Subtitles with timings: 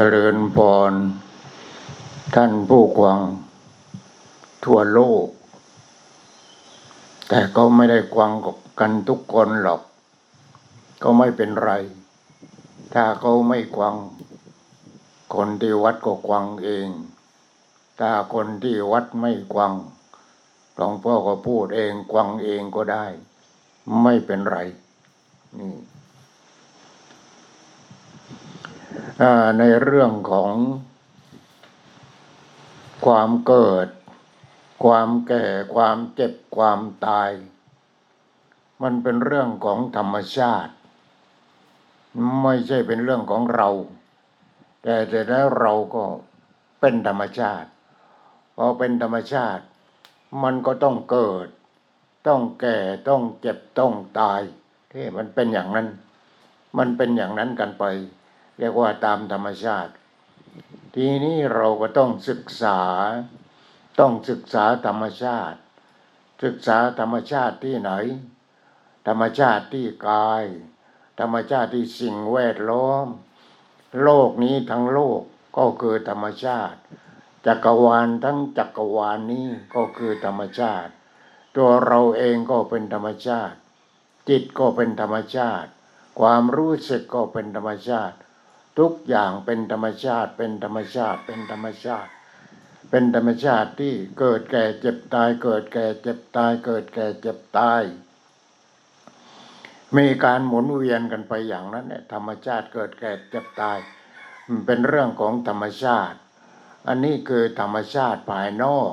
[0.00, 0.58] จริญพ
[0.90, 0.92] ร
[2.34, 3.20] ท่านผู้กวาง
[4.64, 5.26] ทั่วโลก
[7.28, 8.32] แต่ก็ไม่ได้กวาง
[8.80, 9.80] กันทุกคนหรอก
[11.02, 11.72] ก็ไม่เป็นไร
[12.94, 13.96] ถ้าเขาไม่กวาง
[15.34, 16.88] คนที่วัดก็กวางเอง
[18.00, 19.72] ถ้าคนที่วัดไม่กวาง
[20.76, 23.06] หลวงพ่อก็พูดเองกวางเองก็ได้
[24.02, 24.58] ไม่เป็นไร
[25.58, 25.72] นี่
[29.58, 30.52] ในเรื่องของ
[33.06, 33.88] ความเกิด
[34.84, 37.30] ความแก่ ความเจ็บ ความตาย
[38.82, 40.72] มันเป็นเรื่องของธรรมชาติ
[42.42, 43.68] ไม่ใช่เป็นเรื่องของเรา
[44.82, 46.04] แต่แต่แล้วเราก็
[46.80, 47.68] เป็นธรรมชาติ
[48.56, 49.64] พอเป็นธรรมชาติ
[50.42, 51.48] มันก็ต้องเกิด
[52.28, 54.40] ต้องแก่ ต้องเจ็บ ต้องตาย
[54.92, 55.88] ที่มันเป็นอย่างนั้น
[56.78, 57.84] มันเป็นอย่างนั้นกันไป
[58.58, 59.92] เรียกว่าตามธรรมชาติ
[60.94, 62.80] ทีนี้เราก็ต้องศึกษา
[64.00, 65.58] ต้องศึกษาธรรมชาติ
[66.42, 67.92] ศึกษาธรรมชาติที่ไหน
[69.06, 70.44] ธรรมชาติที่กาย
[71.20, 73.06] ธรรมชาติที่สิ่งแวดล้อม
[74.02, 75.20] โลกนี้ทั้งโลก
[75.58, 76.78] ก็คือธรรมชาติ
[77.46, 80.90] จักรวาลทั้งจักรวาลนี้ก็คือธรรมชาติ
[81.56, 83.56] ตัวเราเองก็เป็นธรรมชาติ
[84.28, 85.70] จิตก็เป็นธรรมชาติ
[86.20, 88.16] ความรู้สึกก็เป็นธรรมชาติ
[88.78, 92.10] ทุกอย่างเป็นธรรมชาติ เป็นธรรมชาติ เป็นธรรมชาติ
[92.90, 97.82] เป็นธรรมชาติที่เกิดแก่เจ็บตาย เกิดแก่เจ็บตาย เกิดแก่เจ็บตาย
[99.96, 103.78] มีการหมุนเวียนกันไปอย่างนั้นเนี่ยธรรมชาติเกิดแก่เจ็บตาย
[104.48, 106.18] มันเป็นเรื่องของธรรมชาติ
[106.88, 108.92] อันนี้คือธรรมชาติภายนอก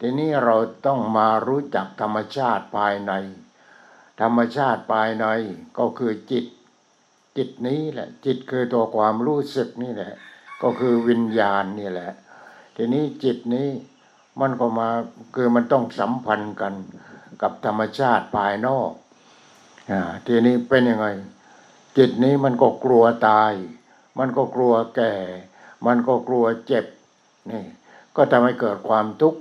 [0.00, 3.12] ทีนี้เราต้องมารู้จักธรรมชาติภายใน
[4.20, 5.26] ธรรมชาติภายใน
[5.78, 6.44] ก็คือจิต
[7.38, 10.12] จิตนี้แหละ จิตคือตัวความรู้สึกนี่แหละ
[10.62, 12.10] ก็คือวิญญาณนี่แหละ
[12.76, 13.68] ทีนี้จิตนี้
[14.40, 14.88] มันก็มา
[15.34, 16.74] คือมันต้องสัมพันธ์กัน
[17.42, 18.90] กับธรรมชาติภายนอก
[19.90, 21.06] อ่าทีนี้เป็นยังไง
[21.98, 23.52] จิตนี้มันก็กลัวตาย
[24.18, 25.12] มันก็กลัวแก่
[25.86, 26.86] มันก็กลัวเจ็บ
[27.50, 27.64] นี่
[28.16, 29.40] ก็ทำให้เกิดความทุกข์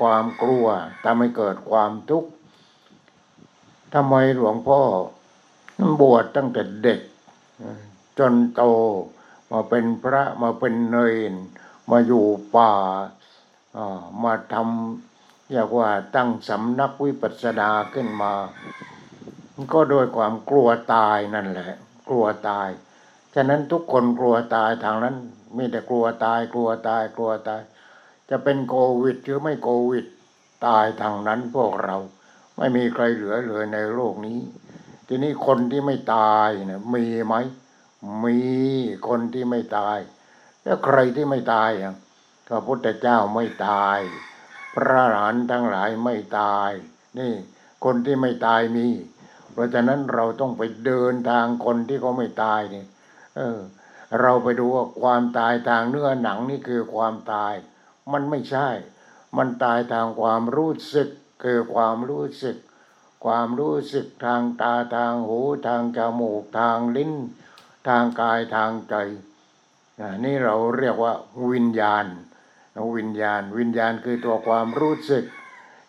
[0.00, 0.66] ความกลัว
[1.04, 2.30] ทำให้เกิดความทุกข์
[3.94, 4.80] ทำไมหลวงพ่อ
[6.00, 7.00] บวชตั้งแต่เด็ก
[8.18, 8.62] จนโต
[9.50, 10.96] มาเป็นพระมาเป็นเน
[11.32, 11.34] ร
[11.90, 12.72] มาอยู่ป่า
[14.22, 18.32] มาทำเรียกว่าตั้งสำนักวิปัสสนาขึ้นมา
[19.72, 21.70] ก็โดยความกลัวตายนั่นแหละ
[22.08, 22.68] กลัวตาย
[23.34, 25.16] ฉะนั้นทุกคนกลัวตายทางนั้น
[25.56, 27.60] มีแต่กลัวตายกลัวตายกลัวตาย
[28.30, 30.04] จะเป็นโควิดหรือไม่โควิด
[30.66, 31.96] ตายทางนั้นพวกเรา
[32.56, 34.38] ไม่มีใครเหลือเลยในโลกนี้
[35.08, 37.34] ทีนี้คนที่ไม่ตายเนี่ยมีไหม
[38.24, 38.38] มี
[39.08, 39.98] คนที่ไม่ตาย
[40.62, 41.94] แล้วใครที่ไม่ตายอะ
[42.48, 43.98] พระพุทธเจ้าไม่ตาย
[44.74, 46.70] พระหลานทั้งหลายไม่ตาย
[47.18, 47.32] นี่
[47.84, 48.86] คนที่ไม่ตายมี
[49.52, 52.84] เพราะฉะนั้นเราต้องไปเดินทางคนที่เขาไม่ตายเนี่
[53.36, 53.58] เออ
[54.20, 57.54] เราไปดูว่าความตายทางเนื้อหนังนี่คือความตาย
[58.12, 58.68] มันไม่ใช่
[59.36, 61.08] มันตายทางความรู้สึก
[61.42, 62.56] คือความรู้สึก
[63.24, 67.12] ความรู้สึกทางตาทางหูทางจมูกทางลิ้น
[67.88, 68.94] ทางกายทางใจ
[70.24, 71.12] นี่เราเรียกว่า
[71.52, 72.06] วิญญาณ
[72.96, 75.24] วิญญาณ วิญญาณคือตัวความรู้สึก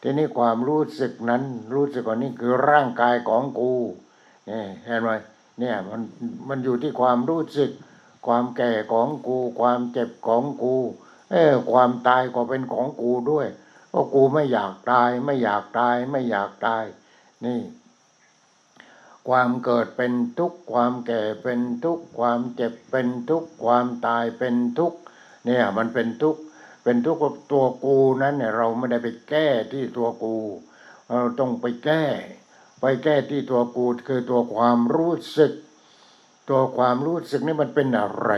[0.01, 3.73] ทีนี้ความรู้สึกนั้นรู้สึกว่านี่คือร่างกายของกู
[4.49, 5.09] นี่เห็นไหม
[5.59, 6.01] เนี่ยมัน
[6.49, 7.71] มันอยู่ที่ความรู้สึก
[8.27, 10.75] ความแก่ของกู ความเจ็บของกู
[11.31, 13.47] เออความตายก็เป็นของกูด้วย
[13.89, 16.83] เพราะกูไม่อยากตาย ไม่อยากตาย ไม่อยากตาย
[17.45, 17.61] นี่
[19.27, 24.99] ความเกิดเป็นทุกข์ความแก่เป็นทุกข์ความเจ็บเป็นทุกข์ความตายเป็นทุกข์
[25.45, 26.41] เนี่ยมันเป็นทุกข์
[26.83, 30.35] เป็นทุกข์ตัวกูนั้นเนี่ยเราไม่ได้ไปแก้ที่ตัวกู
[31.07, 32.05] เราต้องไปแก้
[32.81, 35.51] ไปแก้ที่ตัวกูคือตัวความรู้สึก
[36.49, 38.31] ตัวความรู้สึกนี่มันเป็นอะไร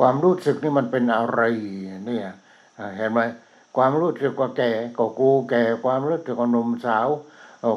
[0.00, 1.40] ความรู้สึกนี่มันเป็นอะไร
[2.06, 2.26] เนี่ย
[2.96, 3.20] เห็นไหม
[3.76, 7.08] ความรู้สึกว่าแก่ก็กูแก่ความรู้สึกว่าหนุ่มสาว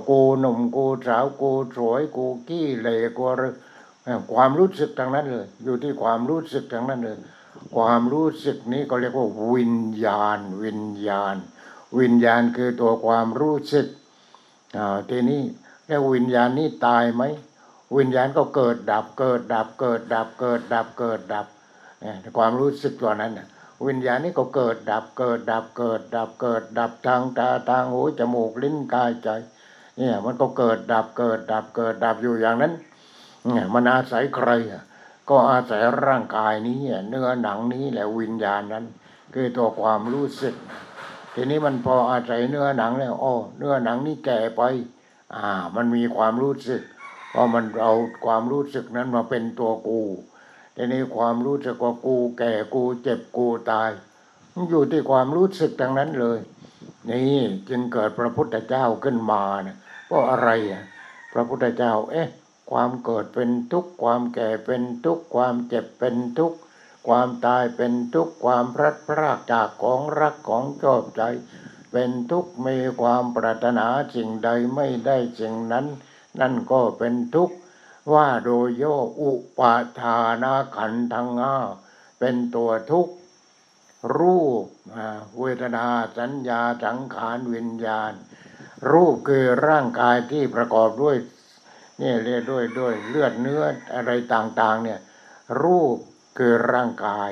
[0.09, 3.24] กูหนุ่มกูสาวกูสวยกูกี้เล่กู
[4.33, 7.18] ความรู้สึกทางนั้นเลย อยู่ที่ความรู้สึกทางนั้นเลย
[7.75, 9.75] ความรู้สึกนี้ก็เรียกว่าวิญ
[10.06, 11.36] ญาณ วิญญาณ
[12.00, 13.88] วิญญาณคือตัวความรู้สึก
[15.09, 15.41] ทีนี้
[15.88, 17.24] แล้ววิญญาณนี้ตายไหม
[17.97, 21.47] วิญญาณก็เกิดดับเกิดดับเกิดดับเกิดดับเกิดดับ
[22.38, 23.33] ความรู้สึกตัวนั้น
[23.88, 29.30] วิญญาณนี้ก็เกิดดับเกิดดับเกิดดับเกิดดับทางตาทางหูจมูกลิ้นกายใจ
[29.99, 32.73] เนี่ย มันก็เกิดดับเกิดดับเกิดดับอยู่อย่างนั้น
[33.45, 34.49] เนี่ย มันอาศัยใคร
[35.29, 36.79] ก็อาศัยร่างกายนี้
[37.09, 38.85] เนื้อหนังนี้แหละวิญญาณนั้น
[39.33, 40.55] คือตัวความรู้สึก
[41.33, 44.61] ทีนี้มันพออาศัยเนื้อหนังแล้วอ๋อเนื้อหนังนี่แก่ไป
[45.35, 46.81] อ่า มันมีความรู้สึก
[47.33, 47.93] พอมันเอา
[48.25, 50.01] ความรู้สึกนั้นมาเป็นตัวกู
[50.75, 53.89] ทีนี้ความรู้สึกว่ากูแก่กูเจ็บกูตาย
[54.53, 56.39] มันอยู่ที่ความรู้สึกทั้งนั้นเลย
[57.09, 59.77] นี่จึงเกิดพระพุทธเจ้าขึ้นมานี่ย
[60.09, 60.83] เพราะอะไรอะ
[61.33, 62.29] พระพุทธเจ้า เอ๊ะ
[62.71, 66.57] ความเกิดเป็นทุกข์ความแก่เป็นทุกข์ความเจ็บเป็นทุกข์
[67.07, 71.21] ความตายเป็นทุกข์ความพลัดพรากจากของรักของชอบใจ
[71.91, 75.85] เป็นทุกข์มีความปรารถนาสิ่งใดไม่ได้สิ่งนั้น
[76.39, 77.56] นั่นก็เป็นทุกข์
[78.13, 78.83] ว่าโดยโย
[79.21, 81.56] อุปาทานาขันธ์ทั้งห้า
[82.19, 83.13] เป็นตัวทุกข์
[84.17, 84.65] รูป
[85.39, 88.13] เวทนาสัญญาสังขารวิญญาณ
[88.91, 91.15] รูปคือร่างกายที่ประกอบด้วย
[92.01, 93.63] นี่เรียกด้วยด้วยเลือดเนื้อ
[93.95, 94.99] อะไรต่างๆ เนี่ย
[95.61, 95.97] รูป
[96.37, 97.31] คือร่างกาย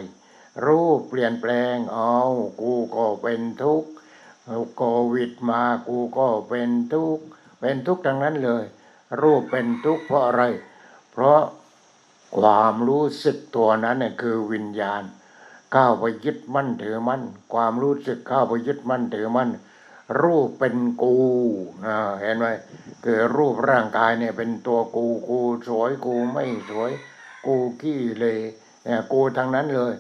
[0.66, 2.18] รูปเปลี่ยนแปลงเอา
[2.62, 3.90] กูก็เป็นทุกข์
[4.76, 4.84] โค
[5.14, 7.24] วิดมากูก็เป็นทุกข์
[7.60, 8.64] เป็นทุกข์ทั้งนั้นเลย
[9.22, 10.44] รูปเป็นทุกข์เพราะอะไร
[11.12, 11.42] เพราะ
[12.38, 15.04] ความรู้สึกตัวนั้นเนี่ยคือวิญญาณ
[15.76, 17.22] ก้าวไปยึดมั่นถือมั่น
[17.54, 19.50] ความรู้สึกก้าวไปยึดมั่นถือมั่น
[20.22, 21.16] รูปเป็นกู
[22.22, 22.48] เห็นไหม
[23.04, 26.92] คือรูปร่างกายเนี่ยเป็นตัวกูกูสวยกูไม่สวย
[27.46, 28.38] กูขี้เลย
[28.84, 29.94] เนี่ยกูทั้งนั้นเลย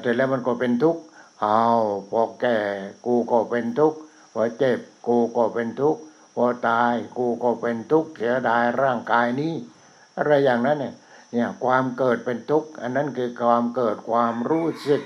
[0.00, 1.02] แต่แล้วมันก็เป็นทุกข์
[1.42, 1.62] เอา
[2.10, 2.58] พอแก่
[3.06, 3.98] กูก็เป็นทุกข์
[4.32, 4.78] พอเจ็บ
[5.08, 6.00] กูก็เป็นทุกข์
[6.36, 9.54] พอตายกูก็เป็นทุกข์เสียดายร่างกายนี้
[10.16, 10.94] อะไรอย่างนั้นเนี่ย
[11.32, 15.02] เนี่ยความเกิดเป็นทุกข์อันนั้นคือความเกิดความรู้สึก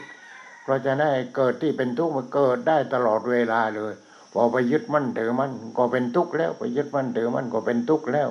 [0.62, 3.93] เพราะฉะนั้นไอ้เกิดที่เป็นทุกข์มันเกิดได้ตลอดเวลาเลย
[4.38, 8.29] พอไปยึดมั่นถือมั่นก็เป็นทุกข์แล้ว ไปยึดมั่นถือมั่นก็เป็นทุกข์แล้ว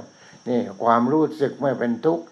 [0.48, 2.24] นี่ความรู้สึกไม่เป็นทุกข์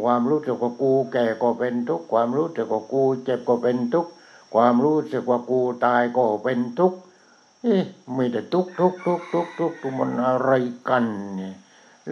[0.00, 4.10] ความรู้สึกว่ากูแก่ก็เป็นทุกข์ความรู้สึกว่ากูเจ็บก็เป็นทุกข์
[4.54, 6.98] ความรู้สึกว่ากูตายก็เป็นทุกข์
[7.62, 7.82] เอ๊ะ
[8.16, 10.50] มีแต่ทุกข์ทุกข์ทุกข์ทุกข์ทุกข์มันอะไร
[10.88, 11.04] กัน
[11.36, 11.54] เนี่ย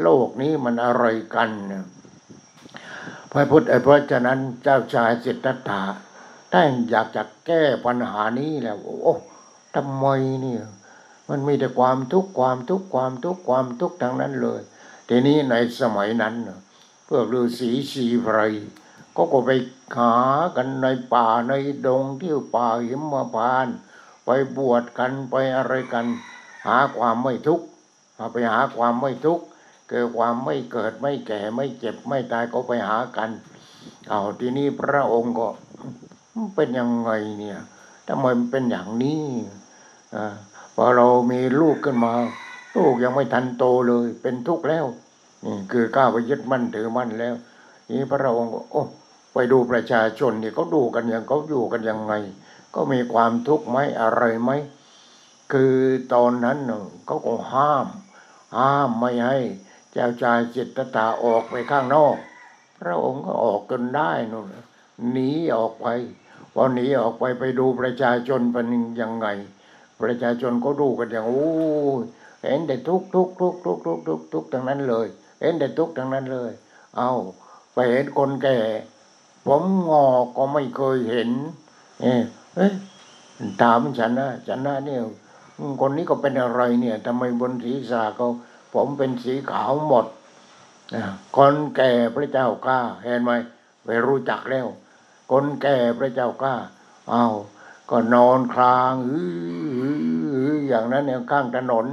[0.02, 1.04] โลกนี้มันอะไร
[1.34, 1.84] กันเนี่ย
[3.32, 5.82] พระพุทธเพราะฉะนั้นเจ้าชายสิทธัตถะ
[6.50, 9.14] ได้อยากจะแก้ปัญหานี้แล้ว โอ้
[9.74, 10.06] ทำไม
[10.42, 10.62] เนี่ย
[11.28, 14.60] มันมีแต่ความทุกข์ความทุกข์ความทุกข์ความทุกข์ทั้งนั้นเลย
[15.08, 16.58] ทีนี้ในสมัยนั้นน่ะ
[17.08, 18.38] พวกฤาษีชีไพร
[19.16, 19.50] ก็ก็ไป
[19.96, 20.14] หา
[20.56, 21.52] กันในป่าใน
[21.86, 23.76] ดงที่ป่าหิมพานต์
[24.24, 26.06] ไปบวชกันไปอะไรกัน
[26.66, 27.66] หาความไม่ทุกข์
[28.16, 29.44] เอาไปหาความไม่ทุกข์
[29.88, 33.30] เกิดความไม่เกิดไม่แก่ไม่เจ็บไม่ตายก็ไปหากัน
[34.08, 35.48] เอาทีนี้พระองค์ก็
[36.54, 37.58] เป็นยังไงเนี่ย
[38.08, 39.24] ทำไมมันเป็นอย่างนี้
[40.14, 40.34] อ่า
[40.76, 42.14] พอเรามีลูกขึ้นมา
[42.76, 44.86] ลูกยังไม่ทันโตเลย เป็นทุกข์แล้ว
[45.44, 47.34] นี่คือก้าวไปยึดมั่นถือมั่นแล้ว
[47.90, 48.82] นี่พระองค์ก็โอ้
[49.32, 52.14] ไปดูประชาชนนี่เขาดูกันอย่างเขาอยู่กันยังไง
[52.74, 54.50] ก็มีความทุกข์ไหมอะไรไหม
[55.52, 55.76] คือ
[56.14, 57.86] ตอนนั้นน่เขาก็ห้าม
[58.56, 59.38] ห้ามไม่ให้
[59.92, 62.16] เจ้าชายจิตตตาออกไปข้างนอก
[62.80, 64.46] พระองค์ก็ออกกันได้นู่น
[65.10, 65.86] หนีออกไป
[66.52, 68.66] พอหนีออกไปไปดูประชาชนเป็น
[69.00, 69.26] ยังไง
[70.02, 71.46] ประชาชนก็ดูกันอย่างโอ้
[72.00, 72.02] ย
[72.42, 75.06] เห็นแต่ทุกทุกทุกทุกทุกทุกทุกทั้งนั้นเลย
[75.40, 76.52] เห็นแต่ทุกทั้งนั้นเลย
[76.96, 77.12] เอา
[77.74, 78.58] ไปเห็นคนแก่
[79.46, 80.06] ผมงอ
[80.36, 81.30] ก็ไม่เคยเห็น
[82.00, 82.22] เอ๊ะ
[82.56, 82.72] เอ้ย
[83.60, 85.02] ถามฉันนะฉันนะเนี่ย
[85.80, 88.28] คนนี้ก็เป็นอะไรเนี่ยทำไมบนศีรษะเขา
[88.74, 90.06] ผมเป็นสีขาวหมด
[91.36, 93.32] คนแก่พระเจ้ากล้า เห็นไหม
[93.84, 94.66] ไปรู้จักแล้ว
[95.30, 96.56] คนแก่พระเจ้ากล้า
[97.10, 97.26] เอา
[97.90, 101.86] ก็นอนคลางอื้ออื้ออย่างนั้นเนี่ยข้างถนน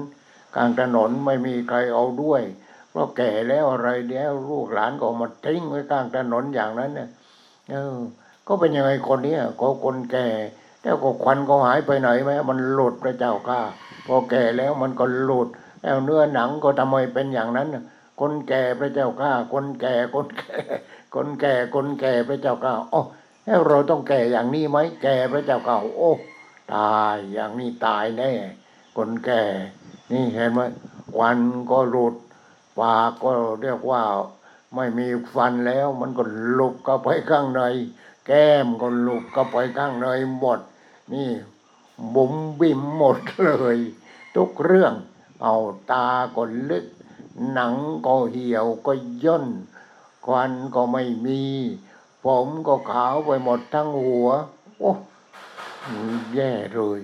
[0.56, 2.42] ข้างถนนไม่มีใครเอาด้วย
[2.90, 7.10] เพราะแก่แล้วอะไรแล้วลูกหลานก็มาทิ้งไว้ข้างถนนอย่างนั้นเนี่ย
[7.72, 7.98] เออ
[8.48, 10.28] ก็เป็นยังไงคนเนี้ยก็คนแก่
[10.84, 13.60] แล้วก็ควันก็หายไปไหนไหมมันหลุดพระเจ้าข้า
[14.08, 15.48] พอแก่แล้วมันก็หลุด
[15.82, 17.68] แล้วเนื้อหนังก็ทำไมเป็นอย่างนั้น
[18.20, 20.56] คนแก่พระเจ้าข้าคนแก่คนแก่
[21.16, 23.02] คนแก่คนแก่พระเจ้าข้าโอ้
[23.46, 26.12] แล้วเราต้องแก่อย่างนี้ไหมแก่พระเจ้าข้าโอ้
[26.76, 28.32] ตายอย่างนี้ตายแน่
[28.96, 29.44] คนแก่
[30.12, 30.60] นี่เห็นไหม
[31.16, 31.40] ควัน
[31.72, 32.16] ก็หลุด
[32.80, 33.30] ปากก็
[33.62, 34.04] เรียกว่า
[34.76, 37.62] ไม่มีฟันแล้ว มันก็หลุดเข้าไปข้างใน
[38.28, 40.08] แก้มก็หลุดเข้าไปข้างใน
[40.38, 40.60] หมด
[41.14, 41.30] นี่
[42.16, 43.78] บุ๋มบิ่มหมดเลย
[44.36, 44.94] ทุกเรื่อง
[45.42, 45.56] เอา
[45.92, 46.86] ตาก็ลึก
[47.52, 47.74] หนัง
[48.06, 49.46] ก็เหี่ยวก็ย่น
[50.26, 51.42] ควันก็ไม่มี
[52.26, 54.30] ผมก็ขาวไปหมดทั้งหัว
[54.80, 54.92] โอ้
[56.36, 57.00] แย่เลย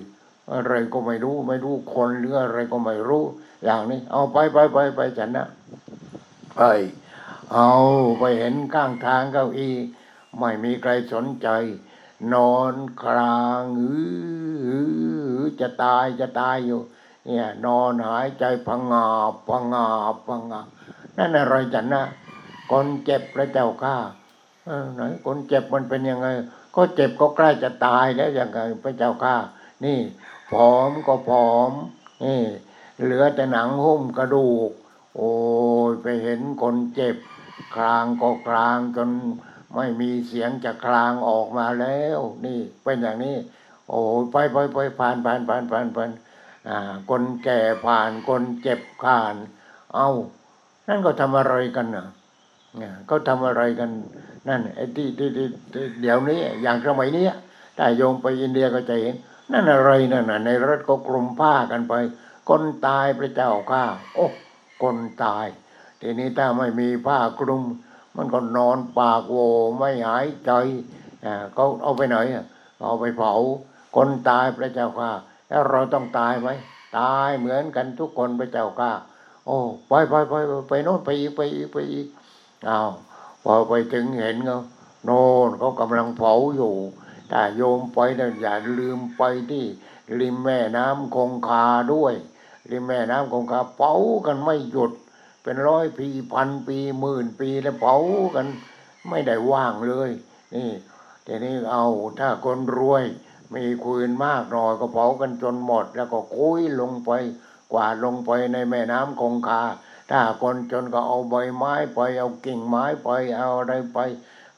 [0.52, 3.24] อะไรก็ไม่รู้ ไม่รู้คนหรืออะไรก็ไม่รู้
[3.64, 5.48] อย่างนี้ เอาไปไปไปไปฉันนะ
[6.56, 6.60] ไป
[7.52, 7.72] เอา
[8.18, 9.76] ไปเห็นข้างทางเก้าอี้
[10.38, 11.48] ไม่มีใครสนใจ
[12.34, 13.90] นอนคลางอื
[15.40, 16.80] อจะตายจะตายอยู่
[17.26, 19.06] เนี่ย นอนหายใจพังงา
[19.48, 19.86] พังงา
[20.26, 20.60] พังงา
[21.16, 22.02] นั่นอะไรจันนะ
[22.70, 23.96] คนเจ็บพระเจ้าข้า
[24.94, 26.28] ไหนคนเจ็บมันเป็นยังไง
[26.74, 29.36] ก็เจ็บก็ใกล้จะตายแล้วยังไงพระเจ้าข้า
[29.84, 29.98] นี่
[30.50, 31.72] ผอมก็ผอม
[32.24, 32.40] นี่
[33.02, 34.70] เหลือแต่หนังหุ้มกระดูก
[35.16, 35.32] โอ้
[35.90, 37.16] ยไปเห็นคนเจ็บ
[37.74, 39.10] คลางก็คลางจน
[39.74, 43.36] ไม่มีเสียงจะคลางออกมาแล้ว นี่เป็นอย่างนี้
[43.88, 46.10] โอ้ยไปไปไปผ่านผ่านผ่านผ่านผ่าน
[46.68, 49.34] อ่าคนแก่ผ่านคนเจ็บผ่าน
[49.94, 50.08] เอา
[50.88, 52.06] นั่นก็ทำอะไรกันนะ
[52.76, 53.90] เนี่ยเขาทำอะไรกัน
[54.48, 55.46] นั่นไอ้ที่ที่ที่
[56.00, 57.26] เดี๋ยวนี้อย่างสมัยนี้
[57.78, 59.14] ถ้าโยงไปอินเดียก็จะเห็น
[59.52, 61.94] นั่นอะไรนั่นน่ะในรถก็กลุ่มผ้ากันไป
[62.48, 64.26] คนตายพระเจ้าข้าโอ้
[64.82, 65.46] คนตาย
[66.00, 67.62] ทีนี้ถ้าไม่มีผ้ากลุ่ม
[68.16, 69.38] มันก็นอนปากโว
[69.78, 70.52] ไม่หายใจ
[71.24, 72.16] อ่าเขาเอาไปไหน
[72.86, 73.32] เอาไปเผา
[73.96, 75.10] คนตายพระเจ้าข้า
[75.48, 76.48] แล้วเราต้องตายไหม
[76.98, 78.90] ตายเหมือนกันทุกคนพระเจ้าข้า
[79.46, 80.34] โอ้ไปไปไป
[80.68, 82.06] ไปโน่นไปอีกไปอีกไปอีก
[82.68, 82.90] อ้าว
[83.44, 84.60] พอไปถึงเห็นเขา
[85.04, 86.74] โน่นเขากำลังเผาอยู่
[87.30, 89.64] ถ้าโยมไปนะอย่าลืมไปที่
[90.20, 92.14] ริมแม่น้ำคงคาด้วย
[92.70, 93.92] ริมแม่น้ำคงคาเผา
[94.26, 94.92] กันไม่หยุด
[95.42, 97.96] เป็นร้อยปีพันปีหมื่นปีแล้วเผา
[98.34, 98.46] กัน
[99.08, 100.10] ไม่ได้ว่างเลย
[100.54, 100.70] นี่
[101.26, 101.86] ทีนี้เอา
[102.18, 103.04] ถ้าคนรวย
[103.54, 107.10] มีคืนมากหน่อยก็เผากันจนหมด แล้วก็คุยลงไป
[107.72, 109.62] กวาดลงไปในแม่น้ำคงคา
[110.10, 113.98] ถ้าคนจนก็เอาใบไม้ไปเอากิ่งไม้ไปเอาอะไรไป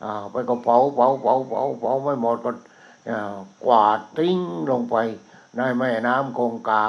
[0.02, 2.50] อ่าไปก็เผาเผาเผาเผาเผาไม่หมดก็
[3.64, 4.38] กวาดทิ้ง
[4.70, 4.96] ลงไป
[5.56, 6.84] ในแม่น้ำคงคา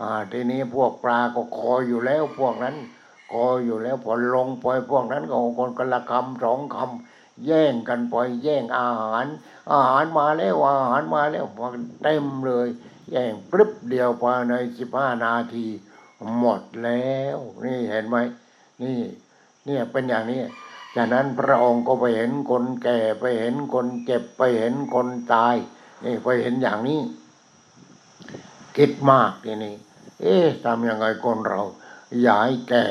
[0.00, 2.76] อ่าทีนี้พวกปลาก็คอยอยู่แล้วพวกนั้น
[3.32, 9.26] คอยอยู่แล้วพอลงไปพวกนั้นก็คนกันละคำสองคำแย่งกันไปแย่งอาหาร
[9.72, 11.44] อาหารมาแล้วอาหารมาแล้ว
[12.02, 12.68] เต็มเลย
[13.10, 15.66] แย่งปรึบเดียวภายในสิบห้านาที
[16.38, 18.16] หมดแล้ว นี่เห็นไหม
[18.82, 18.98] นี่
[19.64, 20.40] เนี่ยเป็นอย่างนี้
[20.96, 25.56] จากนั้นพระองค์ก็ไปเห็นคนแก่ไปเห็นคนเจ็บไปเห็นคนตาย
[26.04, 27.00] นี่ไปเห็นอย่างนี้
[28.76, 29.74] คิดมากทีนี้
[30.20, 31.62] เอ๊ะทำยังไงคนเรา
[32.22, 32.86] อย่าให้แก่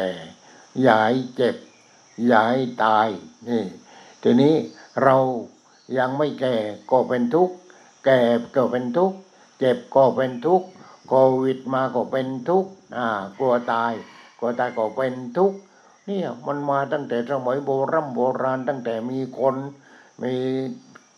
[0.81, 1.55] อย่าให้เจ็บ
[2.27, 3.07] อย่าให้ตาย
[3.49, 3.63] นี่
[4.23, 4.55] ทีนี้
[5.03, 5.17] เรา
[5.97, 6.55] ยังไม่แก่
[6.91, 7.55] ก็เป็นทุกข์
[8.05, 8.19] แก่
[8.55, 9.17] ก็เป็นทุกข์
[9.59, 10.67] เจ็บก็เป็นทุกข์
[11.07, 12.71] โควิดมาก็เป็นทุกข์
[13.37, 13.93] กลัวตาย
[14.39, 15.57] กลัวตายก็เป็นทุกข์
[16.07, 19.55] เนี่ยมันมาตั้งแต่สมัยโบรโบราณตั้งแต่มีคน
[20.23, 20.33] มี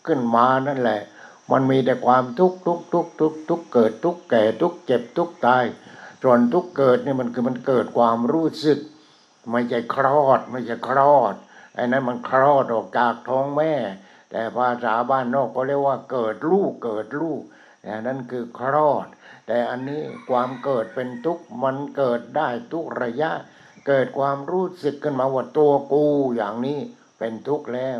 [0.06, 1.00] ขึ้นมานั่นแหละ
[1.50, 5.64] มันมีแต่ความทุกข์ทุกข์ทุกข์ทุกข์ทุกข์เกิดทุกข์แก่ทุกข์เจ็บทุกข์ตาย
[6.22, 8.78] ส่วนทุกข์เกิดนี่มันคือมันเกิดความรู้สึก
[9.50, 11.34] ไม่ใช่คลอดไม่ใช่คลอด
[11.74, 13.74] ไอ้นั้นมันคลอดออกจากท้องแม่
[14.30, 17.40] แต่ภาษาบ้านนอกก็เรียกว่าเกิดลูกเกิดลูก
[17.82, 19.06] แต่นั้นคือคลอด
[19.52, 23.30] แต่อันนี้ความเกิดเป็นทุกข์มันเกิดได้ทุกระยะ
[23.86, 26.04] เกิดความรู้สึกขึ้นมาว่าตัวกู
[26.36, 26.80] อย่างนี้
[27.18, 27.98] เป็นทุกข์แล้ว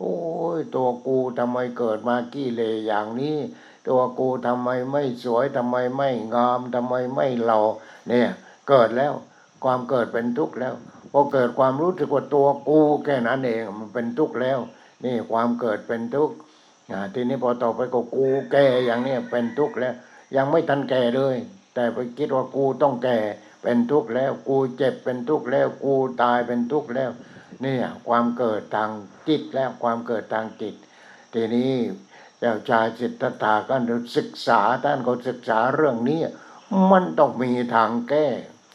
[0.00, 0.16] โอ้
[0.58, 3.38] ยตัวกูทำไมเกิดมากี้เลอย่างนี้
[3.88, 7.62] ตัวกูทำไมไม่สวยทำไมไม่งามทำไมไม่หล่อ
[8.08, 8.28] เนี่ย
[8.68, 9.12] เกิดแล้ว
[9.64, 10.74] ความเกิดเป็นทุกข์แล้ว
[11.12, 14.58] พอเกิดความรู้สึกว่าตัวกูแค่นั้นเองมันเป็นทุกข์แล้ว
[15.04, 16.34] นี่ความเกิดเป็นทุกข์
[17.14, 19.94] ทีนี้พอต่อไปก็กูแก่อย่างนี้เป็นทุกข์แล้ว
[20.36, 21.36] ยังไม่ทันแก่เลย
[21.74, 23.18] แต่ไปคิดว่ากูต้องแก่
[23.62, 27.10] เป็นทุกข์แล้ว กูเจ็บเป็นทุกข์แล้ว กูตายเป็นทุกข์แล้ว
[27.62, 28.90] เนี่ยความเกิดทาง
[29.28, 30.74] จิตแล้วความเกิดทางจิต
[31.32, 31.72] ทีนี้
[32.38, 33.76] เจ้าชายสิทธัตถะก็
[34.16, 36.20] ศึกษาท่านก็ศึกษาเรื่องนี้
[36.92, 38.26] มันต้องมีทางแก้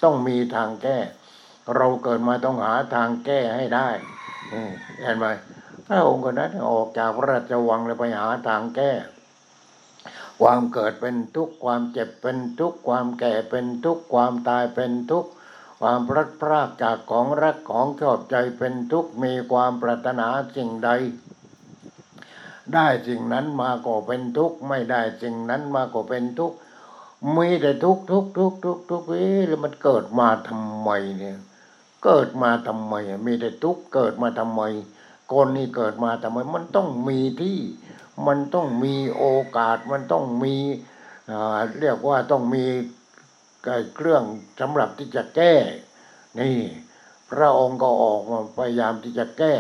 [0.04, 0.98] ต้องมีทางแก้
[1.76, 3.90] เราเกิดมาต้องหาทางแก้ให้ได้
[5.02, 5.26] เห็นไหม
[5.88, 8.92] พระองค์คนนั้นออกจากพระราชวังเลยไปหาทางแก้
[10.42, 15.30] ความเกิดเป็นทุกข์ความเจ็บเป็นทุกข์ความแก่เป็นทุกข์ความตายเป็นทุกข์
[15.82, 20.90] ความพลัดพรากจากของรักของชอบใจเป็นทุกข์มีความปรารถนาสิ่งใด
[22.74, 26.58] ได้สิ่งนั้นมาก็เป็นทุกข์ไม่ได้สิ่งนั้นมาก็เป็นทุกข์
[27.36, 31.38] มีแต่ทุกข์ทุกข์ทุกข์ทุกข์ทุกข์เอ๊ะแล้วมันเกิดมาทำไมเนี่ย
[32.04, 32.94] เกิดมาทำไม
[33.26, 34.62] มีแต่ทุกข์เกิดมาทำไม
[35.34, 37.58] คนนี้เกิดมาทำไมมันต้องมีที่
[38.26, 39.26] มันต้องมีโอ
[39.58, 40.56] กาสมันต้องมี
[41.80, 42.66] เรียกว่าต้องมี
[43.96, 44.24] เครื่อง
[44.60, 45.54] สำหรับที่จะแก้
[46.40, 46.58] นี่
[47.32, 49.54] พระองค์ก็ออกมาพยายามที่จะแก้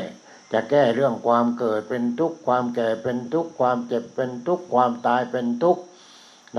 [0.53, 5.83] จะแก้เรื่องความเกิดเป็นทุกข์ความแก่เป็นทุกข์ความเจ็บเป็นทุกข์ความตายเป็นทุกข์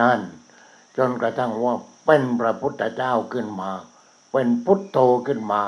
[0.00, 0.20] นั่น
[0.96, 1.74] จนกระทั่งว่า
[2.06, 3.70] เป็นพระพุทธเจ้าขึ้นมา
[4.32, 5.62] เป็นพุทโธขึ้นมา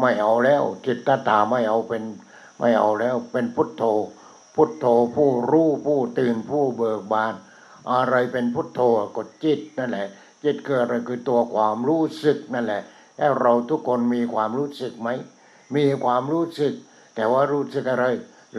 [0.00, 0.98] ไม่เอาแล้วจิต
[1.28, 2.02] ตาไม่เอาเป็น
[2.58, 3.82] ไม่เอาแล้วเป็นพุทโธ
[4.54, 7.34] พุทโธผู้รู้ผู้ตื่นผู้เบิกบาน
[7.92, 8.80] อะไรเป็นพุทโธ
[9.16, 10.08] ก็จิตนั่นแหละ
[10.44, 12.82] จิตคืออะไรคือตัวความรู้สึกนั่นแหละ
[13.16, 15.08] แล้วเราทุกคนมีความรู้สึกไหม
[15.76, 16.74] มีความรู้สึก
[17.14, 18.06] แต่ว่ารู้สึกอะไร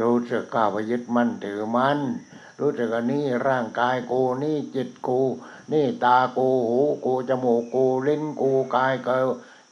[0.01, 1.99] รู้สึกก้าวไปยึดมั่นถือมั่น
[2.59, 5.19] รู้สึกว่านี่ร่างกายกูนี่จิตกู
[5.71, 9.09] นี่ตากูหูกูจมูกกูลิ้นกูกายเก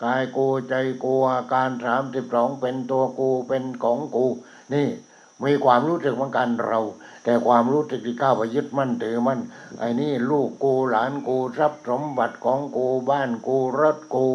[0.03, 0.73] กายกูใจ
[1.03, 4.27] กูอาการสามสิบสองเป็นตัวกูเป็นของกู
[4.73, 4.87] นี่
[5.45, 6.79] มีความรู้สึกเหมือนกันเรา
[7.23, 9.39] แต่ความรู้สึกที่ก้าวไปยึดมั่นถือมั่น
[9.79, 14.25] ไอ้นี่ลูกกูหลานกูทรัพย์สมบัติของกูบ้านกูรถกู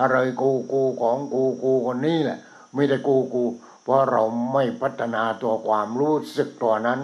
[0.00, 2.38] อะไรกูกูของกูกูคนนี้แหละ
[2.74, 3.44] ไม่ได้กูกู
[3.82, 4.22] เพราะเรา
[4.52, 7.00] ไม่พัฒนาตัวความรู้สึกตัวนั้น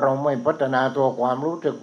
[0.00, 1.76] เราไม่พัฒนาตัวความรู้สึก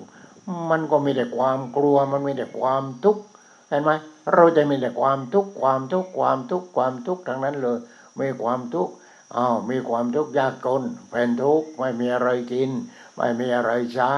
[0.69, 3.23] มันก็มีแต่ความกลัวมันมีแต่ความทุกข์
[3.69, 3.91] เห็นไหม
[4.33, 7.77] เราจะมีแต่ความทุกข์ความทุกข์ความทุกข์ความทุกข์ทั้งนั้นเลย
[8.19, 8.93] มีความทุกข์
[9.35, 12.71] อ้าวมีความทุกข์ยากจนเป็นทุกข์ไม่มีอะไรกิน
[13.15, 14.13] ไม่มีอะไรใช้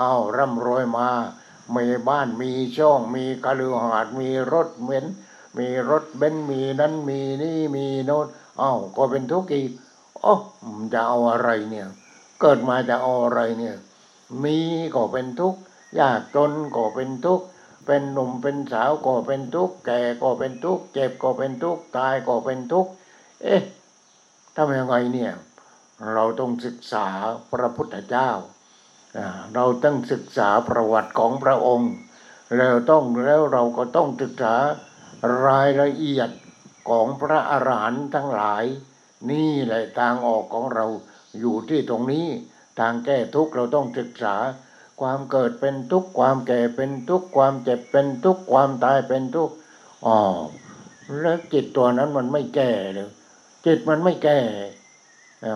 [0.00, 1.08] อ้าวร่ำรวยมา
[1.76, 5.04] มีบ้านมีช่อง มีกระลือหาดมีรถเม้น
[5.58, 8.26] มีรถเบนมีนั้นมีนี่มีโน้น
[8.60, 9.70] อ้าวก็เป็นทุกข์อีก
[10.20, 10.34] โอ้
[10.92, 11.86] จะเอาอะไรเนี่ย
[12.40, 13.76] เกิดมาจะเอาอะไรเนี่ย
[14.42, 14.58] มี
[14.94, 15.60] ก็เป็นทุกข์
[15.98, 17.44] ยากจนก็เป็นทุกข์
[17.86, 22.90] เป็นหนุ่มเป็นสาวก็เป็นทุกข์แก่ก็เป็นทุกข์เจ็บก็เป็นทุกข์ตายก็เป็นทุกข์
[23.42, 23.62] เอ๊ะ
[24.56, 25.32] ทำยังไงเนี่ย
[26.12, 27.06] เราต้องศึกษา
[27.52, 28.30] พระพุทธเจ้า
[29.54, 31.92] เราต้องศึกษาประวัติของพระองค์
[32.56, 34.54] แล้วต้องแล้วเราก็ต้องศึกษา
[35.46, 36.30] รายละเอียด
[36.88, 38.64] ของพระอรหันต์ทั้งหลาย
[39.30, 40.86] นี่แหละทางออกของเรา
[41.38, 42.26] อยู่ที่ตรงนี้
[42.78, 44.36] ทางแก้ทุกข์เราต้องศึกษา
[45.00, 49.54] ความเกิดเป็นทุกข์ความแก่เป็นทุกข์ความเจ็บเป็นทุกข์ความตายเป็นทุกข์
[50.06, 50.18] อ๋อ
[51.20, 53.10] แล้วจิตตัวนั้นมันไม่แก่เลย
[53.66, 54.40] จิตมันไม่แก่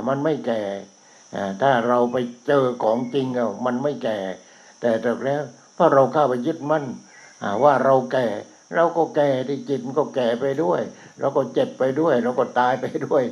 [0.08, 0.60] มันไม่แก่
[1.62, 4.18] ถ้าเราไปเจอของจริงอะมันไม่แก่
[4.80, 5.42] แต่แต่แล้ว
[5.76, 6.84] พราะเราเข้าไปยึดมั่น
[7.62, 8.26] ว่าเราแก่
[8.74, 10.80] เราก็แก่ที่จิตมันก็แก่ไปด้วย
[11.18, 13.22] เราก็เจ็บไปด้วย เราก็ตายไปด้วย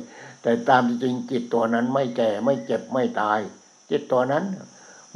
[0.43, 3.39] แต่ตามจริงจิตตัวนั้นไม่แก่ไม่เจ็บไม่ตาย
[3.89, 4.43] จิตตัวนั้น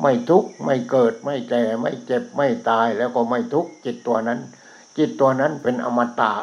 [0.01, 4.39] ไม่ทุกข์ไม่เกิดไม่แก่ไม่เจ็บไม่ตายแล้วก็ไม่ทุกข์จิตตัวนั้น
[4.97, 6.33] จิตตัวนั้นเป็นอมตะ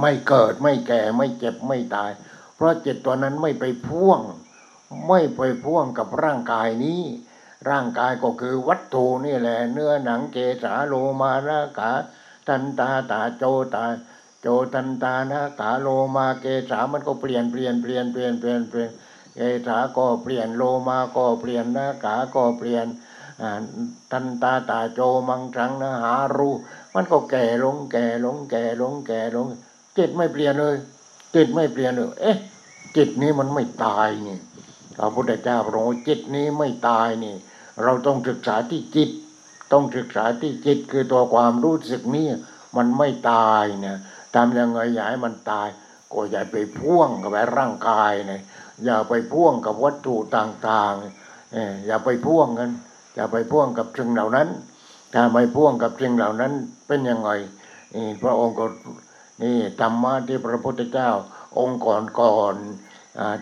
[0.00, 2.10] ไม่เกิดไม่แก่ไม่เจ็บไม่ตาย
[2.54, 4.20] เพราะจิตตัวนั้นไม่ไปพ่วง
[5.08, 7.02] ไม่ไปพ่วงกับร่างกายนี้
[7.70, 11.92] ร่างกายก็คือวัตถุนี่แหละ เนื้อหนังเกสาโลมานาขา
[12.46, 13.44] ทันตาตาโจ
[13.74, 13.84] ตา
[14.40, 18.90] โจตันตานะกาโลมาเกษามันก็เปลี่ยนเปลี่ยนเปลี่ยนเปลี่ยนเปลี่ยนเปลี่ยน
[19.36, 22.86] เกษาก็เปลี่ยนโลมาก็เปลี่ยนนะกาก็เปลี่ยน
[24.12, 26.50] ตันตาตาโจมังชังนะหารู
[26.94, 29.48] มันก็แก่ลงแก่ลงแก่ลงแก่ลง
[29.98, 30.76] จิตไม่เปลี่ยนเลย
[31.34, 32.36] จิตไม่เปลี่ยนเลยเอ๊ะ
[32.96, 34.38] จิตนี้มันไม่ตายนี่
[34.96, 37.34] พระพุทธเจ้าพระองค์จิตนี้ไม่ตายนี่
[37.82, 39.10] เราต้องศึกษาที่จิต
[39.72, 42.26] ต้องศึกษาที่จิตคือตัวความรู้สึกนี่
[42.76, 43.96] มันไม่ตายเนี่ย
[44.34, 45.68] ทำยังไงอย่าให้มันตาย
[46.12, 48.40] ก็อย่าไปพ่วงกับร่างกายเนี่ย
[48.84, 52.70] อย่าไปพ่วงกับวัตถุต่างๆอย่าไปพ่วงกัน
[53.14, 54.48] อย่าไปพ่วงกับสิ่งเหล่านั้น
[55.14, 56.52] ถ้าไม่พ่วงกับสิ่งเหล่านั้น
[56.86, 57.30] เป็นยังไง
[58.22, 58.66] พระองค์ก็
[59.42, 61.10] นี่ธรรมะที่พระพุทธเจ้า
[61.58, 62.56] องค์ก่อนก่อน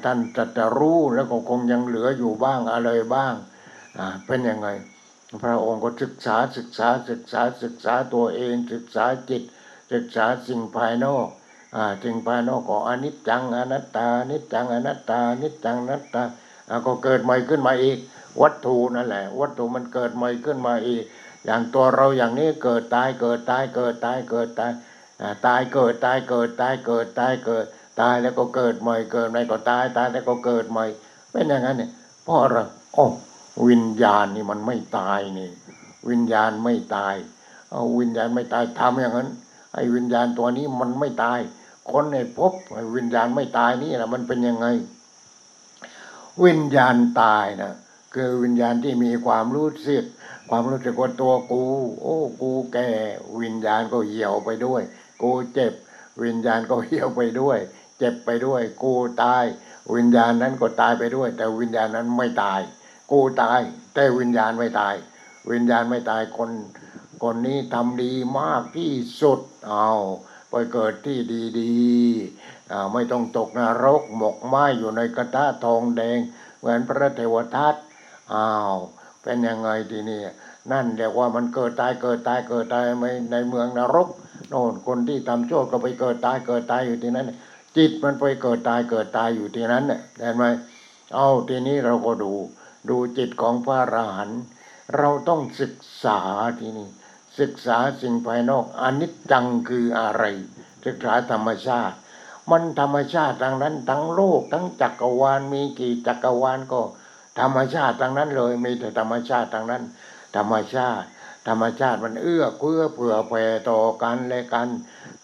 [0.05, 3.35] ท่านจะจะรู้แล้วก็คงยังเหลืออยู่บ้างอะไรบ้าง
[4.27, 4.69] เป็นยังไง
[5.43, 9.43] พระองค์ก็ศึกษาศึกษาศึกษาศึกษาตัวเองศึกษาจิต
[9.93, 11.29] ศึกษาสิ่งภายนอก
[12.03, 16.23] สิ่งภายนอกก็อนิจจังอนัตตานิจจังอนัตตานิจจังอนัตตา
[16.69, 17.99] อ่าก็เกิดใหม่ขึ้นมาอีก
[18.43, 21.05] วัตถุนั่นแหละ วัตถุมันเกิดใหม่ขึ้นมาอีก
[21.45, 24.73] อย่างตัวเราอย่างนี้เกิดตายเกิดตายเกิดตายเกิดตาย
[25.47, 27.67] ตายเกิดตายเกิดตายเกิดตายเกิด
[28.01, 30.85] ตายแล้วก็เกิดใหม่เกิดใหม่ก็ตายตายแล้วก็เกิดใหม่
[31.33, 31.91] เป็นอย่างนั้นเนี่ย
[32.25, 32.59] เพราะอะไร
[32.95, 33.05] โอ้
[33.69, 35.51] วิญญาณนี่มันไม่ตายนี่
[36.09, 37.15] วิญญาณไม่ตาย
[37.71, 39.29] เอาวิญญาณไม่ตายทำอย่างนั้น
[39.75, 41.41] ไอ้วิญญาณตัวนี้มันไม่ตาย
[41.91, 44.67] คนในพบไอ้วิญญาณไม่ตายนี่แหละมันเป็นยังไง
[46.45, 47.73] วิญญาณตายนะ
[48.15, 50.05] คือวิญญาณที่มีความรู้สึก
[50.51, 51.63] ความรู้สึกว่าตัวกู
[52.01, 52.89] โอ้กูแก่
[53.43, 54.83] วิญญาณก็เหี่ยวไปด้วย
[55.23, 55.73] กูเจ็บ
[56.23, 57.59] วิญญาณก็เหี่ยวไปด้วย
[57.99, 59.45] เจ็บไปด้วย กูตาย
[59.95, 62.61] วิญญาณนั้นก็ตายไปด้วย แต่วิญญาณนั้นไม่ตาย
[63.11, 63.61] กูตาย
[63.95, 64.95] แต่วิญญาณไม่ตาย
[65.51, 66.51] วิญญาณไม่ตายคน
[67.23, 69.91] คนนี้ทำดีมากที่สุดเอา
[70.51, 71.19] ไปเกิดที่
[71.61, 76.19] ดีๆไม่ต้องตกนรกหมกไหมอยู่ในกระทะทองแดง
[76.59, 77.75] เหมือนพระเทวทัต
[78.33, 78.77] อ้าว
[79.23, 80.23] เป็นยังไงทีนี้
[80.73, 84.09] นั่นเรียกว่ามันเกิดตายเกิดตายเกิดตายไม่ในเมืองนรก
[84.55, 87.31] โน่นคนที่ทำชั่วก็ไปเกิดตายเกิดตายอยู่ที่นั้น
[87.77, 90.45] จิตมันไปเกิดตายเกิดตายอยู่ที่นั้นเนี่ยเห็นไหม
[91.15, 92.33] เอาทีนี้เราก็ดู
[92.91, 94.41] ดูจิตของพระอรหันต์
[94.97, 96.21] เราต้องศึกษา
[96.61, 96.89] ทีนี้
[97.41, 100.25] ศึกษาสิ่งภายนอกอนิจจังคืออะไร
[100.87, 101.97] ศึกษาธรรมชาติ
[102.51, 106.81] มันธรรมชาติทั้งนั้น ทั้งโลกทั้งจักรวาลมีกี่จักรวาลก็
[107.41, 109.83] ธรรมชาติทั้งนั้นเลยมีแต่ธรรมชาติทั้งนั้น
[110.37, 111.07] ธรรมชาติ
[111.49, 114.69] ธรรมชาติมันเอื้อเพื่อเผื่อแผ่ต่อกันและกัน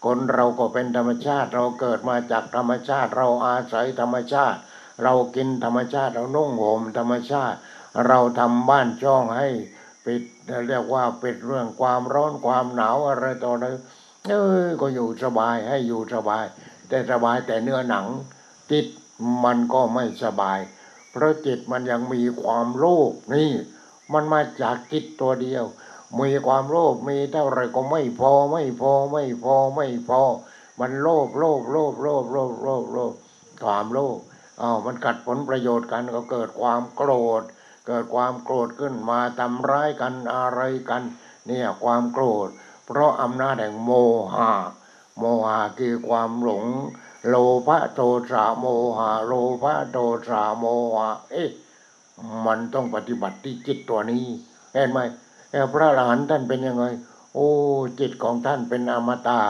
[0.05, 4.59] คนเราก็เป็นธรรมชาติเราเกิดมาจากธรรมชาติเราอาศัยธรรมชาติ
[5.03, 7.57] เรากินธรรมชาติเรานุ่งห่มธรรมชาติ
[8.07, 9.47] เราทำบ้านช่องให้
[10.05, 10.23] ปิด
[10.67, 13.65] เรียกว่าปิดเรื่องความร้อนความหนาวอะไรต่ออะไร
[14.27, 14.33] เอ
[14.65, 16.45] อก็อยู่สบายให้อยู่สบาย
[16.89, 18.05] แต่สบายแต่เนื้อหนัง
[18.71, 18.85] จิต
[19.43, 20.59] มันก็ไม่สบาย
[21.11, 23.49] เพราะจิตมันยังมีความโลภนี่
[24.13, 25.65] มันมาจากจิตตัวเดียว
[26.19, 30.21] มีความโลภมีเท่าไรก็ไม่พอไม่พอไม่พอไม่พอ
[30.79, 33.13] มันโลภโลภโลภโลภโลภโลภโลภ
[33.63, 34.17] ความโลภ
[34.61, 37.41] อ้าวมันกัดผลประโยชน์กันก็เกิดความโกรธ
[37.87, 41.03] เกิดความโกรธขึ้นมาทำร้ายกันอะไรกัน
[41.47, 42.47] เนี่ยความโกรธ
[42.85, 43.91] เพราะอำนาจแห่งโม
[44.35, 44.51] หะ
[45.19, 46.65] โมหะคือความหลง
[47.27, 47.35] โล
[47.67, 47.99] ภะโท
[48.31, 48.65] สะโม
[48.97, 49.97] หะโลภะโท
[50.27, 51.49] สะโมหะเอ๊ะ
[52.45, 54.25] มันต้องปฏิบัติที่จิตตัวนี้
[54.73, 54.99] เห็นไหม
[55.51, 56.85] แต่พระอรหันต์ท่านเป็นยังไง
[57.33, 57.49] โอ้
[57.99, 59.41] จิตของท่านเป็นอมตะ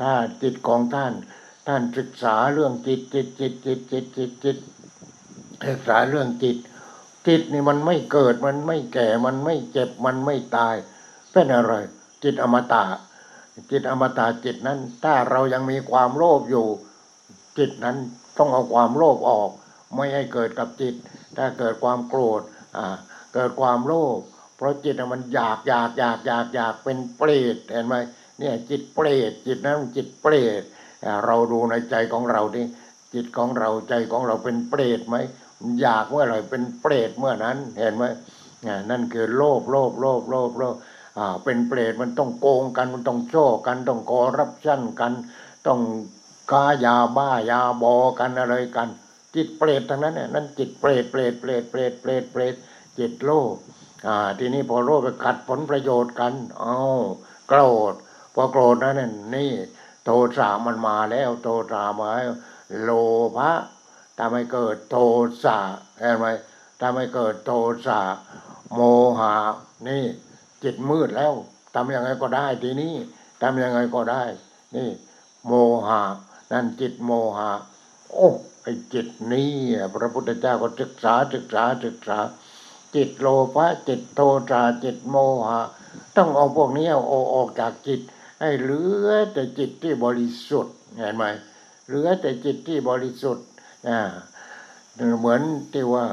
[0.00, 1.12] ถ้าจิตของท่าน
[1.66, 4.56] ท่านศึกษาเรื่องจิตจิตจิตจิตจิตจิตจิต
[5.68, 6.56] ศึกษาเรื่องจิต
[7.26, 10.74] จิตนี่มันไม่เกิดมันไม่แก่มันไม่เจ็บมันไม่ตาย
[11.32, 11.74] เป็นอะไร
[12.22, 12.84] จิตอมตะ
[13.70, 16.66] จิตอมตะจิตนั้น ถ้าเรายังมีความโลภอยู่
[17.58, 17.96] จิตนั้น
[18.38, 19.50] ต้องเอาความโลภออก
[19.94, 20.94] ไม่ให้เกิดกับจิต
[21.36, 22.40] ถ้าเกิดความโกรธ
[22.76, 22.86] อ่า
[23.34, 24.18] เกิดความโลภ
[24.58, 27.96] เพราะจิตน่ะมันอยากอยากอยากอยากอยากเป็นเปรตเห็นไหม
[28.38, 30.62] เนี่ยจิตเปรตจิตนั้นจิตเปรต
[31.26, 32.62] เราดูในใจของเราดิ
[33.14, 35.16] จิตของเราใจของเราเป็นเปรตไหม
[35.80, 38.04] อยากเมื่อไหร่เป็นเปรตเมื่อนั้นเห็นไหม
[38.90, 40.76] นั่นคือโลภโลภโลภโลภโลภ
[41.18, 45.12] อ่าเป็นเปรตมันต้องโกงกันมันต้องโจ้กันต้องคอร์รัปชันกัน
[45.66, 45.80] ต้อง
[46.50, 48.88] ค้ายาบ้ายาบอกันอะไรกัน
[49.34, 52.54] จิตเปรตทั้งนั้นเนี่ยนั่นจิตเปรตเปรตเปรตเปรตเปรตเปรต
[52.98, 53.54] จิตโลภ
[54.06, 56.76] อ่าทีนี้พอโลภไปขัดผลประโยชน์กัน เอา
[57.48, 57.60] โกร
[57.92, 57.94] ธ
[58.34, 59.52] พอโกรธนั่นนะนี่
[60.04, 62.32] โทสะมันมาแล้วโทสะมาแล้ว
[62.82, 62.90] โล
[63.36, 63.50] ภะ
[64.18, 64.96] ทำให้เกิดโท
[65.44, 65.58] สะ
[66.00, 66.26] เห็นไหม
[66.80, 67.52] ทำให้เกิดโท
[67.86, 68.00] สะ
[68.74, 68.80] โม
[69.18, 69.34] หะ
[69.88, 70.04] นี่
[70.62, 71.32] จิตมืดแล้ว
[71.74, 72.94] ทำยังไงก็ได้ทีนี้
[73.42, 74.22] ทำยังไงก็ได้
[74.76, 74.88] นี่
[75.46, 75.52] โม
[75.88, 76.02] หะ
[76.52, 77.50] นั่นจิตโมหะ
[78.12, 78.30] โอ้
[78.62, 79.52] ไอจิตนี้
[79.94, 82.18] พระพุทธเจ้าก็ศึกษาศึกษาศึกษา
[82.94, 84.20] จิตโลภะจิตโท
[84.50, 85.60] สะจิตโมหะ
[86.16, 87.02] ต้องเอาพวกนี้เอา
[87.34, 88.00] ออกจากจิต
[88.40, 91.24] ให้เหลือแต่จิตที่บริสุทธิ์เห็นไหม
[91.86, 93.46] เหลือแต่จิตที่บริสุทธิ์
[93.88, 94.00] อ่า
[95.18, 95.40] เหมือน
[95.72, 96.04] ที่ว่า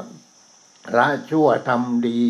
[0.96, 2.22] ละชั่วทำดี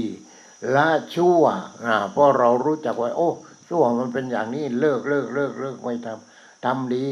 [0.75, 1.43] ละชั่ว
[1.85, 3.31] อ่าเพราะเรารู้จักว่า โอ้
[3.69, 7.05] ชั่วมันเป็นอย่างนี้เลิกเลิกเลิกเลิกไม่ทำทำดี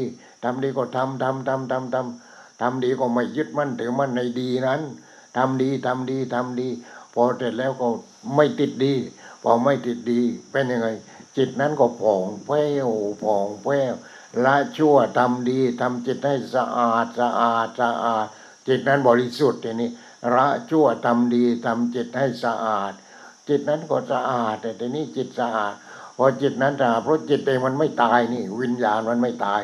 [0.43, 4.81] ทำดีก็ทำทำทำทำทำทำดีก็ไม่ยึดมั่นถือมั่นในดีนั้น
[5.37, 6.67] ทำดีทำดีทำดี
[7.15, 7.87] พอเสร็จแล้วก็
[8.35, 8.95] ไม่ติดดี
[9.43, 10.87] พอไม่ติดดีเป็นยังไง
[11.37, 12.89] จิตนั้นก็ผ่องแผ้ว
[13.23, 13.93] ผ่องแผ้ว
[14.43, 18.27] ละชั่วทำดีทำจิตให้สะอาดสะอาดสะอาด
[18.67, 19.89] จิตนั้นบริสุทธิ์ทีนี้
[20.35, 22.93] ละชั่วทำดีทำจิตให้สะอาด
[23.47, 25.73] จิตนั้นก็สะอาดแต่ทีนี้จิตสะอาด
[26.17, 29.61] พอจิตนั้นสะอาดเพราะจิตเองมันไม่ตายนี่ วิญญาณมันไม่ตาย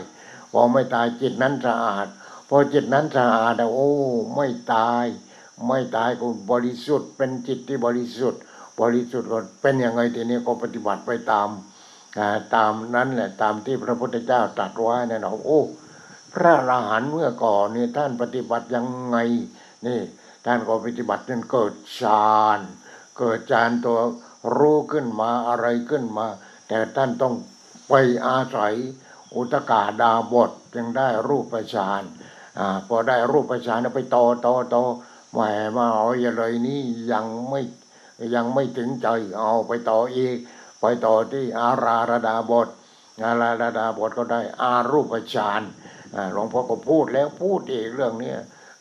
[0.51, 2.07] พอไม่ตายจิตนั้นสะอาด
[2.49, 3.91] พอจิตนั้นสะอาดโอ้
[4.35, 5.05] ไม่ตาย
[5.67, 8.41] ไม่ตายก็บริสุทธิ์ เป็นจิตที่บริสุทธิ์
[8.81, 11.49] บริสุทธิ์ก็เป็นยังไงทีนี้ก็ปฏิบัติไปตาม
[12.55, 15.61] ตามนั้นแหละตามที่พระพุทธเจ้าตรัสไว้นั่นะโอ้
[16.33, 19.17] พระอรหันต์เมื่อก่อนนี่ท่านปฏิบัติยังไง
[19.85, 19.99] นี่
[20.45, 22.59] ท่านก็ปฏิบัติจนเกิดฌาน
[23.17, 23.99] เกิดฌานตัว
[24.57, 26.27] รู้ขึ้นมาอะไรขึ้นมา
[26.67, 27.33] แต่ท่านต้อง
[27.89, 27.93] ไป
[28.27, 28.75] อาศัย
[29.35, 32.01] อุตกาดาบทจึงได้รูปฌาน
[32.59, 34.83] อ่าพอได้รูปฌานไปต่อต่อต่อ
[35.31, 35.39] แหม
[35.77, 37.61] มาเอาอะไรนี่ยังไม่
[38.35, 40.37] ยังไม่ถึงใจเอาไปต่ออีก
[40.81, 42.67] ไปต่อที่อาราระดาบท
[43.25, 45.61] อาราระดาบทก็ได้อารูปฌาน
[46.33, 48.39] หลวงพ่อก็พูดแล้วพูดอีกเรื่องเนี้ย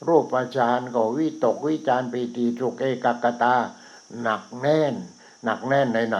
[0.09, 0.25] รูป
[0.57, 3.55] ฌานก็วิตกวิจารปีติทุกเอกกตา
[4.23, 4.95] หนักแน่น
[5.45, 6.19] หนักแน่นในไหน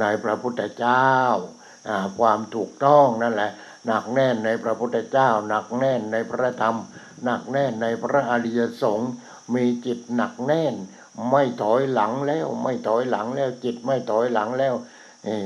[0.00, 1.12] ในพระพุทธเจ้า
[2.18, 3.50] ความถูกต้องนั่นแหละ
[3.86, 6.76] หนักแน่นในพระพุทธเจ้า หนักแน่นในพระธรรม
[7.24, 9.10] หนักแน่นในพระอริยสงฆ์
[9.54, 10.74] มีจิตหนักแน่น
[11.30, 14.74] ไม่ถอยหลังแล้ว ไม่ถอยหลังแล้ว จิตไม่ถอยหลังแล้ว
[15.26, 15.38] นี่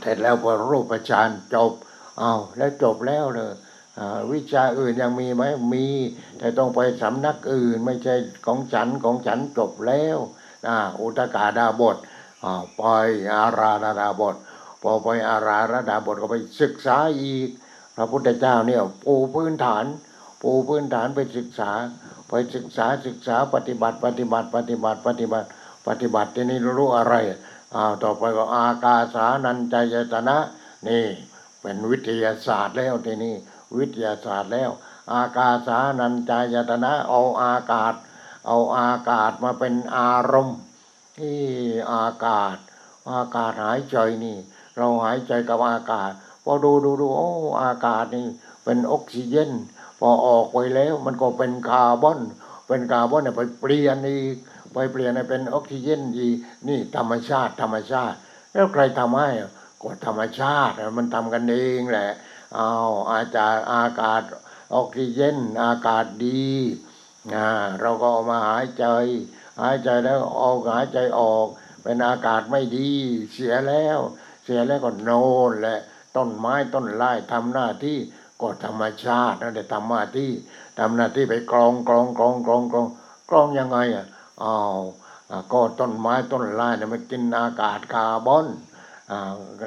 [0.00, 1.72] เสร็จแล้วพอรูปฌานจบ
[2.18, 3.52] เอาแล้วจบแล้วเลย
[3.98, 5.86] อ่าวิชาอื่นยังมีไหมมี
[6.38, 8.14] แต่ต้องไปสำนักอื่น ไม่ใช่
[8.46, 10.18] ของฉันของฉันจบแล้ว
[11.00, 11.96] อุตกาดาบท
[12.44, 12.82] อ่าไป
[13.32, 14.36] อาราดาบท
[14.82, 17.48] พอไปอาราดาบทก็ไปศึกษาอีก
[17.96, 19.84] พระพุทธเจ้าเนี่ยปูพื้นฐาน
[20.42, 21.70] ปูพื้นฐานไปศึกษา
[22.28, 25.48] ไปศึกษาศึกษาปฏิบัติ ปฏิบัติปฏิบัติปฏิบัติ
[25.86, 27.14] ปฏิบัติที่นี่รู้อะไร
[27.74, 30.36] อ่าต่อไปก็อากาสานัญจยตนะ
[30.88, 31.04] นี่
[31.60, 33.34] เป็นวิทยาศาสตร์แล้วที่นี้
[33.78, 34.70] วิทยาศาสตร์แล้ว
[35.14, 37.94] อากาสานัญจายตนะ เอาอากาศ
[38.46, 40.58] เอาอากาศมาเป็นอารมณ์
[41.18, 41.40] ที่
[41.92, 42.56] อากาศ
[43.12, 44.36] อากาศหายใจนี่
[44.76, 46.10] เราหายใจกับอากาศ
[46.44, 47.30] พอดูดูดูโอ้
[47.62, 48.26] อากาศนี่
[48.64, 49.50] เป็นออกซิเจน
[50.00, 52.20] พอออกไปแล้วมันก็เป็นคาร์บอน
[52.66, 54.34] เป็นคาร์บอนเนี่ยไปเปลี่ยนอีก
[54.72, 56.36] ไปเปลี่ยนเป็นออกซิเจนอีก
[56.68, 58.16] นี่ธรรมชาติธรรมชาติ
[58.52, 59.30] แล้วใครทำให้
[59.82, 62.10] ก็ธรรมชาติมันทำกันเองแหละ
[62.54, 62.70] เอา
[63.12, 64.22] อาจารย์อากาศ
[64.74, 66.46] ออกซิเจนอากาศดี
[67.34, 67.48] อ่า
[67.80, 68.84] เราก็เอามาหายใจ
[69.60, 71.46] หายใจแล้วออกหายใจออก
[71.82, 72.90] เป็นอากาศไม่ดี
[73.32, 73.98] เสียแล้ว
[74.44, 75.80] เสียแล้วก็โน่นแหละ
[76.16, 77.98] ต้นไม้ต้นไม้ทำหน้าที่
[78.40, 80.30] ก็ธรรมชาตินั่นแหละทำหน้าที่
[80.78, 82.86] ทำหน้าที่ไปกรองกรองกรองกรองกรอง
[83.30, 84.06] กรองยังไงอะ
[84.42, 84.80] อ้าว
[85.30, 88.46] อ่าก็ต้นไม้ต้นไม้เนี่ยมันกินอากาศคาร์บอน
[89.10, 89.20] อ่า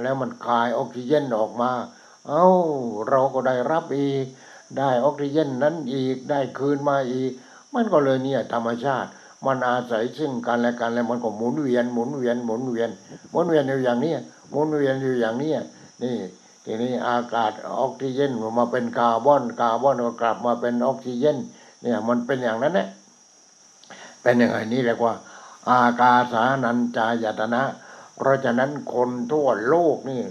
[0.04, 1.72] แล้วมันคายออกซิเจนออกมา
[2.28, 2.48] เอ้า
[3.10, 4.26] เราก็ได้รับอีก
[4.78, 7.32] ได้ออกซิเจนนั้นอีกได้คืนมาอีก
[7.74, 9.10] มันก็เลยเนี่ยธรรมชาติ
[9.46, 12.90] มันอาศัยซึ่งกันและกันแล้วมันก็หมุนเวียนหมุนเวียนหมุนเวียน
[13.32, 14.14] หมุนเวียนอยู่อย่างนี้
[14.52, 15.52] หมุนเวียนอยู่อย่างนี้
[16.04, 16.16] นี่
[16.72, 21.38] ทีนี้อากาศออกซิเจนมาเป็นคาร์บอนคาร์บอนก็กลับมาเป็นออกซิเจน
[21.82, 22.88] เนี่ยมันเป็นอย่างนั้นแหละ
[24.22, 25.14] เป็นอย่างไรนี่เรียกว่า
[25.70, 27.64] อากาสานัญจายตนะ
[28.16, 30.22] เพราะฉะนั้นคนทั่วโลกนี่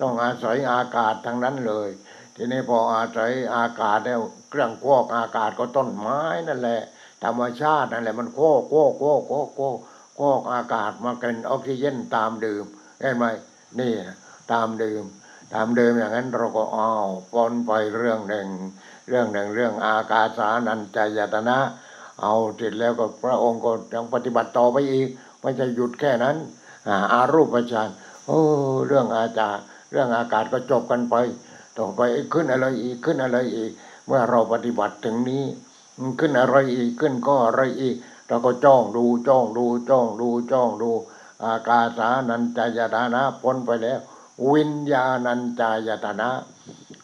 [0.00, 1.88] ต้องอาศัยอากาศทั้งนั้นเลย
[2.36, 6.80] ทีนี้พออาศัยอากาศแล้วเครื่องฟอกอากาศก็ต้นไม้นั่นแหละ
[7.24, 9.76] ธรรมชาตินั่นแหละมันโคกโคกโคกโคกโคก
[10.16, 12.64] โคกอากาศมาเป็นออกซิเจนตามเดิม
[13.00, 13.24] เห็นไหม
[13.78, 13.92] นี่
[14.52, 15.04] ตามดื่ม
[15.52, 18.48] ตามเดิมอย่างนั้นเราก็อ้าวปนไปเรื่องหนึ่ง
[19.08, 21.58] เรื่องหนึ่งเรื่องอากาสานัญจายตนะ
[22.22, 25.08] เอาเสร็จแล้วก็พระองค์ก็ยังปฏิบัติต่อไปอีก
[25.40, 26.36] ไม่ใช่หยุดแค่นั้น
[26.88, 27.88] อาอารูปฌาน
[28.26, 28.40] โอ้
[28.86, 29.58] เรื่องอาจาร
[29.90, 31.14] เรื่องอากาศก็จบกันไป
[31.78, 32.00] ต่อไป
[32.32, 33.70] ขึ้นอะไรอีกขึ้นอะไรอีก
[34.06, 35.44] เมื่อเราปฏิบัติถึงนี้
[36.20, 37.96] ขึ้นอะไรอีกขึ้นก็อะไรอีก
[38.28, 40.90] เราก็จ้องดูจ้องดูจ้องดูจ้องดู
[41.44, 44.00] อากาสานัญจายตนะพ้นไปแล้ว
[44.52, 46.30] วิญญาณัญจายตนะ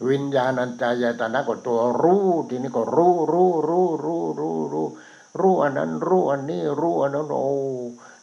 [0.09, 4.87] วิญญาณัญจายตนะก็ตัวรู้ทีนี้ก็รู้รู้รู้รู้รู้รู้
[5.41, 7.53] รู้อันนั้นรู้อันนี้รู้อันนั้นโอ้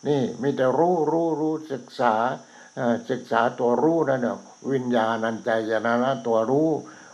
[0.08, 2.14] นี่มีแต่รู้รู้รู้ศึกษา
[3.10, 4.38] ศึกษาตัวรู้นั่นน่ะ
[4.72, 6.70] วิญญาณัญจายตนะตัวรู้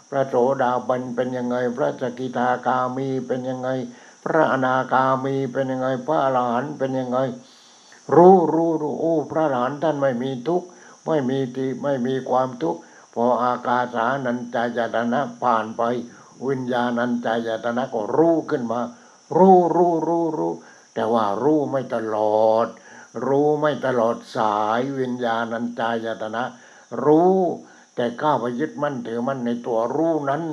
[0.10, 3.70] พระโสดาบันเป็นยังไง พระสกิทาคามีเป็นยังไง
[4.24, 7.18] พระอนาคามีเป็นยังไง พระอรหันต์เป็นยังไง
[8.16, 10.68] รู้รู้รู้โอ้พระอรหันต์ท่านไม่มีทุกข์
[11.08, 12.82] ไม่มีทีไม่มีความทุกข์
[13.14, 15.82] พออากาสานัญจายตนะผ่านไป
[16.48, 18.80] วิญญาณัญจายตนะก็รู้ขึ้นมา
[19.38, 20.54] รู้รู้รู้รู้
[20.94, 22.68] แต่ว่ารู้ไม่ตลอด
[23.26, 26.44] รู้ไม่ตลอดสายวิญญาณัญจายตนะ
[27.06, 27.36] รู้
[27.96, 30.44] แต่ก้าวไปยึดมั่นถือมั่นในตัวรู้นั้น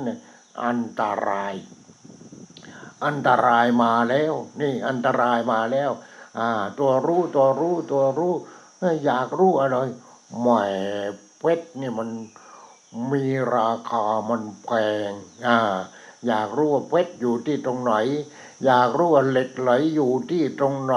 [0.63, 1.53] อันตราย
[3.05, 5.91] อันตรายมาแล้ว นี่อันตรายมาแล้ว
[6.39, 8.33] อ่า ตัวรู้ตัวรู้ตัวรู้
[8.81, 9.77] อยอยากรู้อะไร
[10.39, 10.47] แหม
[11.39, 12.09] เพชรนี่มัน
[13.11, 13.23] มี
[13.55, 14.69] ราคามันแพ
[15.09, 15.11] ง
[15.47, 15.59] อ่า
[16.27, 17.93] อยากรู้ว่าเพชรอยู่ที่ตรงไหน
[18.65, 20.95] อยากรู้ว่าเหล็กไหลอยู่ที่ตรงไหน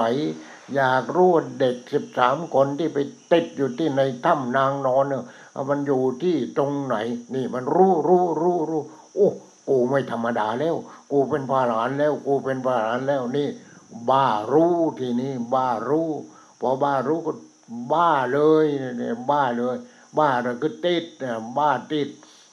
[0.75, 2.97] อยากรู้ว่าเด็กสิบสามคนที่ไป
[3.31, 6.95] ติดอยู่ที่ในถ้ำนางนอนเนี่ยเอามันอยู่ที่ตรงไหน
[7.35, 8.81] นี่มันรู้รู้รู้รู้
[9.15, 9.29] โอ้
[9.69, 10.75] กูไม่ธรรมดาแล้ว
[11.11, 13.47] กูเป็นพระอรหันแล้ว กูเป็นพระอรหันแล้วนี่
[14.09, 16.09] บ้ารู้ทีนี้บ้ารู้
[16.59, 17.31] พอบ้ารู้ก็
[17.91, 19.77] บ้าเลยเนี่ยบ้าเลย
[20.17, 22.09] บ้าเลยคือติดเนี่ยบ้าติด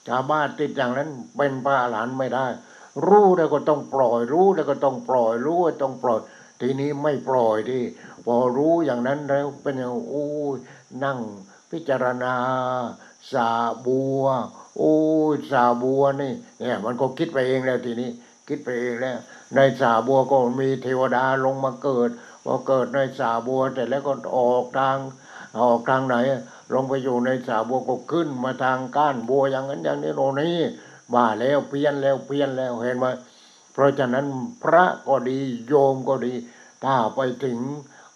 [0.06, 2.46] ถ้าบ้าติดอย่างนั้นเป็นพระอรหันต์ไม่ได้
[3.06, 6.20] รู้แล้วก็ต้องปล่อย รู้แล้วก็ต้องปล่อย รู้ว่าต้องปล่อย
[6.60, 7.80] ทีนี้ไม่ปล่อยดิ
[8.24, 10.56] พอรู้อย่างนั้นแล้วเป็นอย่างโอ้ย
[11.04, 11.18] นั่ง
[11.70, 12.34] พิจารณา
[13.32, 13.50] สา
[13.86, 14.24] บัว
[14.78, 14.94] โอ้
[15.32, 18.10] ยสาบัวนี่เนี่ยมันก็คิดไปเองแล้วทีนี้
[18.48, 19.18] คิดไปเองแล้ว
[19.54, 22.10] ในสาบัวก็มีเทวดาลงมาเกิด
[22.46, 24.96] พอเกิดในสาบัวแต่แล้วก็ออกทาง
[25.62, 26.16] ออกทางไหน
[26.72, 30.58] ลงไปอยู่ในสาบัวก็ขึ้นมาทางก้านบัวอย่างนั้นอย่างนี้โน่นนี่
[31.14, 33.06] บ้าแล้วเพี้ยนแล้วเพี้ยนแล้วเห็นไหม
[33.72, 34.26] เพราะฉะนั้น
[34.62, 36.34] พระก็ดีโยมก็ดี
[36.84, 37.58] ถ้าไปถึง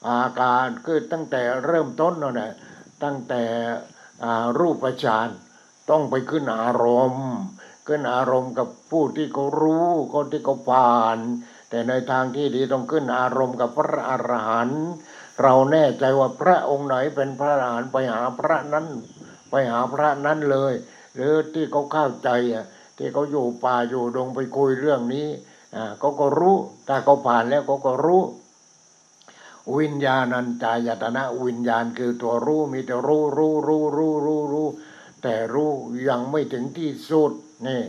[0.08, 2.52] อาการคือตั้งแต่เริ่มต้นนั่นแหละ
[3.02, 3.42] ตั้งแต่
[4.58, 5.28] รูปฌาน
[5.90, 7.28] ต้องไปขึ้นอารมณ์
[7.86, 11.18] ขึ้นอารมณ์กับผู้ที่เขารู้คนที่เขาผ่าน
[11.70, 14.84] แต่ในทางที่ดีต้องขึ้นอารมณ์กับพระอรหันต์
[15.42, 18.86] เราแน่ใจว่าพระองค์ไหนเป็นพระอรหันต์ไปหาพระนั้น
[19.50, 20.72] ไปหาพระนั้นเลย
[21.14, 22.64] หรือที่เขาเข้าใจอะ
[22.96, 25.28] ที่เขาอยู่ป่าอยู่ดงไปคุยเรื่องนี้
[25.76, 26.56] อ่าเขาก็รู้
[26.88, 28.22] ถ้าเขาผ่านแล้วเขาก็รู้
[29.78, 34.68] วิญญาณัญจายตนะวิญญาณคือตัวรู้มีแต่รู้รู้รู้รู้รู้รู้
[35.22, 35.70] แต่รู้
[36.08, 37.32] ยังไม่ถึงที่สุด
[37.66, 37.82] นี่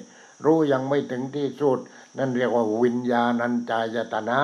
[0.46, 1.80] รู้ยังไม่ถึงที่สุด
[2.18, 4.42] นั่นเรียกว่าวิญญาณัญจายตนะ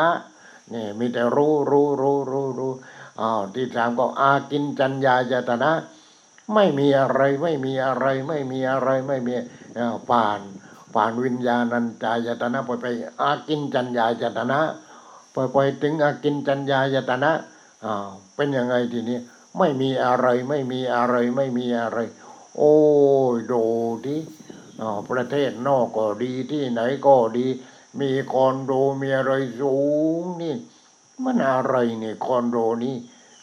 [0.74, 2.74] นี่มีแต่รู้รู้รู้รู้รู้
[3.22, 5.72] อ้าวที่สามก็อากินจัญญายตนะ
[6.54, 9.34] ไม่มีอะไรไม่มีอะไรไม่มีอะไรไม่มี
[9.78, 10.40] อ้าวผ่าน
[10.94, 12.86] ผ่านวิญญาณัญจายตนะไปไป
[13.22, 14.60] อากินจัญญายตนะ
[15.34, 17.32] พอไปถึงอากินจัญญายตนะ
[17.86, 19.20] อ้าวเป็นยังไงทีนี้
[19.58, 22.00] ไม่มีอะไรไม่มีอะไรไม่มีอะไร
[22.58, 22.76] โอ้
[23.36, 23.64] ยดู
[24.06, 24.20] ที่
[25.10, 27.48] ประเทศนอกก็ดีที่ไหนก็ดี
[28.00, 29.76] มีคอนโดมีอะไรสู
[30.22, 30.56] งนี่
[31.24, 32.96] มันอะไรเนี่ยคอนโดนี่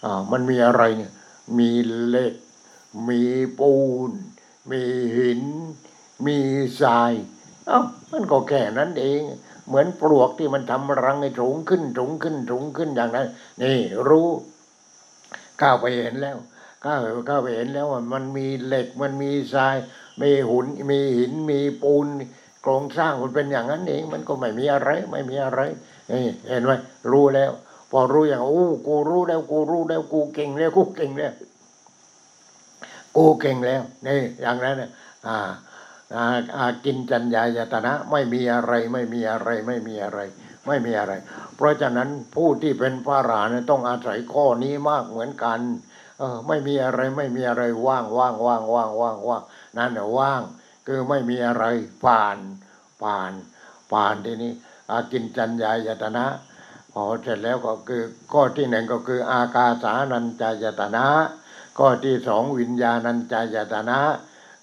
[0.04, 1.12] อ่มันมีอะไรเนี่ย
[1.58, 1.70] มี
[2.08, 2.34] เหล็ก
[3.08, 3.22] มี
[3.58, 3.74] ปู
[4.08, 4.10] น
[4.70, 4.82] มี
[5.16, 5.42] หิน
[6.26, 6.36] มี
[6.80, 7.12] ทราย
[7.66, 9.20] เอ้ามันก็แค่นั้นเอง
[9.66, 13.28] เหมือนปลวกที่มันทำรังให้สูงขึ้นสูงขึ้นสูงขึ้นอย่างนั้น
[13.62, 14.28] นี่รู้
[15.62, 16.36] ก้าวไปเห็นแล้ว
[16.84, 19.76] ก้าวก้าวไปเห็นแล้วว่ามันมีเหล็กมันมีทราย
[20.22, 22.06] มีหุนมีหินมีปูน
[22.62, 25.60] โครงสร้างมันเป็นอย่างนั้นเองมันก็ไม่มีอะไร ไม่มีอะไร
[26.10, 26.72] นี่เห็นไหม
[27.10, 27.50] รู้แล้ว
[27.90, 31.32] พอรู้อย่างโอ้กูรู้แล้วกูรู้แล้วกูเก่งแล้วกูเก่งแล้ว
[33.16, 34.90] กูเก่งแล้วนี่อย่างนั้นน่ะ
[35.26, 35.36] อ่า
[36.14, 36.24] อา
[36.56, 40.20] อากินจัญญายตนะไม่มีอะไรไม่มีอะไรไม่มีอะไร
[40.66, 41.12] ไม่มีอะไร
[41.56, 45.60] เพราะฉะนั้นผู้ที่เป็นพระรหันต์ต้องอาศัยข้อนี้มากเหมือนกัน
[46.18, 49.42] เออไม่มีอะไรไม่มีอะไรว่างว่างว่างว่างว่างว่าง
[49.76, 50.42] นั่นแหละว่าง
[50.86, 51.64] คือไม่มีอะไร
[52.04, 52.36] ผ่าน
[53.02, 53.32] ผ่าน
[53.92, 54.52] ผ่านทีนี้
[54.90, 56.26] อากินจัญญายตนะ
[56.92, 61.06] พอเสร็จแล้วก็คือข้อที่หนึ่งก็คือ อากาสานัญจายตนะ
[61.78, 63.98] ข้อที่สองวิญญาณัญจายตนะ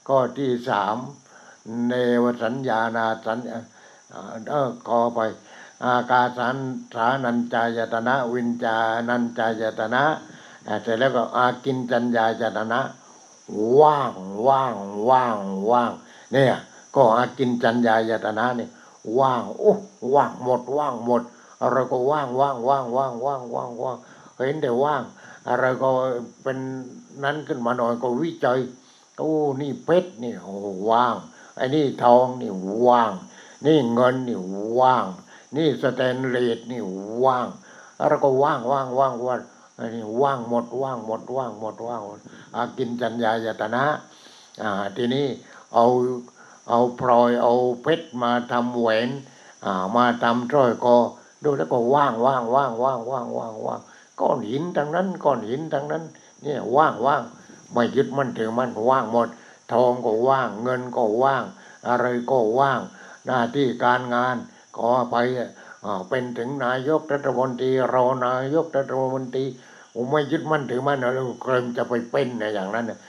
[0.07, 0.97] ข้อที่สาม
[1.87, 1.93] เน
[2.23, 3.63] วสัญญานาสัญเออ
[4.49, 5.19] เออขอไป
[5.85, 6.55] อากาสัน
[6.95, 8.77] สานัญจายตนะ วิญญา
[9.09, 10.03] ณัญจายตนะ
[10.83, 12.79] เสร็จแล้วก็อากินจัญญายตนะ
[13.81, 14.13] ว่าง
[14.47, 14.75] ว่าง
[15.09, 15.37] ว่าง
[15.71, 15.91] ว่าง
[16.33, 16.55] เนี่ย
[16.95, 18.69] ก็อากินจัญญายตนะเนี่ย
[19.19, 19.73] ว่างโอ้
[20.15, 21.21] ว่างหมดว่างหมด
[21.61, 23.97] อะไรก็ว่างว่างว่างว่างว่างว่างว่าง
[24.45, 25.01] เห็นแต่ว่าง
[25.47, 25.89] อะไรก็
[26.43, 26.57] เป็น
[27.23, 28.59] นั้นขึ้นมาหน่อยก็วิจัย
[29.17, 30.53] โอ้นี่เพชรนี่โอ้
[30.89, 31.15] ว่าง
[31.55, 32.51] ไอ้นี่ทองนี่
[32.87, 33.13] ว่าง
[33.65, 34.37] นี่เงินนี่
[34.79, 35.05] ว่าง
[35.55, 36.81] นี่สแตนเลสนี่
[37.25, 37.47] ว่าง
[37.99, 39.41] อะไรก็ว่างว่างว่างว่าง
[39.81, 42.19] อ้นี่ว่างหมดว่างหมดว่างหมดว่างหมด
[42.55, 43.85] อากินจัญญายตนะ
[44.61, 45.25] อ่าทีนี้
[45.73, 45.85] เอา
[46.69, 49.09] เอาพลอยเอาเพชรมาทำแหวน
[49.65, 50.97] อ่ามาทำร้อยคอ
[51.43, 53.81] ดูแล้วก็ว่างว่างว่างว่างว่างว่างว่าง
[54.19, 56.03] ก้อนหินทั้งนั้นก้อนหินทั้งนั้น
[56.43, 57.23] เนี่ยว่างว่าง
[57.73, 59.29] ไม่ยึดมั่นถือมั่นว่างหมด
[59.71, 61.43] ทองก็ว่าง เงินก็ว่าง
[61.87, 62.81] อะไรก็ว่าง
[63.25, 64.35] หน้าที่การงาน
[64.77, 65.15] ขอไป
[66.09, 69.45] เป็นถึงนายกรัฐมนตรีรอนายกรัฐมนตรี
[69.93, 72.99] ผมไม่ยึดมั่นถือมั่นอะไรเคลมจะไปเป็นในอย่างนั้นน่ะ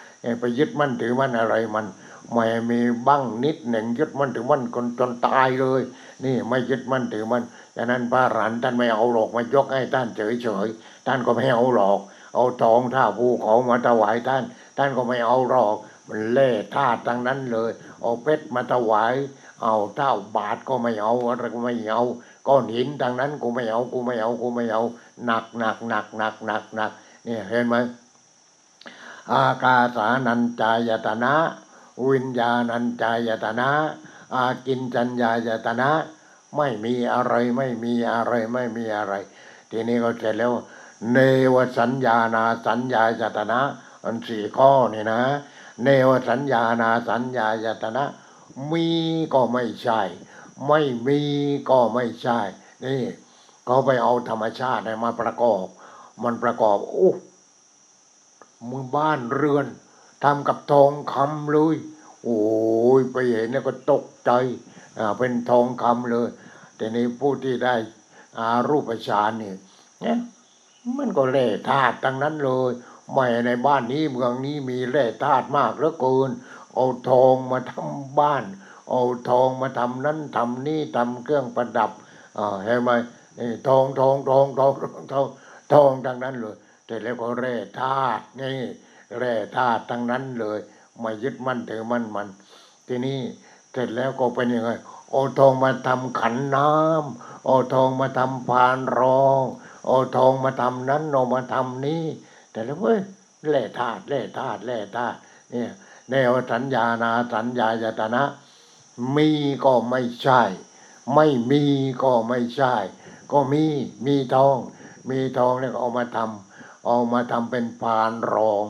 [0.41, 1.87] ไปยึดมั่นถือมั่นอะไรมัน
[2.33, 5.83] ไม่มีบ้างนิดหนึ่งยึดมั่นถือมั่นคนจนตายเลย
[6.25, 7.45] นี่ไม่ยึดมั่นถือมั่น
[7.77, 12.01] ฉะนั้นพระรันท่านไม่เอาหรอกมายกให้ท่านเฉยเฉยๆท่านก็ไม่เอาหรอก
[12.35, 14.45] เอาทองท่าภูเขามาถวายท่าน
[14.79, 15.77] ท่านก็ไม่เอาหรอก
[16.09, 19.15] มันเล่ธาทั้งนั้นเลย เอาเพชรมาถวาย
[19.63, 22.03] เอาเท่าบาทก็ไม่เอาอะไรก็ไม่เอา
[22.49, 24.83] ก้อนหินทั้งนั้นกูไม่เอากูไม่เอากูไม่เอา
[25.25, 26.91] หนักหนักหนักหนักหนักหนัก
[27.27, 27.75] นี่เห็นไหม
[29.33, 31.35] อากาสานัญจายตนะ
[32.09, 33.71] วิญญาณัญจายตนะ
[34.35, 35.91] อากินจัญญายตนะ
[36.57, 39.15] ไม่มีอะไรไม่มีอะไรไม่มีอะไร
[39.71, 40.53] ทีนี้ก็เสร็จแล้ว
[41.13, 41.19] เน
[41.55, 43.61] วสัญญานาสัญญายตนะ
[44.05, 45.21] อันสี่ข้อนี่นะ
[45.83, 48.05] เนวสัญญานาสัญญายตนะ
[48.71, 48.87] มี
[49.35, 50.01] ก็ไม่ใช่
[50.67, 51.21] ไม่มี
[51.71, 52.41] ก็ไม่ใช่
[52.85, 53.01] นี่
[53.67, 55.65] เขาไปเอาธรรมชาติมาประกอบ
[56.23, 57.13] มันประกอบโอ้
[58.69, 59.67] มือบ้านเรือน
[60.25, 61.77] ทำกับทองคำเลย
[62.25, 62.41] โอ้
[63.01, 64.31] ยไปเห็นแล้วก็ตกใจ
[64.99, 66.29] อ่าเป็นทองคำเลย
[66.77, 67.75] แต่ในผู้ที่ได้
[68.39, 69.57] อารูปฌานเนี่ย
[70.01, 70.19] เนี่ย
[70.97, 72.71] มันก็แร่ธาตุทั้งนั้นเลย
[73.13, 76.31] ไม่ในบ้านนี้เมืองนี้มีแร่ธาตุมากเหลือเกิน
[76.75, 78.45] เอาทองมาทำบ้าน
[78.91, 81.91] เอาทองมาทำนั้นทำนี่ทำเครื่องประดับ
[82.39, 82.91] อ่าเห็นไหม
[83.67, 85.27] ทองทองทองทองทองทอง
[85.73, 86.57] ทองทั้งนั้นเลย
[86.87, 88.59] แต่แล้วก็แร่ธาตุนี่
[89.19, 90.59] แร่ธาตุทั้งนั้นเลย
[91.01, 92.29] ไม่ยึดมั่นถือมั่นมัน
[92.87, 93.19] ทีนี้
[93.73, 94.71] เสร็จแล้วก็เป็นยังไง
[95.11, 99.43] เอาทองมาทำขันน้ำเอาทองมาทำพานรอง
[99.87, 102.05] เอาทองมาทำนั้นเอามาทำนี้
[102.51, 103.01] แต่แล้วเว้ย
[103.51, 105.19] แล่ธาตุแล่ธาตุแล่ธาตุ
[105.51, 105.71] เนี่ย
[106.11, 108.23] แนวสัญญานาสัญญายตนะ
[109.17, 109.29] มี
[109.65, 110.43] ก็ไม่ใช่
[111.15, 111.63] ไม่มี
[112.03, 112.75] ก็ไม่ใช่
[113.33, 113.65] ก็มี
[114.07, 114.57] มีทอง
[115.11, 118.65] มีทองแล้วก็เอามาทำเอามาทำเป็นพานรอง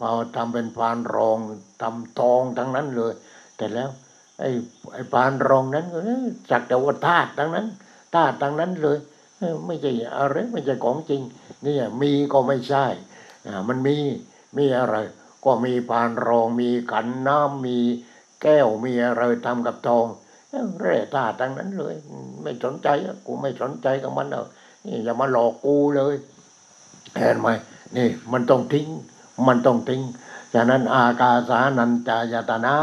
[0.00, 1.38] เอาทำเป็นพานรอง
[1.82, 3.14] ทำทองทั้งนั้นเลย
[3.56, 3.90] แต่แล้ว
[4.40, 4.50] ไอ้
[4.92, 7.66] ไอ้พานรองนั้นก็เอ้ยสักแต่ว่าธาตุทั้งนั้น
[8.14, 8.98] ธาตุทั้งนั้นเลย
[9.66, 11.22] ไม่ใช่อะไรไม่ใช่ของจริง
[11.64, 12.86] นี่มีก็ไม่ใช่
[13.46, 13.96] อ่ามันมี
[14.56, 14.96] มีอะไร
[15.44, 17.78] ก็มีพานรองมีขันน้ำมี
[18.42, 20.06] แก้วมีอะไรทำกับทอง
[20.80, 21.94] เร่ธาตุทั้งนั้นเลย
[22.42, 22.88] ไม่สนใจ
[23.26, 24.46] กูไม่สนใจกับมันหรอก
[24.86, 26.14] นี่อย่ามาหลอกกูเลย
[27.18, 27.48] เห็นไหม
[27.96, 28.88] นี่ มันต้องทิ้ง
[29.46, 30.02] มันต้องทิ้ง
[30.54, 32.74] ฉะนั้นอากาสานัญจายตนะ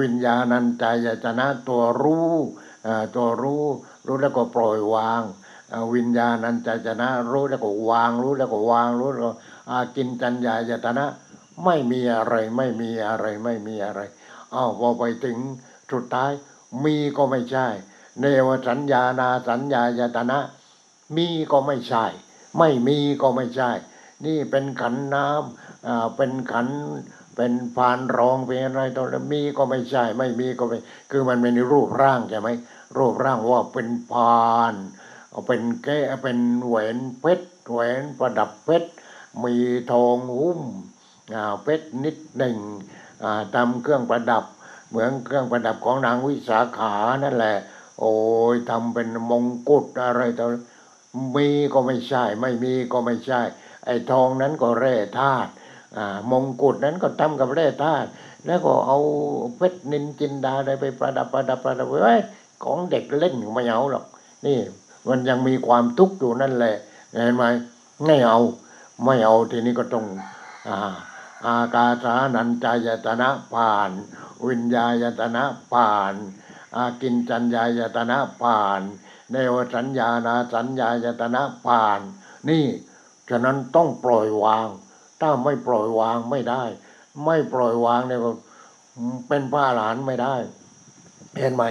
[0.00, 2.32] วิญญาณัญจายตนะตัวรู้
[3.16, 3.64] ตัวรู้
[4.06, 5.22] รู้แล้วก็ปล่อยวาง
[5.94, 9.32] วิญญาณัญจายตนะรู้แล้วก็วางรู้แล้วก็วางรู้แล้วก็
[9.70, 11.04] อากินจัญญายตนะ
[11.64, 14.00] ไม่มีอะไรไม่มีอะไรไม่มีอะไร
[14.54, 15.38] อ้าวพอไปถึง
[15.92, 16.32] สุดท้าย
[16.84, 17.66] มีก็ไม่ใช่
[18.20, 20.38] เนวสัญญานาสัญญายตนะ
[21.16, 22.04] มีก็ไม่ใช่
[22.58, 23.70] ไม่มีก็ไม่ใช่
[24.24, 26.68] นี่เป็นขันน้ำอ่าเป็นขัน
[27.36, 30.78] เป็นพานรองเป็นอะไรตอนมีก็ไม่ใช่ ไม่มีก็ไม่
[31.10, 32.48] คือมันเป็นรูปร่างใช่ไหม
[32.96, 34.74] รูปร่างว่าเป็นพาน
[35.46, 38.90] เป็นแก้เป็นแหวนเพชรแหวนประดับเพชร
[39.44, 39.54] มี
[39.92, 40.60] ทองหุ้ม
[41.34, 42.56] อ่าเพชรนิดหนึ่ง
[43.22, 44.44] อ่าทำเครื่องประดับ
[44.88, 47.56] เหมือนเครื่องประดับของนางวิสาขานั่นแหละ
[48.00, 48.12] โอ้
[48.54, 50.46] ยทำเป็นมงกุฎอะไรต่อ
[51.36, 53.40] มีก็ไม่ใช่ ไม่มีก็ไม่ใช่
[53.84, 55.50] ไอ้ทองนั้นก็แร่ธาตุ
[55.96, 58.08] อ่ามงกุฎนั้นก็ทำกับแร่ธาตุ
[58.46, 58.98] แล้วก็เอา
[59.56, 62.14] เพชรนินจินดาอะไรไปประดับประดับประดับไว้
[62.64, 64.04] ของเด็กเล่นไม่เอาหรอก
[64.46, 64.58] นี่
[65.08, 66.76] มันยังมีความทุกข์อยู่นั่นแหละ
[67.12, 67.44] เห็นไหม
[68.04, 68.38] ไม่เอา
[69.04, 70.06] ไม่เอาทีนี้ก็ต้อง
[70.68, 70.94] อ่า
[71.46, 73.90] อากาสานัญจายตนะผ่าน
[74.46, 76.14] วิญญาณตนะผ่าน
[76.76, 78.82] อากินจัญญายตนะผ่าน
[79.30, 82.00] เนวสัญญานาสัญญายตนะผ่าน
[82.48, 82.64] นี่
[83.30, 84.68] ฉะนั้นต้องปล่อยวาง
[85.20, 86.62] ถ้าไม่ปล่อยวางไม่ได้
[87.24, 88.20] ไม่ปล่อยวางเนี่ย
[89.28, 90.34] เป็นพระอรหันไม่ได้
[91.38, 91.62] เห็นไหม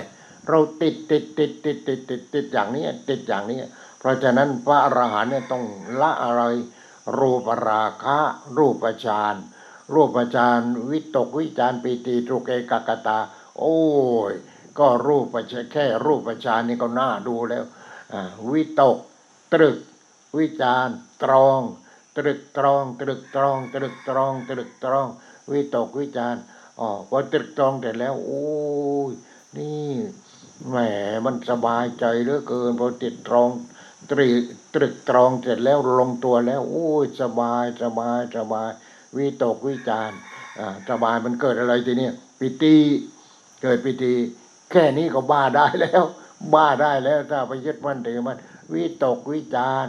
[0.47, 3.59] เราติดติดติดติดติดติดติดอย่างนี้ติดอย่างนี้
[3.99, 5.63] เพราะฉะนั้นพระอรหันต์เนี่ยต้อง
[6.01, 6.41] ละอะไร
[7.17, 8.17] รูปราคะ
[8.57, 9.35] รูปฌาน
[9.93, 10.61] รูปฌาน
[10.91, 13.19] วิตกวิจารปิติทุกเอกกตา
[13.57, 13.77] โอ้
[14.31, 14.33] ย
[14.79, 17.63] ก็รูปฌานแค่รูปฌานนี่ก็น่าดูแล้ว
[18.13, 18.21] อ่า
[18.51, 18.97] วิตก
[19.53, 19.77] ตรึก
[20.37, 20.87] วิจาร
[21.23, 21.61] ตรอง
[22.17, 25.07] ตรึกตรอง ตรึกตรอง ตรึกตรอง ตรึกตรอง
[25.51, 26.35] วิตกวิจาร
[26.79, 28.45] อ๋อพอตรึกตรองเสร็จแล้ว โอ้
[29.09, 29.11] ย
[29.57, 29.91] นี่
[30.67, 30.75] แหม
[31.25, 33.49] มันสบายใจเหลือเกินพอติดตรอง
[34.11, 38.71] ตรึกตรึกตรองเสร็จแล้วลงตัวแล้ว โอ้ยสบายสบายสบาย
[39.17, 40.11] วิตกวิจาร
[40.89, 42.09] สบายมันเกิดอะไรทีนี้
[42.39, 42.75] ปิติ
[43.61, 44.13] เกิดปิติ
[44.71, 46.03] แค่นี้ก็บ้าได้แล้ว
[46.53, 48.37] บ้าได้แล้วถ้าไปยึดมันถือมัน
[48.73, 49.87] วิตกวิจาร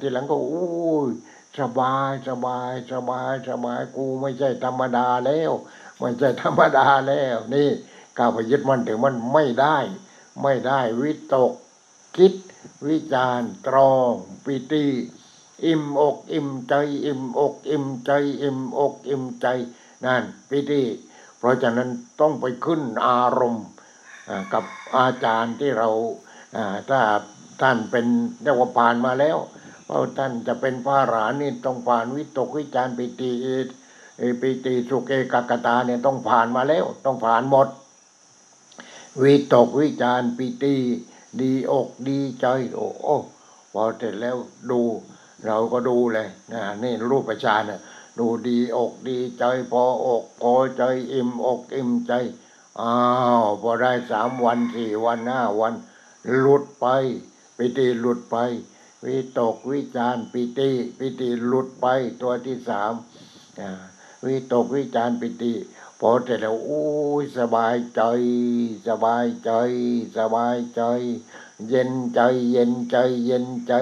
[0.00, 0.66] ทีหลังก็อู้
[1.06, 1.10] ย
[1.58, 5.52] สบายสบายสบายสบายกูไม่ใช่ธรรมดาแล้ว
[6.00, 7.68] ไม่ใช่ธรรมดาแล้ว นี่
[8.18, 9.78] ก้าวไปยึดมันถือมันไม่ได้
[10.42, 11.52] ไม่ได้วิตก
[12.16, 12.32] คิด
[12.88, 14.12] วิจารตรอง
[14.44, 14.86] ปิติ
[15.64, 18.10] อิ่มอกอิ่มใจอิ่มอกอิ่มใจ
[18.42, 19.46] อิ่มอกอิ่มใจ
[20.04, 20.82] นั่นปิติ
[21.38, 21.88] เพราะฉะนั้น
[22.20, 23.66] ต้องไปขึ้นอารมณ์
[24.52, 24.64] กับ
[24.96, 25.88] อาจารย์ที่เรา
[26.90, 27.00] ถ้า
[27.60, 28.06] ท่านเป็น
[28.42, 29.38] เรียกว่าผ่านมาแล้ว
[29.84, 33.30] เพราะท่านจะเป็นพระรหันต์นี่ต้องผ่านวิตกวิจารปิติ
[34.40, 37.68] ปิติสุเกกกตาเนี่ยต้องผ่านมาแล้ว ต้องผ่านหมด
[39.22, 40.74] วิตกวิจารปิติ
[41.40, 43.16] ดีอกดีใจโอ้โอ้
[43.72, 44.36] พอเสร็จแล้ว
[44.70, 44.80] ดู
[45.46, 47.80] เราก็ดูเลยนะนี่รูปฌานน่ะ
[48.18, 50.82] ดูดีอกดีใจพออกพอใจ
[51.12, 52.12] อิ่มอกอิ่มใจ
[52.80, 52.94] อ้า
[53.42, 55.74] วพอได้สามวันสี่วันห้าวัน
[56.38, 56.86] หลุดไป
[57.56, 58.36] ปิติหลุดไป
[59.04, 61.86] วิตกวิจารปิติปิติหลุดไป
[62.20, 62.92] ตัวที่สาม
[64.26, 65.52] วิตกวิจารปิติ
[66.00, 66.84] พอเสร็จแล้วโอ้
[67.22, 68.02] ยสบายใจ
[68.88, 69.50] สบายใจ
[70.18, 70.82] สบายใจ
[71.68, 72.20] เย็นใจ
[72.50, 73.72] เย็นใจเย็นใจ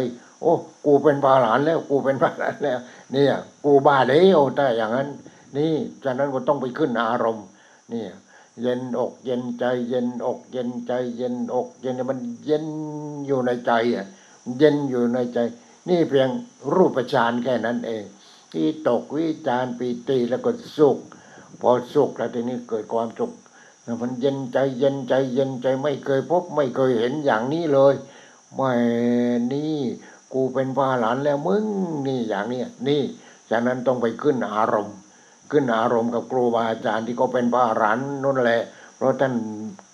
[0.40, 0.52] โอ้
[0.86, 2.78] กูเป็นพระอรหันแล้ว กูเป็นพระอรหันแล้ว
[3.12, 3.32] เนี่ย
[3.64, 5.08] กูบ้าแล้วแต่อย่างนั้น
[5.56, 5.74] นี่
[6.04, 7.46] ฉะนั้นก็ต้องไปขึ้นอารมณ์
[7.90, 8.10] เนี่ย
[8.62, 12.64] เย็นอกเย็นใจ เย็นอก เย็นใจ เย็นอก เย็นมันเย็น
[13.26, 14.06] อยู่ในใจอะ
[14.58, 15.38] เย็นอยู่ในใจ
[15.88, 16.28] นี่เพียง
[16.74, 18.04] รูปฌานแค่นั้นเอง
[18.52, 20.98] ที่ตกวิจารปิติแล้วก็สุข
[21.60, 23.32] พอสุขแล้วทีนี้เกิดความสุข
[24.02, 27.94] มันเย็นใจเย็นใจเย็นใจไม่เคยพบ ไม่เคยเห็นอย่างนี้เลย
[28.54, 28.72] ไม่
[29.52, 29.80] นี่
[30.32, 31.64] กูเป็นพระหลานแล้วมึง
[32.06, 33.02] นี่อย่างนี้นี่
[33.50, 34.96] ฉะนั้นต้องไปขึ้นอารมณ์
[35.50, 38.62] ขึ้นอารมณ์กับครูบาอาจารย์ที่เขาเป็นพระหลานนั่นแหละ
[38.96, 39.34] เพราะท่าน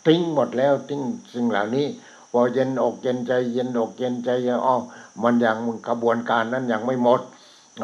[0.07, 1.87] ทิ้งหมดแล้วทิ้งสิ่งเหล่านี้
[2.33, 4.31] พอเย็นอกเย็นใจเย็นอกเย็นใจ
[4.67, 4.77] อ๋อ
[5.23, 5.57] มันยัง
[5.89, 7.21] กระบวนการนั้นยังไม่หมด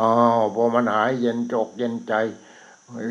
[0.00, 0.08] อ๋อ
[0.54, 2.14] พอมันหายเย็นจกเย็นใจ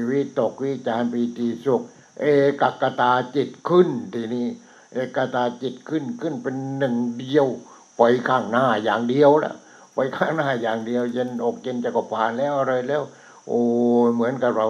[0.10, 1.82] วิตกวิจารปีติสุข
[2.20, 2.26] เอ
[2.62, 4.48] กกตาจิตขึ้นทีนี้
[4.94, 7.48] เอกตาจิตขึ้นขึ้นเป็นหนึ่งเดียว
[8.02, 9.56] ไปข้างหน้าอย่างเดียวแล้ว
[9.94, 13.04] ไปข้างหน้าอย่างเดียว เย็นอกเย็นจะก็ผ่านแล้วอะไรแล้ว
[13.48, 13.62] โอ้
[14.14, 14.68] เหมือนกับเรา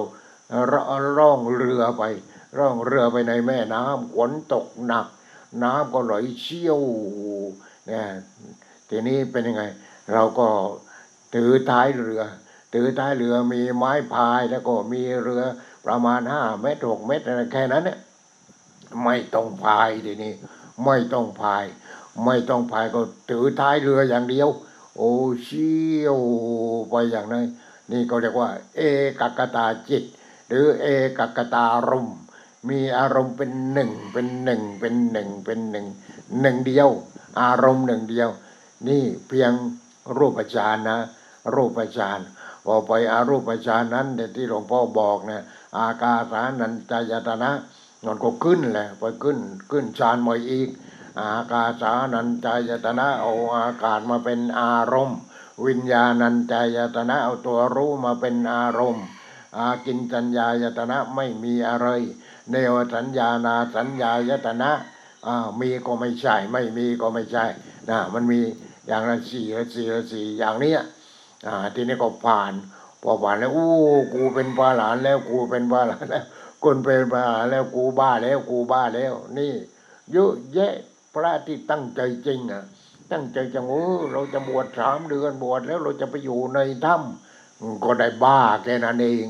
[1.18, 2.04] ร่องเรือไป
[2.58, 5.08] ร่องเรือไปในแม่น้ำฝนตกหนัก
[5.64, 6.80] น้ำก็ไหลเชี่ยว
[7.88, 8.04] เนี่ย
[8.90, 9.64] ทีนี้เป็นยังไง
[10.14, 10.48] เราก็
[11.34, 12.22] ถือท้ายเรือ
[12.74, 15.42] ถือท้ายเรือมีไม้พายแล้วก็มีเรือ
[15.86, 18.00] ประมาณห้าเมตรหกเมตรอะไรแค่นั้นเนี่ย
[19.04, 20.34] ไม่ต้องพายทีนี้
[20.86, 21.66] ไม่ต้องพาย
[22.26, 24.50] ไม่ต้องพายก็ถือท้ายเรืออย่างเดียว
[24.96, 25.12] โอ้
[25.44, 26.18] เชี่ยว
[26.90, 27.46] ไปอย่างนั้น
[27.92, 28.82] นี่ก็เรียกว่า เอ
[29.20, 30.04] กกตาจิต
[30.48, 30.88] หรือเอ
[31.18, 32.08] กกตารม
[32.70, 35.86] มีอารมณ์เป็นหนึ่งเป็นหนึ่งเป็นหนึ่งเป็นหนึ่ง
[36.42, 36.90] หนึ่งเดียว
[37.42, 38.30] อารมณ์หนึ่งเดียว
[38.88, 39.52] นี่เพียง
[40.18, 41.00] รูปฌานนะ
[41.54, 42.20] รูปฌาน
[42.66, 45.44] พอไปอารูปฌานนั้นที่หลวงพ่อบอกเนี่ย
[45.78, 47.52] อากาสานัญจายตนะ
[48.06, 49.38] มันก็ขึ้นแหละไปขึ้น
[49.72, 50.70] ขึ้นฌานใหม่อีก
[51.20, 55.20] อากาสานัญจายตนะเอาอากาศมาเป็นอารมณ์
[55.66, 59.06] วิญญาณัญจายตนะเอาตัวรู้มาเป็นอารมณ์
[59.58, 61.88] อากินจัญญายตนะไม่มีอะไร
[62.50, 64.72] เนวสัญญานาสัญญายตนะ
[65.60, 67.46] มีก็ไม่ใช่ ไม่มีก็ไม่ใช่
[67.90, 68.40] นะมันมี
[68.88, 70.80] อย่างละสี่ละสี่ละสี่อย่างเนี้ย
[71.76, 72.54] ทีนี้ก็ผ่าน
[73.02, 73.70] พอผ่านแล้วอู้
[74.14, 76.26] กูเป็นพระหลานแล้วกูเป็นพระหลานแล้ว
[76.64, 79.54] คนเป็นพระหลานแล้วกูบ้าแล้วกูบ้าแล้ว นี่
[80.12, 80.76] เยอะแยะ
[81.14, 82.64] พระที่ตั้งใจจริงอะ
[83.12, 89.26] ตั้งใจจังโอ้เราจะบวชสามเดือนบวชแล้วเราจะไปอยู่ในถ้ำก็ได้บ้าแค่นั้นเอง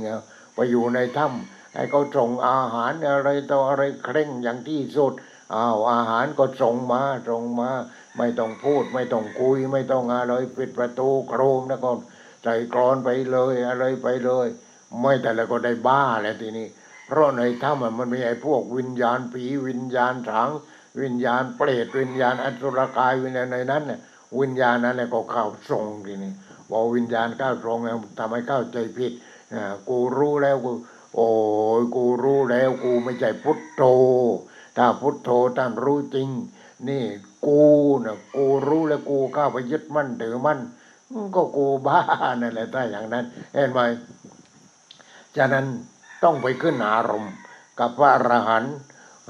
[0.55, 5.13] ไปอยู่ในถ้ำให้เขาส่งอาหารอะไรต่ออะไรเคร่งอย่างที่สุด
[5.55, 7.69] อ้าวอาหารก็ส่งมาส่งมา
[8.17, 11.97] ไม่ต้องพูด ไม่ต้องคุย ไม่ต้องอะไรปิดประตูโครมนะก่อน
[12.43, 14.47] ใส่กรอนไปเลยอะไรไปเลย
[15.01, 16.67] ไม่แต่ละก็ได้บ้าแล้วทีนี้
[17.07, 20.49] เพราะในถ้ำมันมีไอ้พวกวิญญาณผีวิญญาณถาง
[21.01, 23.99] วิญญาณเปรตวิญญาณอสุรกายวิญญาณในนั้นเนี่ย
[24.39, 26.33] วิญญาณนั้นก็เข้าทรงทีนี้
[26.69, 29.13] บอกวิญญาณเข้าทรงแล้วทำให้เข้าใจผิด
[29.89, 30.71] กูรู้แล้วกู
[31.15, 31.27] โอ้
[31.79, 33.83] ยกูรู้แล้วกูไม่ใช่พุทโธ
[34.77, 36.29] ถ้าพุทโธท่านรู้จริง
[36.89, 37.03] นี่
[37.45, 37.61] กู
[38.05, 40.59] นะกูรู้แล้วกูเข้าไปยึดมั่นถือมั่น
[41.35, 42.01] ก็กูบ้า
[42.41, 43.79] นั่นแหละถ้าอย่างนั้น เห็นไหม
[45.37, 45.65] ฉะนั้น
[46.23, 47.33] ต้องไปขึ้นอารมณ์
[47.79, 48.75] กับพระอรหันต์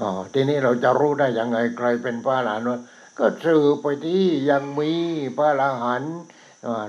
[0.00, 2.84] อ๋อทีนี้เราจะรู้ได้ยังไงใครเป็นพระอรหันต์
[3.18, 4.90] ก็สื่อไปที่ยังมี
[5.36, 6.14] พระอรหันต์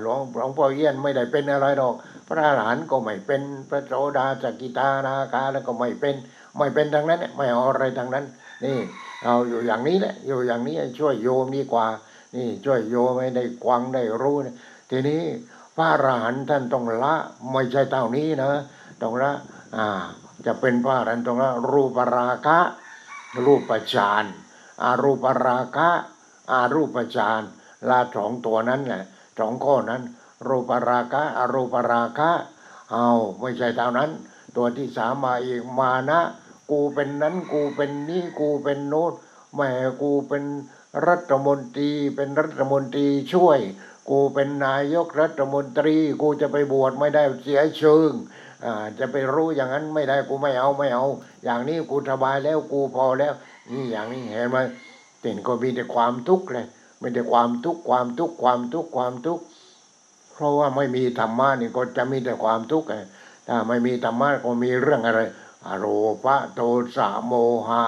[0.02, 1.96] หลวงหลวงพ่อเยี่ยนไม่ได้เป็นอะไรหรอก
[2.28, 6.16] พระอรหันต์ก็ไม่เป็นพระโสดาสกิตานาคาแล้วก็ไม่เป็น
[6.58, 8.26] ไม่เป็นทางนั้นไม่เอาอะไรทางนั้น
[8.64, 8.78] นี่
[9.24, 11.88] เอาอยู่อย่างนี้แหละอยู่อย่างนี้ช่วยโยมดีกว่า
[12.36, 14.56] นี่ช่วยโยมไม่ได้ควังได้รู้เนี่ย
[14.90, 15.22] ทีนี้
[15.76, 17.16] พระอรหันต์ท่านต้องละ
[17.52, 18.52] ไม่ใช่เท่านี้นะ
[19.02, 19.32] ต้องละ
[19.76, 19.88] อ่า
[20.46, 22.60] จะเป็นพระอรหันต์ต้องละรูปราคะ
[23.46, 24.26] รูปฌาน
[24.84, 25.90] อารูปราคะ
[26.52, 27.42] อารูปฌาน
[27.90, 29.04] ละสองตัวนั้นแหละ
[29.40, 30.02] สองข้อนั้น
[30.48, 32.32] รูปราคะอารูปราคะ
[32.92, 33.10] เอา
[33.40, 34.10] ไม่ใช่เท่านั้น
[34.56, 36.20] ตัวที่สามมาอีกมานะ
[36.72, 39.14] กูเป็นนั้นกูเป็นนี้กูเป็นโน้ต
[39.56, 39.70] แม่
[40.02, 40.44] กูเป็น
[41.08, 43.60] รัฐมนตรีเป็นรัฐมนตรีช่วย
[44.10, 48.43] กูเป็นนายกรัฐมนตรี กูจะไปบวชไม่ได้เสียเชิงอ่า
[49.00, 51.06] จะไปรู้อย่างนั้นไม่ได้กูไม่เอาไม่เอา
[51.44, 53.34] อย่างนี้กูสบายแล้วกูพอแล้ว
[53.72, 54.58] นี่อย่างนี้เห็นไหม
[55.22, 56.68] เต็นก็มีแต่ความทุกข์เลย
[57.02, 59.44] มีแต่ความทุกข์ความทุกข์ความทุกข์ความทุกข์
[60.34, 62.96] เพราะว่าไม่มีธรรมะนี่ก็จะมีแต่ความทุกข์ไง
[63.48, 65.22] ถ้าไม่มีธรรมะก็มีเรื่องอะไร
[65.68, 65.86] อโร
[66.24, 66.62] ภะโท
[66.96, 67.34] สะโม
[67.68, 67.84] หะ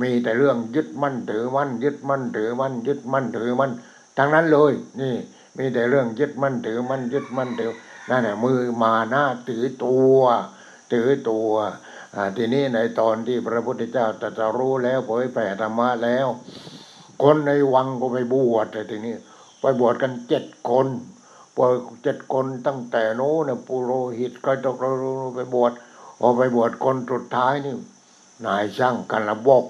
[0.00, 3.72] มีแต่เรื่องยึดมั่นถือมั่นยึดมั่นถือมั่นยึดมั่นถือมั่น
[4.18, 5.14] ทั้งนั้นเลย นี่
[5.58, 7.72] มีแต่เรื่องยึดมั่นถือมั่นยึดมั่นถือ
[8.10, 10.18] นั่นแหละมือมาหน้าถือตัว
[10.92, 11.52] ถือตัว
[12.36, 16.26] ทีนี้ในตอนที่พระพุทธเจ้าตรัสรู้แล้วเผยแผ่ธรรมะแล้ว
[17.22, 19.14] คนในวังก็ไปบวชแต่ทีนี้
[19.60, 20.86] ไปบวชกันเจ็ดคน
[21.56, 21.66] ปว
[22.02, 24.76] เจ็ดคนตั้งแต่โน้นปุโรหิตก็ตก
[25.36, 25.72] ไปบวช
[26.20, 27.74] พอไปบวชคนสุดท้ายนี่
[28.46, 29.64] นายช่างกันระบบ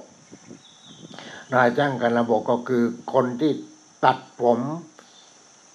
[1.54, 3.52] นายช่างกันระบบก็คือคนที่
[4.04, 4.60] ตัดผม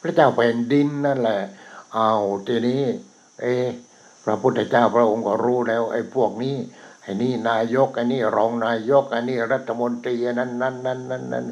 [0.01, 1.41] พระเจ้าแผ่นดินนั่นแหละ
[1.94, 2.12] เอา
[2.48, 2.84] ทีนี้
[3.42, 3.46] เอ
[4.24, 6.56] พระพุทธเจ้าพระองค์ก็รู้แล้ว ไอ้พวกนี้
[7.02, 11.46] ไอ้นี่นายกไอ้นี่รองนายกไอ้นี่รัฐมนตรีนั้นนั้นนั้นนั้นนั้น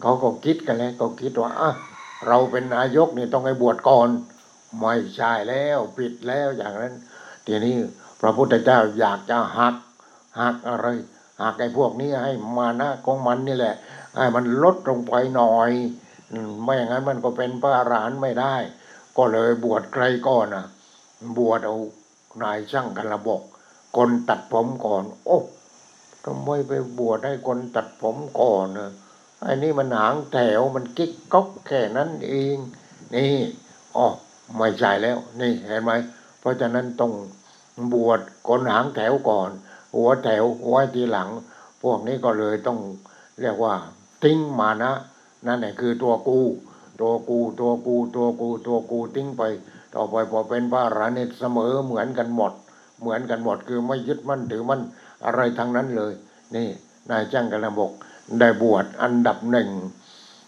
[0.00, 1.70] เขาก็คิดกันแล้วก็คิดว่าอะ
[2.26, 4.08] เราเป็นนายกนี่ต้องให้บวชก่อน
[4.78, 6.94] ไม่ใช่แล้วผิดแล้วอย่างนั้น
[7.46, 7.76] ทีนี้
[8.20, 9.74] พระพุทธเจ้าอยากจะหัก
[10.40, 10.86] หักอะไร
[11.42, 13.74] หักไอ้พวกนี้ให้มานะของมันนี่แหละ
[14.16, 15.70] ให้มันลดลงไปหน่อย
[16.62, 18.56] ไม่อย่างนั้นมันก็เป็นพระอรหันต์ไม่ได้
[19.22, 20.64] ก็เลยบวชใครก่อนนะ
[21.38, 21.76] บวชเอา
[22.42, 23.42] นายช่างกันระบอก
[23.96, 25.38] คนตัดผมก่อน โอ้
[26.24, 28.90] ทำไมไปบวชให้คนตัดผมก่อนนะ
[29.40, 32.56] ไอ้นี่มันหางแถวมันกิ๊กก๊อกแค่นั้นเอง
[33.14, 33.34] นี่
[33.96, 34.06] อ๋อ
[34.56, 35.90] ไม่ใช่แล้ว นี่เห็นไหม
[36.40, 37.12] เพราะฉะนั้นต้อง
[37.92, 39.50] บวชคนหางแถวก่อน
[39.94, 41.28] หัวแถวไว้ทีหลัง
[41.82, 42.78] พวกนี้ก็เลยต้อง
[43.40, 43.74] เรียกว่า
[44.22, 44.92] ทิ้งมานะ
[45.46, 46.40] นั่นแหละคือตัวกู
[47.00, 49.42] ตัวกูตัวกูตัวกูตัวกูทิ้งไป
[49.94, 52.52] ต่อไปพอเป็นพระอรหันต์เสมอเหมือนกันหมด
[53.00, 54.80] เหมือนกันหมดคือไม่ยึดมั่นถือมั่น
[55.24, 56.12] อะไรทั้งนั้นเลย
[56.54, 56.68] นี่
[57.10, 57.92] นายจ้างกระบก
[58.40, 59.68] ได้บวชอันดับหนึ่ง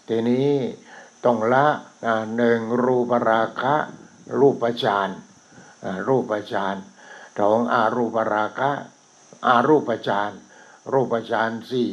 [0.07, 0.49] ทีนี้
[1.25, 1.65] ต้องละ
[2.37, 3.75] หนึ่งรูปราคะ
[4.39, 5.09] รูปฌาน
[6.07, 6.75] รูปฌาน
[7.39, 8.71] สองอารูปราคะ
[9.47, 10.31] อารูปฌาน
[10.91, 11.91] รูปฌานสี่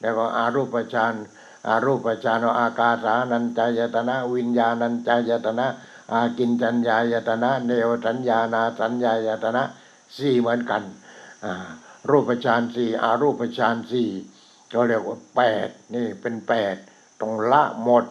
[0.00, 1.14] แล้วก็อารูปฌาน
[1.68, 5.66] อารูปฌานอากาสานัญจายตนะ วิญญาณัญจายตนะ
[6.12, 9.62] อากินจัญญายตนะ เนวสัญญานาสัญญายตนะ
[10.16, 10.82] สี่เหมือนกัน
[11.44, 11.52] อา
[12.10, 14.10] รูปฌานสี่อารูปฌานสี่
[14.72, 16.76] ก็เรียกว่าแปดนี่เป็นแปด
[17.20, 18.04] ต้องละหมด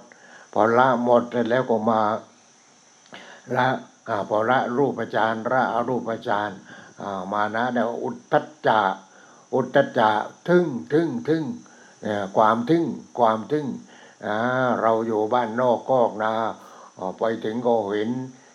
[0.54, 2.02] พอละหมดเสร็จแล้วก็มา
[3.56, 3.68] ละ
[4.30, 6.52] พอละรูปฌานละอารูปฌาน
[7.32, 8.80] มานะเดี๋ยวอุทธัจจะ
[9.54, 10.10] อุทธัจจะ
[10.48, 11.73] ทึ่งทึ่งทึ่งเนี่ย
[12.38, 12.86] ความทึ่ง
[13.20, 13.68] ความทึ่ง
[14.26, 14.36] อ่า
[14.82, 16.34] เราอยู่บ้านนอกกอกนา
[17.20, 18.10] ไปถึงก็เห็น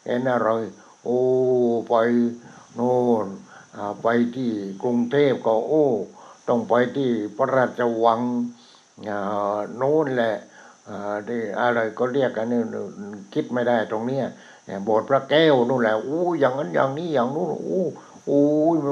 [0.07, 0.49] เห็นอะไร
[1.05, 1.21] โอ้
[1.89, 1.95] ไป
[2.75, 3.27] โน่น
[3.77, 4.51] อ่าไปที่
[4.83, 5.87] กรุงเทพก็โอ้
[6.49, 8.21] ต้องไปที่พระราชวัง
[9.09, 10.37] อ่าโน้นแหละ
[10.89, 12.61] อ่าที่อะไรก็เรียกกันนี่
[13.35, 14.27] คิดไม่ได้ตรงเนี้ย
[14.67, 17.85] เนี่ยโบสถ์พระแก้วนู่นแหละอู้อย่างนั้นอย่างนี้อย่างนู้นอู้
[18.29, 18.45] อู้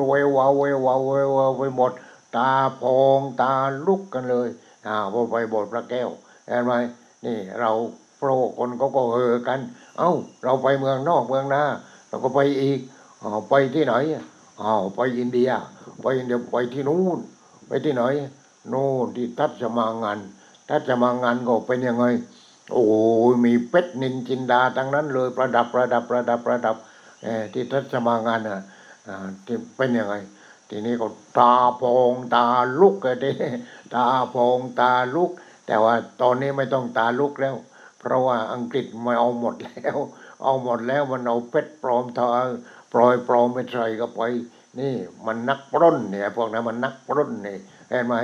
[0.09, 1.93] เววาวเววาวเววาวไปหมด
[2.37, 3.53] ตาพองตา
[3.87, 4.49] ลุกกันเลย
[4.87, 6.11] อ่าพอไปบสถ์พระแก้ว
[6.47, 6.73] เห็นไหม
[7.25, 7.71] นี่เรา
[8.19, 9.61] โปรคนเขาก็เฮอกัน
[9.99, 10.13] เอ้า
[10.45, 11.63] เราไปเมืองนอกเมืองนา
[12.09, 12.79] เราก็ไปอีก
[13.23, 13.95] อ้าไปที่ไหน
[14.63, 15.51] อ้าวไปอินเดีย
[16.01, 17.19] ไปอินเดียไปที่นู่น
[17.67, 18.03] ไปที่ไหน
[18.69, 20.19] โน่นที่ทัศมางาน
[20.69, 22.05] ถ้าจะมางานก็เป็นยังไง
[22.73, 22.85] โอ้
[23.33, 26.77] ยมีเพชรนินจินดาทั้งนั้นเลยประดับประดับประดับประดับ
[27.23, 28.61] เออที่ทัศมางานอะ
[29.09, 30.15] อ่าที่เป็นยังไง
[30.71, 31.07] ทีนี้ก็
[31.39, 32.47] ตาโพองตา
[32.81, 33.33] ลุกเลยดิ
[33.95, 35.31] ตาโพองตาลุก
[35.67, 37.57] แต่ว่าตอนนี้ไม่ต้องตาลุกแล้ว
[37.99, 39.97] เพราะว่าอังกฤษไม่เอาหมดแล้ว
[40.43, 42.47] เอาหมดแล้วมันเอาเพชรปลอมทอง
[42.93, 44.21] ปล่อยปลอมไปใส่ก็ไป
[44.79, 44.95] นี่
[45.27, 47.57] มันนักปล้นเนี่ยพวกนั้นมันนักปล้นนี่
[47.89, 48.15] เห็นไหม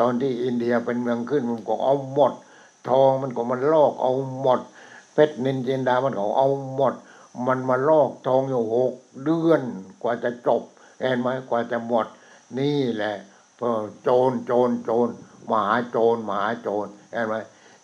[0.00, 2.32] ตอนที่อินเดียเป็นเมืองขึ้นมันก็เอาหมด
[2.88, 4.60] ทองมันก็มันลอกเอาหมด
[5.12, 6.94] เพชรนินจินดามันก็เอาหมด
[7.46, 8.92] มันมาลอกทองอยู่หก
[9.24, 9.62] เดือน
[10.02, 10.62] กว่าจะจบ
[11.00, 12.06] เห็นไหมกว่าจะหมด
[12.58, 13.16] นี่แหละ
[14.02, 15.08] โจรโจรโจร
[15.48, 17.34] หมาโจรหมาโจรเห็นไหม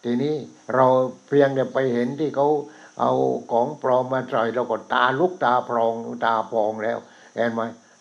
[0.04, 0.34] ทีนี้
[0.74, 0.86] เรา
[1.28, 2.48] เพียงแต่ไปเห็นที่เขา
[3.00, 3.12] เอา
[3.52, 5.94] ของปลอมมาใส่เราก็ตาลุกตาพรอง
[6.24, 6.98] ตาพองแล้ว
[7.36, 7.60] เห็นไหม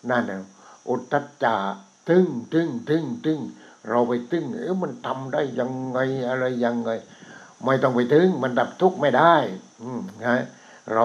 [0.10, 0.42] นั่นน่ะ
[0.90, 1.56] อุทธัจจะ
[2.10, 3.40] ทึ่งทึ่งทึ่งทึ่ง
[3.90, 6.00] เราไปตึ้งเอ๊ะมันทำได้ยังไง
[6.30, 6.92] อะไรยังไง
[7.66, 9.36] ไม่ต้องไปตึ้งมันดับทุกข์ไม่ได้
[9.82, 10.44] อืมนะ
[10.94, 11.04] เรา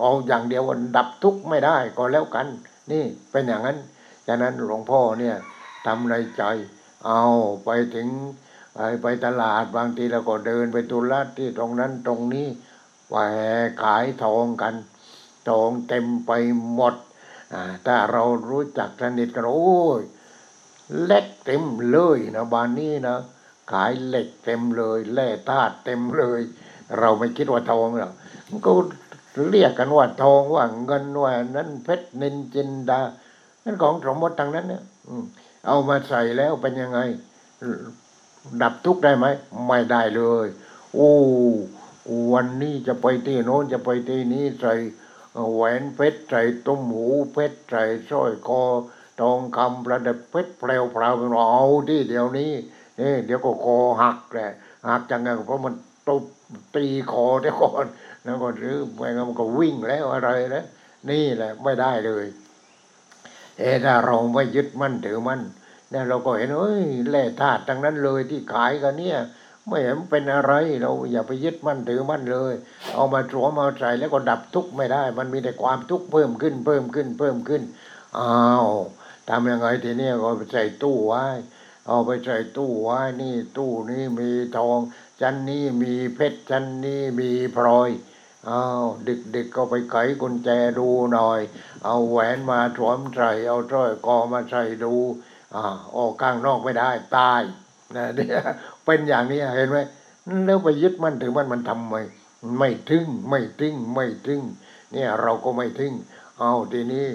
[0.00, 2.46] เอาอย่างเดียวมันดับทุกข์ไม่ได้ก็แล้วกัน
[2.90, 3.78] นี่เป็นอย่างนั้น
[4.26, 5.36] ฉะนั้นหลวงพ่อเนี่ย
[5.86, 6.42] ทำในใจ
[7.06, 7.24] เอา
[7.64, 8.08] ไปถึง
[8.74, 12.46] ไปไปตลาดบางทีเราก็เดินไปตุลัดที่ตรงนั้นตรงนี้
[13.10, 13.14] ไป
[13.82, 14.74] ขายทองกัน
[15.48, 16.32] ทองเต็มไป
[16.72, 16.94] หมด
[17.52, 20.02] อ่าถ้าเรารู้จักสนิทกันโอ้ย
[21.04, 23.16] เหล็กเต็มเลยนะบ้านนี้นะ
[23.72, 26.40] ขายเหล็กเต็มเลย แร่ธาตุเต็มเลย
[26.98, 28.12] เราไม่คิดว่าทองหรอก
[28.64, 28.72] ก็
[29.50, 33.00] เรียกกันว่าทองว่าเงินว่านั้นเพชรนินจินดา
[33.64, 35.24] นั่นของสมมติทางนั้นเนี่ยอืม
[35.66, 36.98] เอามาใส่แล้วเป็นยังไง
[38.62, 39.26] ดับทุกข์ได้ไหม
[39.66, 40.46] ไม่ได้เลย
[40.94, 41.12] โอ้
[42.32, 44.74] วันนี้จะไปที่โน้นจะไปที่นี้ใส่
[45.52, 48.62] แหวนเพชรใส่ตุ้มหูเพชรใส่สร้อยคอ
[49.20, 52.52] ทองคำประดับเพชรแปลวเป็นว่าเอาที่เดี๋ยวนี้
[53.00, 54.50] นี่เดี๋ยวก็คอหักแหละ
[54.88, 55.74] หักจังไงเพราะมัน
[56.08, 56.24] ตบ
[56.76, 57.86] ตีคอเดี๋ยวก่อน
[58.26, 60.64] แล้วก็รื้อไม่งั้นมันก็วิ่งแล้วอะไรแล้ว
[61.10, 62.26] นี่แหละไม่ได้เลย
[63.58, 65.40] เอถ้าเราไม่ยึดมั่นถือมั่น
[65.90, 69.18] เนี่ยเราก็เห็นเอ้ยแร่ธาตุทั้งนั้นเลยที่ขายกันเนี่ย
[69.68, 72.54] ไม่เห็นเป็นอะไรเราอย่าไปยึดมั่นถือมั่นเลย
[72.94, 77.62] เอามาสวมเอาใส่แล้วก็ดับทุกข์ไม่ได้ มันมีแต่ความทุกข์เพิ่มขึ้นเพิ่มขึ้นเพิ่มขึ้น
[78.18, 78.68] อ้าว
[79.28, 81.24] ทำยังไงทีนี้ก็ไปใส่ตู้ไว้
[81.86, 84.78] เอาไปใส่ตู้ไว้นี่ตู้นี้มีทอง
[85.20, 87.90] ชั้นนี้มีเพชรชั้นนี้มีพลอย
[88.48, 88.84] อ้าว
[89.34, 91.40] ดึกๆก็ไปไขกุญแจดูหน่อย
[91.84, 94.94] เอาแหวนมาสวมใส่เอาสร้อยคอมาใส่ดู
[95.54, 95.62] อ่า
[95.96, 97.42] ออกข้างนอกไม่ได้ตาย
[97.96, 98.38] นะเนี่ย
[98.84, 99.78] เป็นอย่างนี้เห็นไหม
[100.46, 101.94] แล้วไปยึดมันถือมันมันทำไม
[102.58, 104.40] ไม่ถึงไม่ถึงไม่ถึง
[104.92, 105.92] เนี่ยเราก็ไม่ถึง
[106.38, 107.06] เอาทีนี้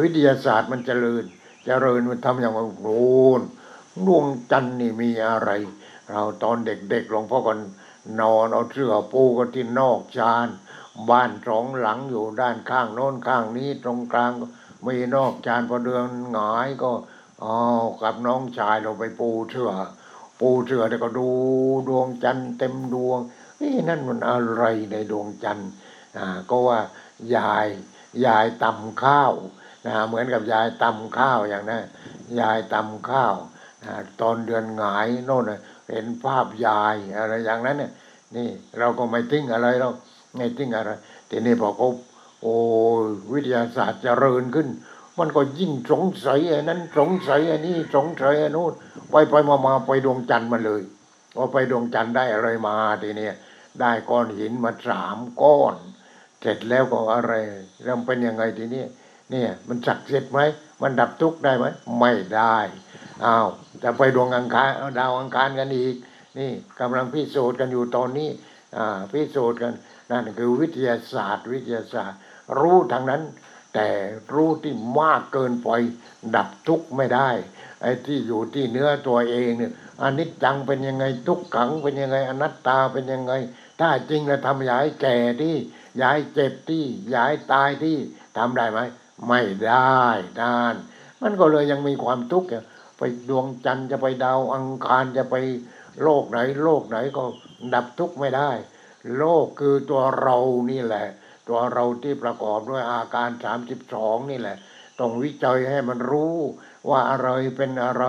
[0.00, 1.24] วิทยาศาสตร์มันเจริญ
[1.66, 3.02] เจริญมันทำอย่างว่าโอ้
[3.40, 3.42] น
[4.06, 5.50] ดวงจันทร์นี่มีอะไร
[6.10, 7.58] เราตอนเด็กๆหลวงพ่อก็น
[8.20, 10.48] นอนเอาเสื้อปูกันที่นอกชาน
[11.10, 14.32] บ้านสองหลังอยู่ด้านข้างโน้นข้างนี้ตรงกลาง
[14.86, 16.90] มีนอกชานพอเดือนหงายก็
[17.42, 17.54] อ๋อ
[18.02, 19.72] กับน้องชายเราไปปูเสือ
[20.40, 21.28] ปูเสือแล้วก็ดู
[21.88, 23.20] ดวงจันทร์เต็มดวง
[23.60, 25.70] นี่นั่นมันอะไรในดวงจันทร์
[26.16, 26.78] อ่าก็ว่า
[27.36, 27.68] ยาย
[28.26, 29.32] ยายตำข้าว
[29.86, 31.82] นะเหมือนกับยายตำข้าวอย่างนั้น
[32.40, 33.34] ยายตำข้าว
[34.20, 35.44] ตอนเดือนหงายโน่น
[35.90, 37.92] เห็นภาพยายอะไรอย่างนั้นเนี่ย
[38.36, 39.88] นี่เราก็ไม่ทิ้งอะไรเรา
[40.34, 40.90] ไม่ทิ้งอะไร
[41.30, 41.88] ทีนี้พอเขา
[42.42, 42.54] โอ้
[43.32, 44.68] วิทยาศาสตร์จเจริญขึ้น
[45.18, 48.72] มันก็ยิ่งสงสัยไอ้นั้นสงสัยไอ้นี่สงสัยไอ้นู้น
[49.10, 50.82] ไปไปมามาไปดวงจันทร์มาเลย
[51.34, 53.30] พอไปดวงจันทร์ได้อะไรมาทีนี้
[53.80, 55.74] ได้ก้อนหินมาสามก้อน
[56.40, 57.32] เสร็จแล้วก็อะไร
[57.84, 58.84] แล้วมันเป็นยังไงทีนี้
[59.30, 60.40] เนี่ยมันศักดิ์สิทธิ์ไหม
[60.82, 61.66] มันดับทุกข์ได้ไหม
[62.00, 62.56] ไม่ได้
[63.24, 63.48] อ้าว
[63.82, 65.94] จะไปดวงอังคารดาวอังคารกันอีก
[66.38, 66.50] นี่
[66.80, 68.28] กำลังพิสูจน์กันอยู่ตอนนี้
[69.10, 69.74] พิสูจน์กัน
[70.10, 72.18] นั่นคือวิทยาศาสตร์ วิทยาศาสตร์
[72.58, 73.22] รู้ทางนั้น
[73.74, 73.88] แต่
[74.34, 75.68] รู้ที่มากเกินไป
[76.34, 77.30] ดับทุกข์ไม่ได้
[77.82, 83.32] ไอ้ที่อยู่ที่เนื้อตัวเองเนี่ยอนิจจังเป็นยังไงทุกขังเป็นยังไงอนัตตาเป็นยังไง
[83.80, 85.56] ถ้าจริงแล้วทำย่าให้แก่ที่
[86.00, 87.96] ย่าให้เจ็บที่ย่าให้ตายที่
[88.36, 88.80] ทำได้ไหม
[89.28, 89.98] ไม่ได้
[90.40, 90.74] นาน
[91.22, 92.48] มันก็เลยยังมีความทุกข์
[92.98, 95.36] ไปดวงจันทร์จะไปดาวอังคารจะไป
[96.02, 97.24] โลกไหน โลกไหนก็
[97.74, 98.50] ดับทุกข์ไม่ได้
[99.16, 100.36] โลกคือตัวเรา
[100.70, 101.06] นี่แหละ
[101.48, 104.56] ตัวเราที่ประกอบด้วยอาการสามสิบสองนี่แหละ
[104.98, 106.36] ต้องวิจัยให้มันรู้
[106.88, 108.04] ว่าอะไรเป็นอะไร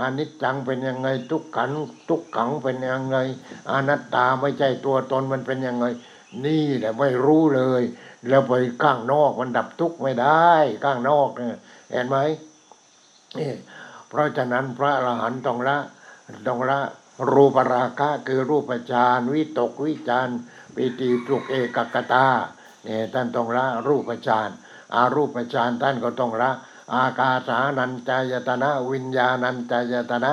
[0.00, 1.70] อนิจจังเป็นยังไงทุกขัน
[2.08, 3.16] ทุกขังเป็นยังไง
[3.70, 5.86] อนัตตาไม่ใช่ตัวตนมันเป็นยังไง
[6.44, 7.82] นี่แหละไม่รู้เลย
[8.28, 10.50] แล้วไปข้างนอกมันดับทุกข์ไม่ได้
[10.84, 11.58] ข้างนอกเนี่ย
[11.90, 12.16] เห็นไหม
[13.38, 13.50] นี่
[14.08, 15.76] เพราะฉะนั้นพระอรหันต์ต้องละ
[16.48, 16.78] ต้องละ
[17.32, 20.28] รูปราคะคือรูปฌานวิตกวิจาร
[20.74, 22.26] ปิติสุขเอกกตา
[22.84, 24.50] เนี่ยท่านต้องละรูปฌาน
[24.94, 26.50] อารูปฌานท่านก็ต้องละ
[26.94, 30.32] อากาสานัญจายตนะ วิญญาณัญจายตนะ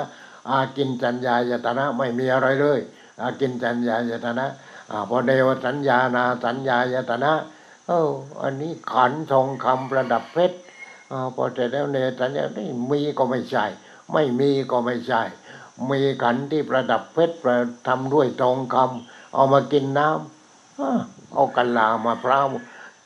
[0.50, 2.80] อากินจัญญายตนะไม่มีอะไรเลย
[3.22, 4.46] อากินจัญญายตนะ
[4.92, 7.32] อพอเดวสัญญานาสัญญายตนะ
[7.88, 8.10] เออ
[8.42, 10.58] อันนี้ขันทองคำประดับเพชร
[11.12, 13.66] อพอเสร็จแล้วเนสัญญาไม่มีก็ไม่ใช่
[14.14, 15.22] ไม่มีก็ไม่ใช่
[15.90, 17.58] มีขันที่ประดับเพชรประ
[17.88, 21.00] ทำด้วยทองคำเอามากินน้ำอ่า
[21.34, 22.46] เอากันลามะพร้าว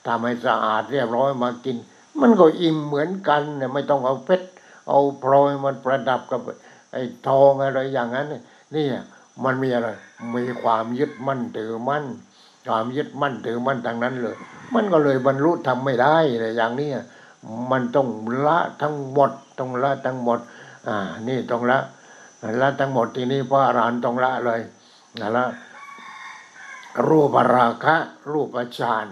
[0.08, 1.78] ทำให้สะอาดเรียบร้อยมากิน
[2.22, 4.48] มันก็อิ่มเหมือนกันเนี่ยไม่ต้องเอาเพชร
[4.90, 6.42] เอาพลอยมันประดับกับ
[6.92, 8.28] ไอ้ทองอะไรอย่างนั้น
[8.74, 8.96] เนี่ย
[9.44, 9.90] มันมีอะไร
[10.36, 12.06] มีความยึดมั่นถือมั่น
[12.68, 14.36] ความยึดมั่นถือมั่นทางนั้นเลย
[14.74, 16.90] มันก็เลยบรรลุทำไม่ได้เลยอย่างนี้
[17.72, 18.08] มันต้อง
[18.46, 20.40] ละทั้งหมดต้องละทั้งหมด
[20.88, 20.96] อ่า
[21.28, 21.78] นี่ต้องละ
[22.62, 24.62] ละทั้งหมดทีนี้พระอรหันต์ต้องละเลย
[25.20, 25.46] นะละ
[27.08, 27.96] รูปราคะ
[28.32, 29.08] รูปฌาน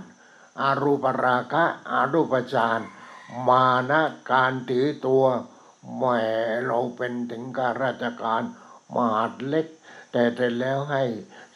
[0.62, 2.80] อารูปราคะอารูปฌาน
[3.48, 5.24] มานะการถือตัว
[5.96, 6.04] แหม
[6.66, 8.42] เราเป็นถึงการราชการ
[8.96, 9.68] มหาดเล็ก
[10.12, 11.04] แต่เสร็จแล้วให้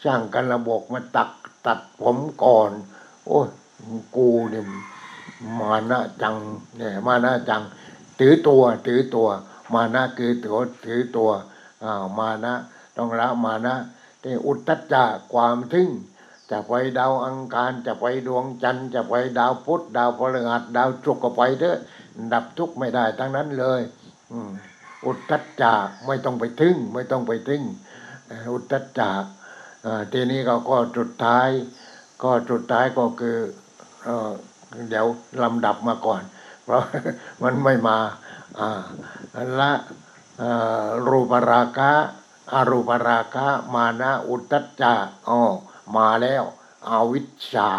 [0.03, 1.29] ช่างกันระบบมาตัก
[1.65, 2.71] ตัดผมก่อน
[3.25, 3.47] โอ้ย
[4.15, 4.65] กูเนี่ย
[5.59, 6.35] มานะจัง
[6.77, 7.61] เนี่ยมานะจัง
[8.19, 9.27] ถือตัวถือตัว
[9.73, 11.29] มานะคือตัวถือตัว
[11.83, 12.53] อ่าวมานะ
[12.97, 13.75] ต้องละมานะ
[14.23, 15.03] ที่อุตตัจจะ
[15.33, 15.89] ความทึ่ง
[16.51, 21.77] จะไปดาวอังคารจะไปดวงจันทร์จะไปดาวพุธดาวพฤหัสดาวศุกก็ไปเถอะ
[22.33, 23.81] ดับทุกข์ไม่ได้ทั้งนั้นเลย
[24.31, 24.39] อื
[25.05, 25.73] อุตตัจะ
[26.05, 27.63] ไม่ต้องไปทึ่ง ไม่ต้องไปทึ่ง
[28.53, 29.11] อุตตัจจะ
[29.85, 31.49] อ่าทีนี้ก็ก็สุดท้าย
[32.23, 33.37] ก็สุดท้ายก็คือ
[34.05, 34.09] เอ
[34.89, 35.05] เดี๋ยว
[35.43, 36.21] ลำดับมาก่อน
[36.63, 36.83] เพราะ
[37.43, 37.97] มันไม่มา
[38.59, 38.83] อ่า
[39.59, 39.71] ละ
[41.07, 41.91] รูปราคะ
[42.53, 44.93] อารูปราคะมานะอุตตัจจะ
[45.29, 45.41] อ๋อ
[45.95, 46.43] มาแล้ว
[46.89, 47.71] อาวิชชา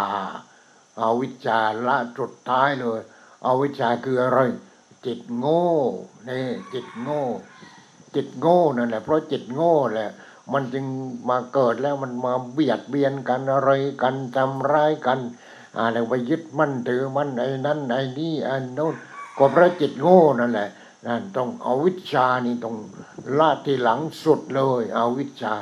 [1.01, 3.01] อาวิชชาละสุดท้ายเลย
[3.47, 4.41] อาวิชชาคืออะไร
[5.07, 5.67] จิตโง่
[6.29, 7.23] นี่จิตโง่
[8.15, 10.11] จิตโง่นั่นแหละเพราะจิตโง่แหละ
[10.53, 10.87] มันจึง
[11.29, 13.71] มาเกิดแล้วมันมาเบียดเบียนกันอะไร
[14.03, 15.21] กันทำร้ายกัน
[15.79, 18.95] อะไรไปยึดมั่นถือมั่นไอ้นั่นไอ้นี่ไอ้โน้น
[19.39, 20.69] ก็เพราะจิตโง่นั่นแหละ
[21.07, 22.77] นั่นต้องเอาวิชานี่ต้อง
[23.39, 25.55] ละที่หลังสุดเลย เอาวิชา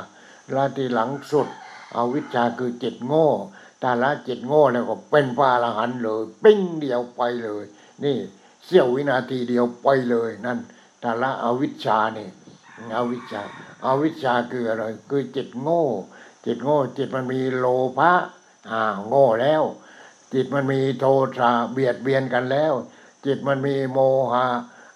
[0.54, 1.48] ละที่หลังสุด
[1.94, 3.28] เอาวิชาคือจิตโง่
[3.80, 7.64] แต่ละจิตโง่แล้วก็เป็นพระอรหันต์เลย ปิ้งเดียวไปเลย
[8.04, 8.16] นี่
[8.64, 10.58] เสี้ยววินาทีเดียวไปเลยนั่น
[11.00, 12.28] แต่ละเอาวิชานี่
[12.94, 13.40] เอาวิชา
[13.82, 15.84] เอาวิชาคืออะไร คือจิตโง่
[16.44, 17.66] จิตโง่ จิตมันมีโล
[17.98, 18.12] ภะ
[18.70, 19.62] อ่าโง่แล้ว
[20.32, 21.04] จิตมันมีโท
[21.38, 22.72] สะเบียดเบียนกันแล้ว
[23.26, 23.98] จิตมันมีโม
[24.32, 24.46] หะ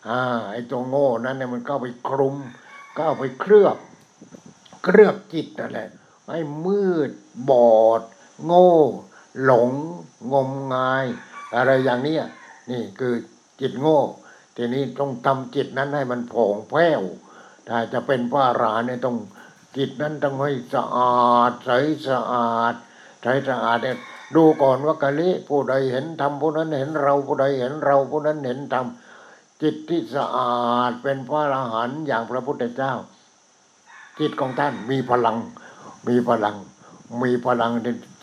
[0.08, 0.20] อ่า
[0.50, 2.36] ไอ้ตัวโง่นั้นเนี่ยมันก็ไปคลุม
[2.96, 3.76] ก็ไปเคลือบ
[4.84, 5.88] เคลือบจิตนั่นแหละ
[6.28, 7.10] ให้มืด
[7.50, 8.02] บอด
[8.44, 8.72] โง่
[9.44, 9.70] หลง
[10.32, 11.04] งมงาย
[11.56, 12.24] อะไรอย่างเนี้ย
[12.70, 13.14] นี่คือ
[13.60, 14.00] จิตโง่
[14.56, 17.02] ทีนี้ต้องทำจิตนั้นให้มันผ่องแผ้ว
[17.68, 19.16] ถ้าจะเป็นพระอราเนี่ยต้อง
[19.76, 21.70] จิตนั้นต้องให้สะอาดใส
[22.08, 22.74] สะอาด
[23.22, 23.98] ใสสะอาดเนี่ย
[24.36, 28.86] ดูก่อนว่ากะลิผู้ใดเห็นธรรมผู้นั้นเห็นเราผู้ใดเห็นเราผู้นั้นเห็นธรรม
[29.62, 32.92] จิตที่สะอาดเป็นพระอรหันต์อย่างพระพุทธเจ้า
[34.20, 35.36] จิตของท่านมีพลัง
[36.08, 36.56] มีพลัง
[37.22, 37.72] มีพลัง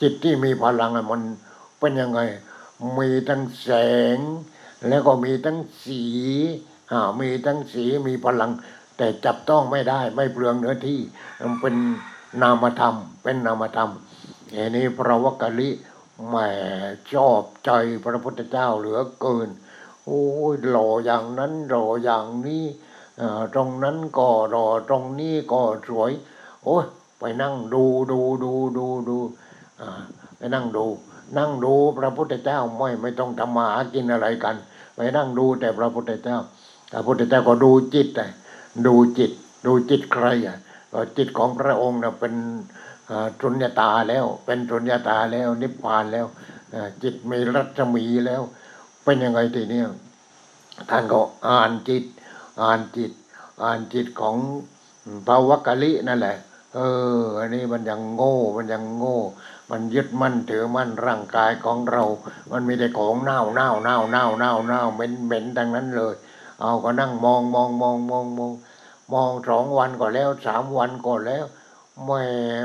[0.01, 1.21] จิตที่มีพลังมัน
[1.79, 2.19] เป็นยังไง
[2.97, 3.69] มีทั้งแส
[4.15, 4.19] ง
[4.87, 6.03] แล้วก็มีทั้งสี
[6.91, 8.51] อ่ามีทั้งสีมีพลัง
[8.97, 10.99] แต่จับต้องไม่ได้ไม่เปลืองเนื้อที่
[11.41, 11.75] มันเป็น
[12.41, 13.91] นามธรรม เป็นนามธรรม
[14.53, 15.69] อันนี้พระวกกะลิ
[16.27, 16.35] แหม
[17.13, 17.71] ชอบใจ
[18.05, 19.49] พระพุทธเจ้าเหลือเกิน
[20.07, 22.63] โอ้ยหล่ออย่างนั้นหล่ออย่างนี้
[23.53, 26.11] ตรงนั้นก็หล่อตรงนี้ก็สวย
[26.63, 26.85] โอ้ย
[27.19, 29.17] ไปนั่งดูดูดูดูดู
[30.37, 30.85] ไปนั่งดู
[31.37, 34.55] นั่งดูพระพุทธเจ้าไม่ไม่ต้องทำมาหากินอะไรกัน
[34.95, 36.37] ไปนั่งดูแต่พระพุทธเจ้า
[36.91, 38.27] พระพุทธเจ้าก็ดูจิตแต่
[38.87, 39.31] ดูจิต
[39.65, 40.57] ดูจิตใครอะ
[41.17, 42.33] จิตของพระองค์น่ะเป็น
[43.41, 46.25] สุญญตาแล้ว เป็นสุญญตาแล้วนิพพานแล้ว
[47.03, 48.41] จิตมีรัศมีแล้ว
[49.09, 49.81] เป็นยังไงทีนี้
[50.89, 52.03] ท่านก็อ่านจิต
[52.61, 53.11] อ่านจิต
[53.63, 54.35] อ่านจิตของ
[55.27, 56.37] ภาวกะลินั่นแหละ
[56.75, 56.79] เอ
[57.19, 59.19] อ อันนี้มันยังโง่ มันยังโง่
[59.71, 62.03] มันยึดมั่นถือมั่นร่างกายของเรา
[62.51, 66.15] มันมีแต่ของเน่าเน่าเน่าเน่าเน่าเน่าเหม็นเหม็นดังนั้นเลย
[66.59, 68.53] เอาก็นั่งมองมองมองมองมอง
[69.13, 71.45] มองสองวันก็แล้วสามวันก็แล้ว
[72.05, 72.21] ไม่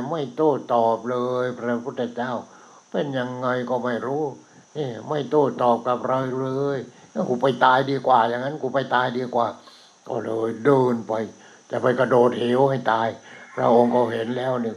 [0.09, 2.33] ไม่โต้ตอบเลย พระพุทธเจ้า
[2.91, 4.52] เป็นยังไงก็ไม่รู้นี่
[5.09, 6.79] ไม่โต้ตอบกับเราเลย
[7.29, 9.47] กูไปตายดีกว่า อย่างนั้นกูไปตายดีกว่า
[10.09, 11.13] ก็เลยเดินไป
[11.71, 13.09] จะไปกระโดดเหวให้ตาย
[13.55, 14.77] พระองค์ก็เห็นแล้วหนี่ง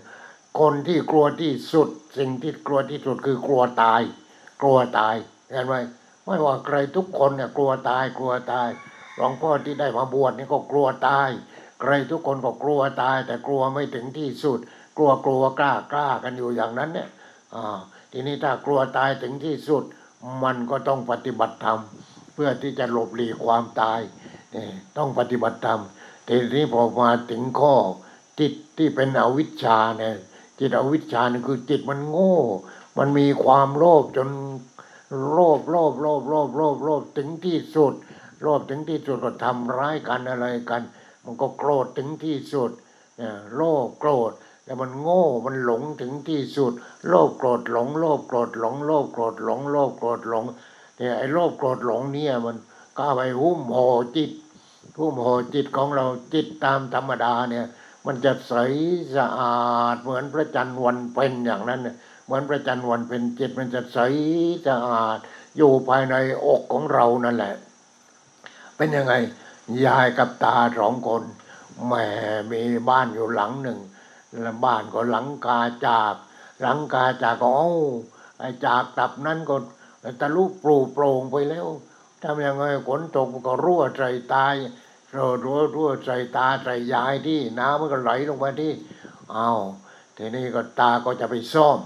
[0.59, 4.01] คนที่กลัวที่สุด สิ่งที่กลัวที่สุดคือกลัวตาย
[4.61, 5.15] กลัวตาย
[5.51, 5.75] เห็นไหม
[6.25, 8.69] ไม่ว่าใครทุกคนเนี่ยกลัวตายกลัวตาย
[9.15, 11.29] หลวงพ่อที่ได้มาบวชนี่ก็กลัวตาย
[11.81, 14.59] ใครทุกคนก็กลัวตาย แต่กลัวไม่ถึงที่สุด
[14.97, 17.09] กลัวกลัวกล้ากล้ากันอยู่อย่างนั้นเนี่ย
[17.55, 17.79] อ่า
[18.17, 19.83] ทีนี้ถ้ากลัวตายถึงที่สุด
[20.43, 21.79] มันก็ต้องปฏิบัติธรรม
[22.33, 23.99] เพื่อที่จะหลบหลีกความตาย
[24.55, 24.65] นี่
[24.97, 25.81] ต้องปฏิบัติธรรม
[26.27, 27.75] ทีนี้พอมาถึงข้อ
[28.39, 30.15] จิตที่เป็นอวิชชาเนี่ย
[30.59, 32.37] จิตอวิชชานี่คือจิตมันโง่
[32.97, 34.29] มันมีความโลภจน
[35.33, 37.93] โลภโลภโลภโลภโลภโลภถึงที่สุด
[38.41, 40.81] โลภถึงที่สุดก็ทำร้ายกันอะไรกัน
[41.23, 42.71] มันก็โกรธถึงที่สุด
[43.17, 44.31] เนี่ยโลภโกรธ
[44.65, 46.73] แล้วมันโง่ มันหลงถึงที่สุด
[47.07, 50.45] โลภโกรธหลง โลภโกรธหลง โลภโกรธหลง โลภโกรธหลง
[50.97, 52.55] เนี่ยไอ้โลภโกรธหลงเนี่ยมัน
[52.97, 54.31] ก็ไปหุ้มห่อจิต
[54.99, 57.65] หุ้มห่อจิตของเราจิตตามธรรมดาเนี่ย
[58.05, 58.53] มันจะใส
[59.15, 61.95] สะอาดเหมือนพระจันทร์วันเป็นอย่างนั้นเนี่ย
[62.25, 63.99] เหมือนพระจันทร์วันเป็นจิตมันจะใส
[64.67, 65.17] สะอาด
[65.57, 67.53] อยู่ภายในอกของเรานั่นแหละ
[68.77, 69.13] เป็นยังไง
[69.85, 71.23] ยายกับตาสองคน
[71.87, 72.05] แม่
[72.51, 73.79] มีบ้านอยู่หลังหนึ่ง
[74.43, 76.13] แล้วบ้านก็หลังกาจาก
[76.61, 77.69] หลังกาจากก็เอา
[78.39, 79.55] ไอ้จากตับนั้นก็
[80.21, 81.67] ตะลุปลูโปร่งไปแล้ว
[82.23, 84.55] ทำยังไงฝนตกก็รั่วใส่ตาย
[85.15, 88.71] รั่วรั่วรั่วใส่ตาใส่ยายที่น้ำมันก็ไหลลงมาที่
[89.31, 89.49] เอา
[90.17, 91.79] ทีนี้ก็ตาก็จะไปซ่อม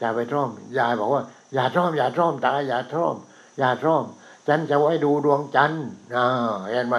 [0.00, 1.22] จะไปซ่อมยายบอกว่า
[1.54, 3.14] อย่าซ่อมอย่าซ่อมตาอย่าซ่อม
[3.58, 4.04] อย่าซ่อม
[4.48, 5.84] ฉันจะไว้ดูดวงจันทร์
[6.14, 6.24] อ่า
[6.70, 6.96] เห็นไหม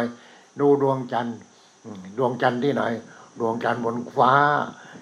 [0.59, 1.37] ดูดวงจันทร์
[2.17, 2.83] ดวงจันทร์ที่ไหน
[3.39, 4.33] ดวงจันทร์บนฟ้า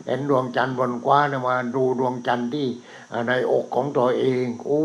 [0.06, 2.68] เห็นดวงจันทร์บนกว้านมาดูดวงจันทร์ที่
[3.28, 4.84] ในอกของตัวเองโอ้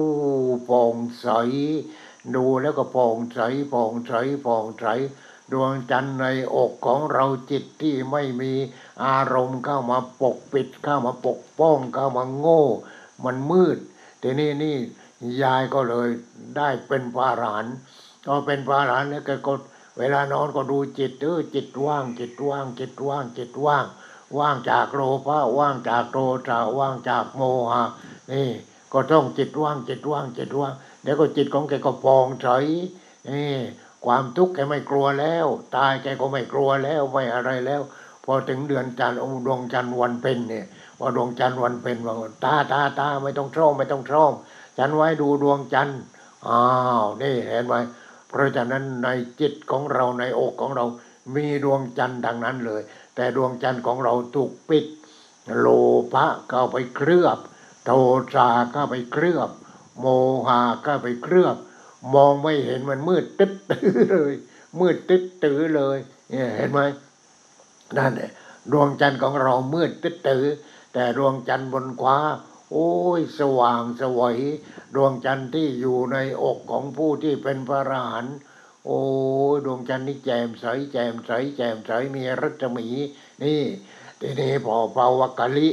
[0.68, 1.28] ปองใส
[2.34, 3.40] ดูแล้วก็ปองใส
[3.72, 4.12] ปองใส
[4.46, 4.86] ปองใส
[5.52, 8.52] ดวงจันทร์ในอกของเราจิตที่ไม่มี
[9.04, 12.64] อารมณ์เข้ามาปกปิดเข้ามาปกป้องเข้ามาโง่
[13.24, 13.78] มันมืด
[14.22, 14.76] ทีนี้นี่
[15.42, 16.08] ยายก็เลย
[16.56, 17.64] ได้เป็นพาราน
[18.24, 19.54] พอเป็นพารานแล้วก็
[19.98, 23.84] เวลานอนก็ดูจิตเออจิตว่างจิตว่างจิตว่างจิตว่าง
[24.38, 26.18] ว่างจากโลภะว่างจากโท
[26.48, 27.84] สะว่างจากโมหะ
[28.32, 28.48] นี่
[28.92, 30.72] ก็ต้องจิตว่างจิตว่างจิตว่าง
[31.02, 32.48] เดี๋ยวก็จิตของแกก็ปองใส
[33.28, 33.54] นี่
[34.04, 37.82] ความทุกข์แกไม่กลัวแล้ว ตายแกก็ไม่กลัวแล้วไม่อะไรแล้ว
[38.24, 40.66] พอถึงเดือนจันทร์องดวงจันทร์วันเพ็ญเนี่ย
[40.98, 44.32] พอดวงจันทร์วันเพ็ญบอกว่าตาตาตาไม่ต้องช่องไม่ต้องช่อง
[44.78, 46.00] ฉันไว้ดูดวงจันทร์
[46.46, 46.60] อ้า
[47.02, 47.74] วนี่เห็นไหม
[48.28, 49.08] เพราะฉะนั้นใน
[49.40, 50.84] จิตของเราในอกของเรา
[51.34, 52.82] มีดวงจันทร์ดังนั้นเลย
[53.20, 54.86] แต่ดวงจันทร์ของเราถูกปิด
[55.58, 55.66] โล
[56.12, 57.38] ภะก็ไปเคลือบ
[57.84, 57.90] โท
[58.34, 59.50] สะก็ไปเคลือบ
[60.00, 60.06] โม
[60.46, 61.56] หะก็ไปเคลือบ
[62.14, 64.32] มองไม่เห็นมันมืดตึ๊ดตื้อเลย
[64.80, 65.98] มืดตึ๊ดตื้อเลย
[66.56, 66.80] เห็นไหม
[67.96, 68.30] นั่นแหละ
[68.72, 70.44] ดวงจันทร์ของเรามืดตึ๊ดตื้อ
[70.92, 72.16] แต่ดวงจันทร์บนฟ้า
[72.72, 74.36] โอ้ยสว่างสวย
[74.94, 78.36] ดวงจันทร์ที่อยู่ในอกของผู้ที่เป็นพระอรหันต์
[78.84, 79.00] โอ้
[79.64, 82.86] ดวงจันทร์นี่แจ่มใสแจ่มใสแจ่มใสมีรัศมี
[83.42, 83.62] นี่
[84.20, 85.68] ทีนี้พอเปาวกะลิ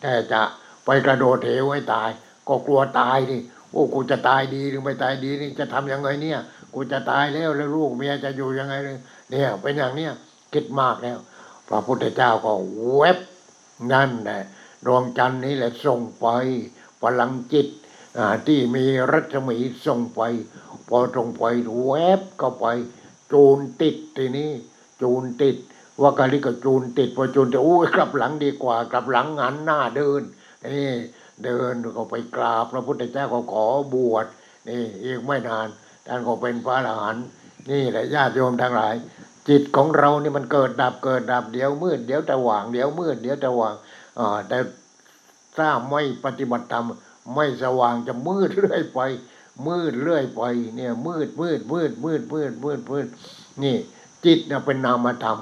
[0.00, 0.42] แต่จะ
[0.84, 2.10] ไปกระโดดเหวให้ตาย
[2.48, 3.38] ก็กลัวตายดิ
[3.70, 6.40] โอ้กูจะตายดีหรือไม่ตายดีนี่จะทำยังไงเนี่ย
[6.74, 8.74] กูจะตายแล้วแล้วลูกเมียจะอยู่ยังไง
[9.30, 10.12] เนี่ยเป็นอย่างเนี้ย
[10.52, 11.18] คิดมากแล้ว
[11.68, 12.52] พระพุทธเจ้าก็
[12.96, 13.18] เว็บ
[13.92, 14.42] นั่นแหละ
[14.86, 16.26] ดวงจันทร์นี้แหละส่งไป
[17.02, 17.68] พลังจิต
[18.46, 20.20] ที่มีรัศมีส่งไป
[20.88, 21.44] พอส่งไป
[21.86, 22.66] แวบก็ไป
[23.32, 24.50] จูนติดทีนี้
[25.02, 25.56] จูนติด
[26.00, 30.22] ว่ากาลิกจูนติดพอจูนติดโอ้ยกลับหลังดีกว่ากลับหลังหันหน้าเดิน
[30.74, 30.90] นี่
[31.44, 34.26] เดินก็ไปกราบพระพุทธเจ้าก็ขอบวช
[34.68, 35.68] นี่อีกไม่นาน
[36.06, 37.24] ท่านก็เป็นพระอรหันต์
[37.70, 38.94] นี่แหละญาติโยมทั้งหลาย
[39.48, 43.74] จิตของเรานี่มันเกิดดับเกิดดับเดี๋ยวมืดเดี๋ยวจะว่างเดี๋ยวมืดเดี๋ยวจะว่าง
[44.18, 44.58] อ่าแต่
[45.56, 46.84] ถ้าไม่ปฏิบัติธรรม
[47.34, 49.00] ไม่สว่างจะมืดเรื่อยไป
[49.66, 50.42] มืดเรื่อยไป
[50.76, 53.06] เนี่ยมืดมืดมืดมืดมืดมืดมืด
[53.62, 53.76] นี่
[54.24, 55.38] จิตเนี่ยเป็นนามธรรม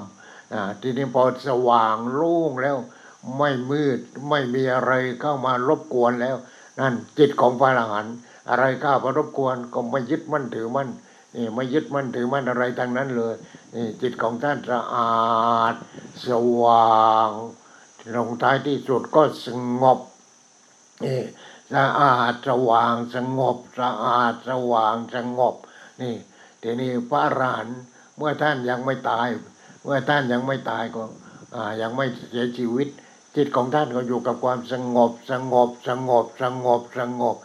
[0.53, 2.77] อ่าทีนี้พอสว่างโล่งแล้ว
[3.37, 3.99] ไม่มืด
[4.29, 4.91] ไม่มีอะไร
[5.21, 6.35] เข้ามารบกวนแล้ว
[6.79, 8.15] นั่นจิตของพระอรหันต์
[8.49, 10.89] อะไรข้ามารบกวนก็ไม่ยึดมั่นถือมั่น
[11.35, 13.35] นี่ไม่ยึดมั่นถือมั่นอะไรทั้งนั้นเลย
[13.73, 15.75] นี่จิตของท่านสะอาด
[16.27, 16.29] ส
[16.61, 17.29] ว่าง
[18.15, 19.47] ลงท้ายที่สุดก็ส
[19.81, 19.99] งบ
[21.03, 21.19] นี่
[21.73, 25.55] สะอาดสว่างสงบสะอาดสว่างสงบ
[26.01, 26.15] นี่
[26.61, 27.79] ทีนี้พระอรหันต์
[28.17, 29.27] เมื่อท่านยังไม่ตาย
[29.83, 31.03] เมื่อท่านยังไม่ตายก็
[31.55, 32.87] อ่ายังไม่เสียชีวิต
[33.35, 37.35] จิตของท่านก็อยู่กับความสงบสงบสงบสงบสงบ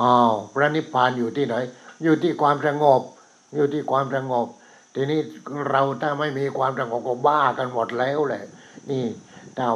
[0.00, 1.56] อ้าวพระนิพพานอยู่ที่ไหน
[2.02, 3.02] อยู่ที่ความสงบ
[3.54, 4.46] อยู่ที่ความสงบ
[4.94, 5.20] ทีนี้
[5.70, 8.44] เราถ้าไม่มีความสงบก็บ้ากันหมดแล้วแหละ
[8.90, 9.04] นี่
[9.56, 9.66] ถ้า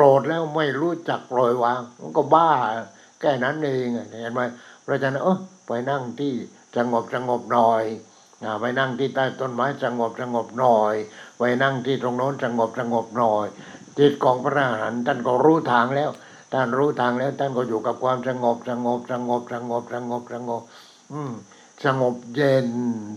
[0.00, 2.50] โกรธแล้วไม่รู้จักปล่อยวาง มันก็บ้า
[3.20, 3.86] แค่นั้นเอง
[4.20, 4.40] เห็นไหม
[4.82, 6.32] เพราะฉะนั้นเออไปนั่งที่
[6.76, 7.84] สงบสงบหน่อย
[8.60, 10.94] ไปนั่งที่ใต้ต้นไม้สงบสงบหน่อย
[11.38, 13.46] ไปนั่งที่ตรงโน้นสงบสงบหน่อย
[13.98, 16.10] จิตของพระอรหันต์ท่านก็รู้ทางแล้ว
[16.52, 20.62] ท่านรู้ทางแล้วท่านก็อยู่กับความสงบสงบสงบสงบสงบสงบ
[21.12, 21.32] อืม
[21.84, 22.68] สงบเย็น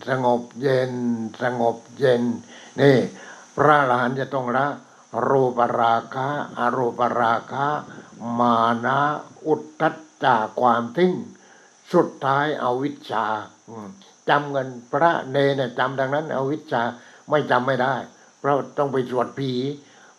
[0.09, 0.93] สงบเย็น
[1.41, 2.23] สงบเย็น
[2.81, 2.97] นี่
[3.55, 4.67] พระอรหันต์จะต้องละ
[5.27, 6.27] รูปราคะ
[6.59, 7.67] อรูปราคะ
[8.39, 8.55] มา
[8.85, 8.99] นะ
[9.47, 11.13] อุทธัจจากความทิ้ง
[11.93, 13.25] สุดท้ายเอาวิชชา
[14.29, 16.83] จำกันพระเนรเนี่ยจำดังนั้น เอาวิชชา
[17.29, 17.95] ไม่จำไม่ได้
[18.39, 19.51] เพราะต้องไปสวดผี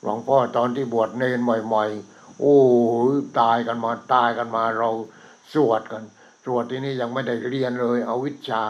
[0.01, 2.57] หลวงพ่อตอนที่บวชเนรใหม่ๆโอ้
[3.41, 4.91] ตายกันมาตายกันมาเรา
[5.53, 6.03] สวดกัน
[6.45, 8.63] สวดที่นี่ยังไม่ได้เรียนเลย เอาวิชชา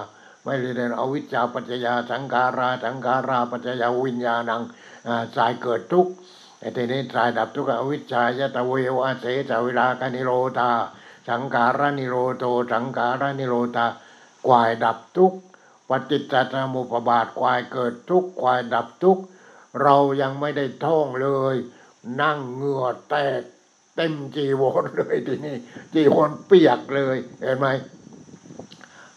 [0.45, 4.63] ไม่ได้เรียนเอาวิชชาปัจจยาสังขาราสังขาราปัจจยาวิญญาณัง
[5.07, 6.13] อ่าสายเกิดทุกข์
[6.59, 10.71] แต่ทีนี้สายดับทุกข์อวิชชายตะเววอาเสสเวลากนิโรธา
[11.29, 13.87] สังขารานิโรโตสังขารานิโรธา
[14.47, 15.39] กวายดับทุกข์
[15.89, 19.23] ปฏิจจสมุปบาทควายเกิดทุกข์ควายดับทุกข์
[19.83, 21.57] เรายังไม่ได้ท่องเลย
[22.21, 23.43] นั่งเหงื่อแตก
[23.97, 25.57] เต็มจีวรเลยทีนี้
[25.95, 27.67] จีวรเปียกเลยเห็นไหม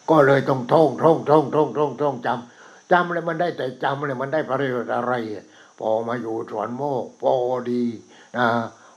[0.10, 5.46] ก็เลยต้องท่องท่องท่องท่องท่องท่องจำจำเลยมันได้แต่จำเลยมันได้ประโยชน์อะไรอะ
[5.80, 7.34] พอมาอยู่สวนโมกพอ
[7.72, 7.84] ดี
[8.38, 8.48] นะ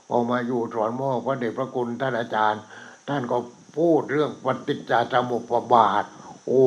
[0.09, 2.61] พอมาอยู่สวนโมกพระเดชพระคุณท่านอาจารย์
[3.07, 3.37] ท่านก็
[3.77, 6.05] พูดเรื่องปฏิจจสมุปบาท
[6.47, 6.65] โอ้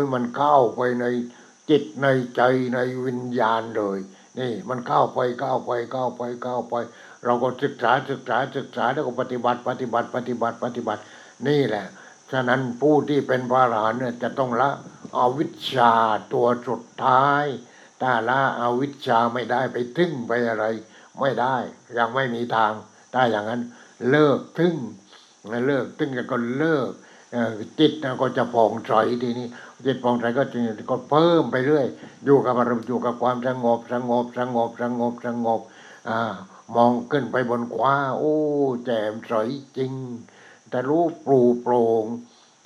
[0.00, 1.04] ยมันเข้าไปใน
[1.70, 2.42] จิตในใจ
[2.74, 3.98] ในวิญญาณเลย
[4.38, 6.74] นี่มันเข้าไปเข้าไปเข้าไปเข้าไป
[7.24, 11.02] เราก็ศึกษาศึกษาศึกษาแล้วก็ปฏิบัติปฏิบัติปฏิบัติปฏิบัติ
[11.48, 11.86] นี่แหละ
[12.32, 14.70] ฉะนั้นผู้ที่เป็นพระอรหันต์เนี่ยจะต้องละ
[15.16, 15.92] อวิชชา
[16.32, 17.44] ตัวสุดท้าย
[18.02, 20.64] ถ้าละอาวิชชาไม่ได้ไปทึ่งไปอะไร
[21.20, 21.56] ไม่ได้
[21.98, 22.72] ยังไม่มีทาง
[23.14, 23.62] ถ้าอย่างนั้น
[24.10, 24.76] เลิกทึ่ง
[25.66, 26.90] เลิกทึ่งก็เลิก
[27.78, 28.92] จิตนะก็จะผ่องใส
[29.22, 29.46] ทีนี้
[29.86, 31.86] จิตผ่องใสก็จะก็เพิ่มไปเรื่อย
[32.24, 35.60] อยู่กับอารมณ์อยู่กับความสงบสงบสงบสงบสงบ
[36.08, 36.18] อ่า
[36.76, 38.36] มองขึ้นไปบนคว้า โอ้
[38.84, 39.32] แจ่มใส
[39.76, 39.92] จริง
[40.70, 42.04] แต่รู้ปลูโปร่ง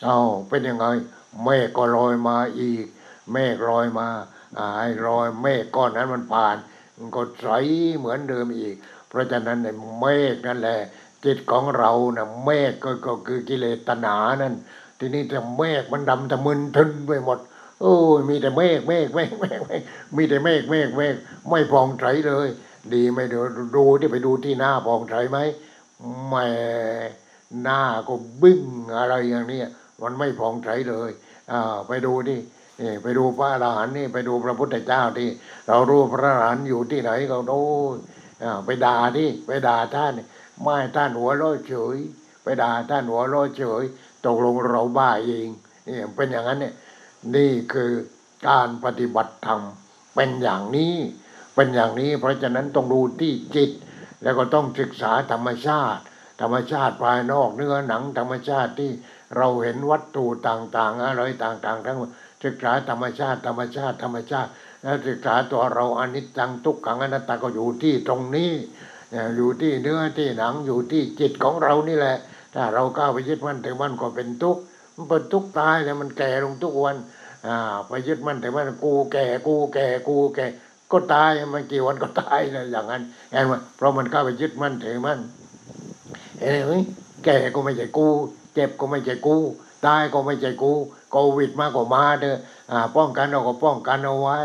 [0.04, 0.18] เอา
[0.48, 0.86] เป็นยังไง
[1.44, 2.84] เมฆก็ลอยมาอีก
[3.32, 4.08] เมฆลอยมา
[4.56, 4.66] ไอ้
[5.06, 6.56] ลอยเมฆก้อนนั้นมันผ่าน
[6.98, 7.48] มันก็ใส
[7.98, 8.74] เหมือนเดิมอีก
[9.08, 9.68] เพราะฉะนั้นใน
[10.00, 10.78] เมฆนั่นแหละ
[11.24, 14.54] จิตของเรานะ่ะเมฆก็ก็คือกิเลสตัณหานั่น
[14.98, 17.38] ทีนี้แต่เมฆมันดำแต่มึนทึนไปหมด
[17.80, 19.82] โอ้ยมีแต่เมฆเมฆเมฆเมฆเมฆ
[20.16, 21.14] มีแต่เมฆเมฆเมฆ
[21.50, 22.48] ไม่ผ่องใสเลย
[22.94, 23.44] ดีไหมเดี๋ยว
[23.76, 25.38] ดูที่ไปดูที่หน้าผ่องใสไหม
[26.28, 26.34] แหม
[27.62, 28.62] หน้าก็บึ้ง
[28.98, 29.68] อะไรอย่างเนี้ย
[30.02, 31.10] มันไม่ผ่องใสเลย
[31.52, 32.40] อ่าไปดูดินี่
[33.02, 35.28] ไปดูพระอรหันต์นี่ไปดูพระพุทธเจ้าที่
[35.68, 37.64] เรารู้พระอรหันต์อยู่ที่ไหนก็โอ้
[38.64, 40.12] ไปด่าที่ไปด่าท่าน
[40.62, 41.96] ไม่ท่านหัวเร้อยเฉย
[42.42, 43.82] ไปด่าท่านหัวเร้อยเฉย
[44.26, 45.48] ตกลงเราบ้าเอง
[45.86, 46.74] นี่เป็นอย่างนั้นเนี่ย
[47.34, 47.90] นี่คือ
[48.48, 49.60] การปฏิบัติธรรม
[50.14, 50.94] เป็นอย่างนี้
[51.54, 53.70] เป็นอย่างนี้ เพราะฉะนั้นต้องดูที่จิต
[54.22, 56.02] แล้วก็ต้องศึกษาธรรมชาติ
[56.40, 58.90] ธรรมชาติภายนอกเนื้อหนังธรรมชาติที่
[59.36, 62.10] เราเห็นวัตถุต่างๆ อะไรต่างๆ ทั้งหมด
[62.44, 64.50] ศึกษาธรรมชาติ ธรรมชาติ ธรรมชาติ
[64.82, 68.50] แล้วศึกษาตัวเราอนิจจังทุกขังอนัตตาก็อยู่ที่ตรงนี้
[69.36, 72.16] อยู่ที่เนื้อที่หนังอยู่ที่จิตของเรานี่แหละ
[72.54, 74.62] ถ้าเราก้าวไปยึดมั่นถือมั่นก็เป็นทุกข์
[74.96, 76.96] มันเป็นทุกข์ตายเลยมันแก่ลงทุกวัน
[77.46, 77.56] อ่า
[77.88, 80.46] ไปยึดมั่นแต่ว่ากูแก่กูแก่กูแก่
[80.92, 85.18] ก็ตายไม่กี่วันก็ตายเลยอย่างนั้นเห็นไหมเพราะมันเข้าไปยึดมั่นถือมั่น
[86.40, 86.72] เห็นไหม
[87.24, 88.06] แก่ก็ไม่ใช่กู
[88.54, 89.36] เจ็บก็ไม่ใช่กู
[89.86, 90.72] ตายก็ไม่ใช่กู
[91.10, 92.36] โควิดมาก็มาเด้อ
[92.70, 94.38] อ่าป้องกันเราก็ป้องกันเอาไว้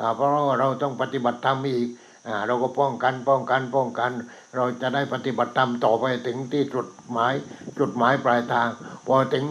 [0.00, 1.88] อ่าเพราะเราต้องปฏิบัติธรรมอีก
[2.26, 4.10] อ่าเราก็ป้องกันป้องกันป้องกัน
[4.56, 7.34] เราจะได้ปฏิบัติธรรมต่อไปถึงที่จุดหมาย
[7.78, 8.68] จุดหมายปลายทาง
[9.06, 9.44] พอถึง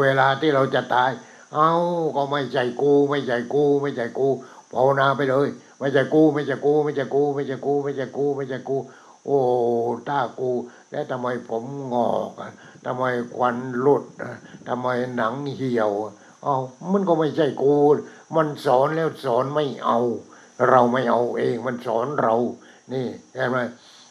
[0.00, 1.10] เวลาที่เราจะตาย
[1.54, 1.70] เอา
[2.16, 4.28] ก็ไม่ใช่กู ไม่ใช่กู ไม่ใช่กู
[4.74, 5.48] ภาวนาไปเลย
[5.78, 8.76] ไม่ใช่กู ไม่ใช่กู ไม่ใช่กู ไม่ใช่กู ไม่ใช่กูไม่ใช่กู
[9.24, 9.38] โอ้
[10.08, 10.50] ถ้ากู
[10.90, 12.30] แล้วทำไมผมงอก
[12.84, 13.04] ทำไม
[13.36, 14.04] ควันหลุด
[14.68, 16.12] ทำไมหนังเหี่ยวอะ
[16.42, 16.56] เอา
[16.92, 17.74] มันก็ไม่ใช่กู
[18.36, 19.98] มันสอนแล้วสอนไม่เอา
[20.68, 22.36] เราไม่เอาเองมันสอนเรา
[22.92, 23.58] นี่เห็นไหม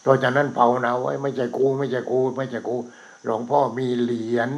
[0.01, 2.75] เพราะฉะนั้นภานาไว้ไม่ใช่กู ไม่ใช่กู ไม่ใช่กู
[3.25, 4.49] หลวงพ่อมีเหรียญ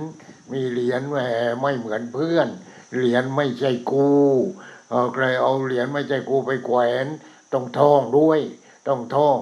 [0.51, 1.17] มีเหรียญแหม
[1.61, 2.47] ไม่เหมือนเพื่อน
[2.93, 4.11] เหรียญไม่ใช่กู
[4.89, 7.05] เออใครเอาเหรียญไม่ใช่กูไปแขวน
[7.53, 8.39] ต้องท่องด้วย
[8.87, 9.39] ต้องท่อง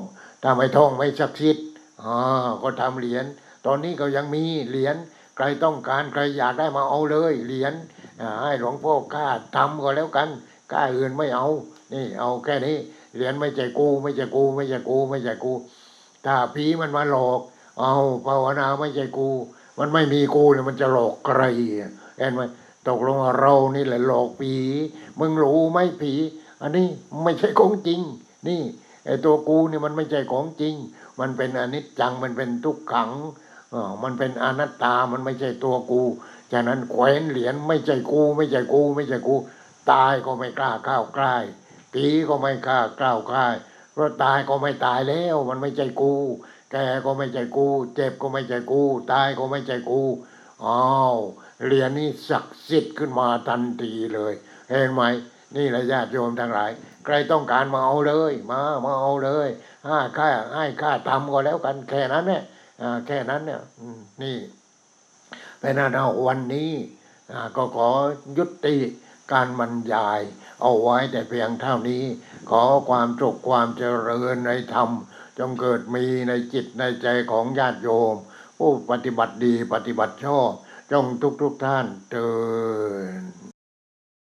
[0.50, 1.58] ถ้าไม่ท่องไม่สักชิด
[2.02, 3.26] อ่าก็ทำเหรียญ
[3.66, 4.96] ตอนนี้ก็ยังมีเหรียญ
[5.36, 7.74] ใครต้องการใครอยากได้มาเอาเลยเหรียญ
[8.42, 10.30] ให้หลวงพ่อกล้าทำก็แล้วกัน
[10.72, 11.48] กล้าอื่นไม่เอา
[11.94, 12.78] นี่ เอาแค่นี้
[13.16, 15.54] เหรียญไม่ใช่กูไม่ใช่กู ไม่ใช่กูไม่ใช่กู
[16.26, 17.42] ถ้าผีมันมาหลอก
[17.80, 17.94] เอา
[18.26, 19.30] ภาวนาไม่ใช่กู
[19.80, 21.42] มันไม่มีกูเนี่ยมันจะหลอกใคร
[21.80, 22.42] อะเห็นไหม
[22.88, 24.54] ตกลงเรานี่แหละหลอกผี
[25.20, 26.14] มึงรู้ไหมผี
[26.62, 26.88] อันนี้
[27.24, 28.00] ไม่ใช่ของจริง
[28.48, 28.62] นี่
[29.08, 30.76] ไอ้ตัวกูนี่มันไม่ใช่ของจริง
[31.20, 33.12] มันเป็นอนิจจังมันเป็นทุกขัง
[33.72, 36.04] เออมันเป็นอนัตตามันไม่ใช่ตัวกู
[36.52, 39.36] ฉะนั้นแขวนเหรียญไม่ใช่กู ไม่ใช่กู ไม่ใช่กู
[39.92, 41.36] ตายก็ไม่กล้าก้าวใกล้
[41.94, 43.48] ผีก็ไม่กล้าก้าวใกล้
[43.94, 46.14] เพราะตายก็ไม่ตายแล้ว มันไม่ใช่กู
[46.72, 48.82] แกก็ไม่ใช่กู เจ็บก็ไม่ใช่กู
[49.12, 50.02] ตายก็ไม่ใช่กู
[50.66, 50.82] อ้า
[51.14, 51.18] ว
[51.66, 54.34] เหรียญนี้ศักดิ์สิทธิ์ขึ้นมาทันทีเลย
[54.70, 55.02] เห็นไหม
[55.56, 56.72] นี่แหละญาติโยมทั้งหลาย
[57.08, 59.50] ใครต้องการมาเอาเลย มามาเอาเลย
[59.88, 62.44] ห้าค่าให้ค่าทำก็แล้วกันแค่นั้นเนี่ย
[63.08, 63.62] แค่นั้นเนี่ย
[64.24, 64.38] นี่
[65.60, 66.72] เป็นอันเอาวันนี้
[67.56, 67.90] ก็ขอ
[68.38, 68.78] ยุติ
[69.32, 70.22] การบรรยาย
[70.62, 72.04] เอาไว้แต่เพียงเท่านี้
[72.50, 74.90] ขอความสุขความเจริญในธรรม
[75.38, 78.16] จงเกิดมีในจิตในใจของญาติโยม
[78.58, 80.52] ผู้ปฏิบัติดีปฏิบัติชอบ
[80.92, 83.37] จงทุกทุกท่านเตือน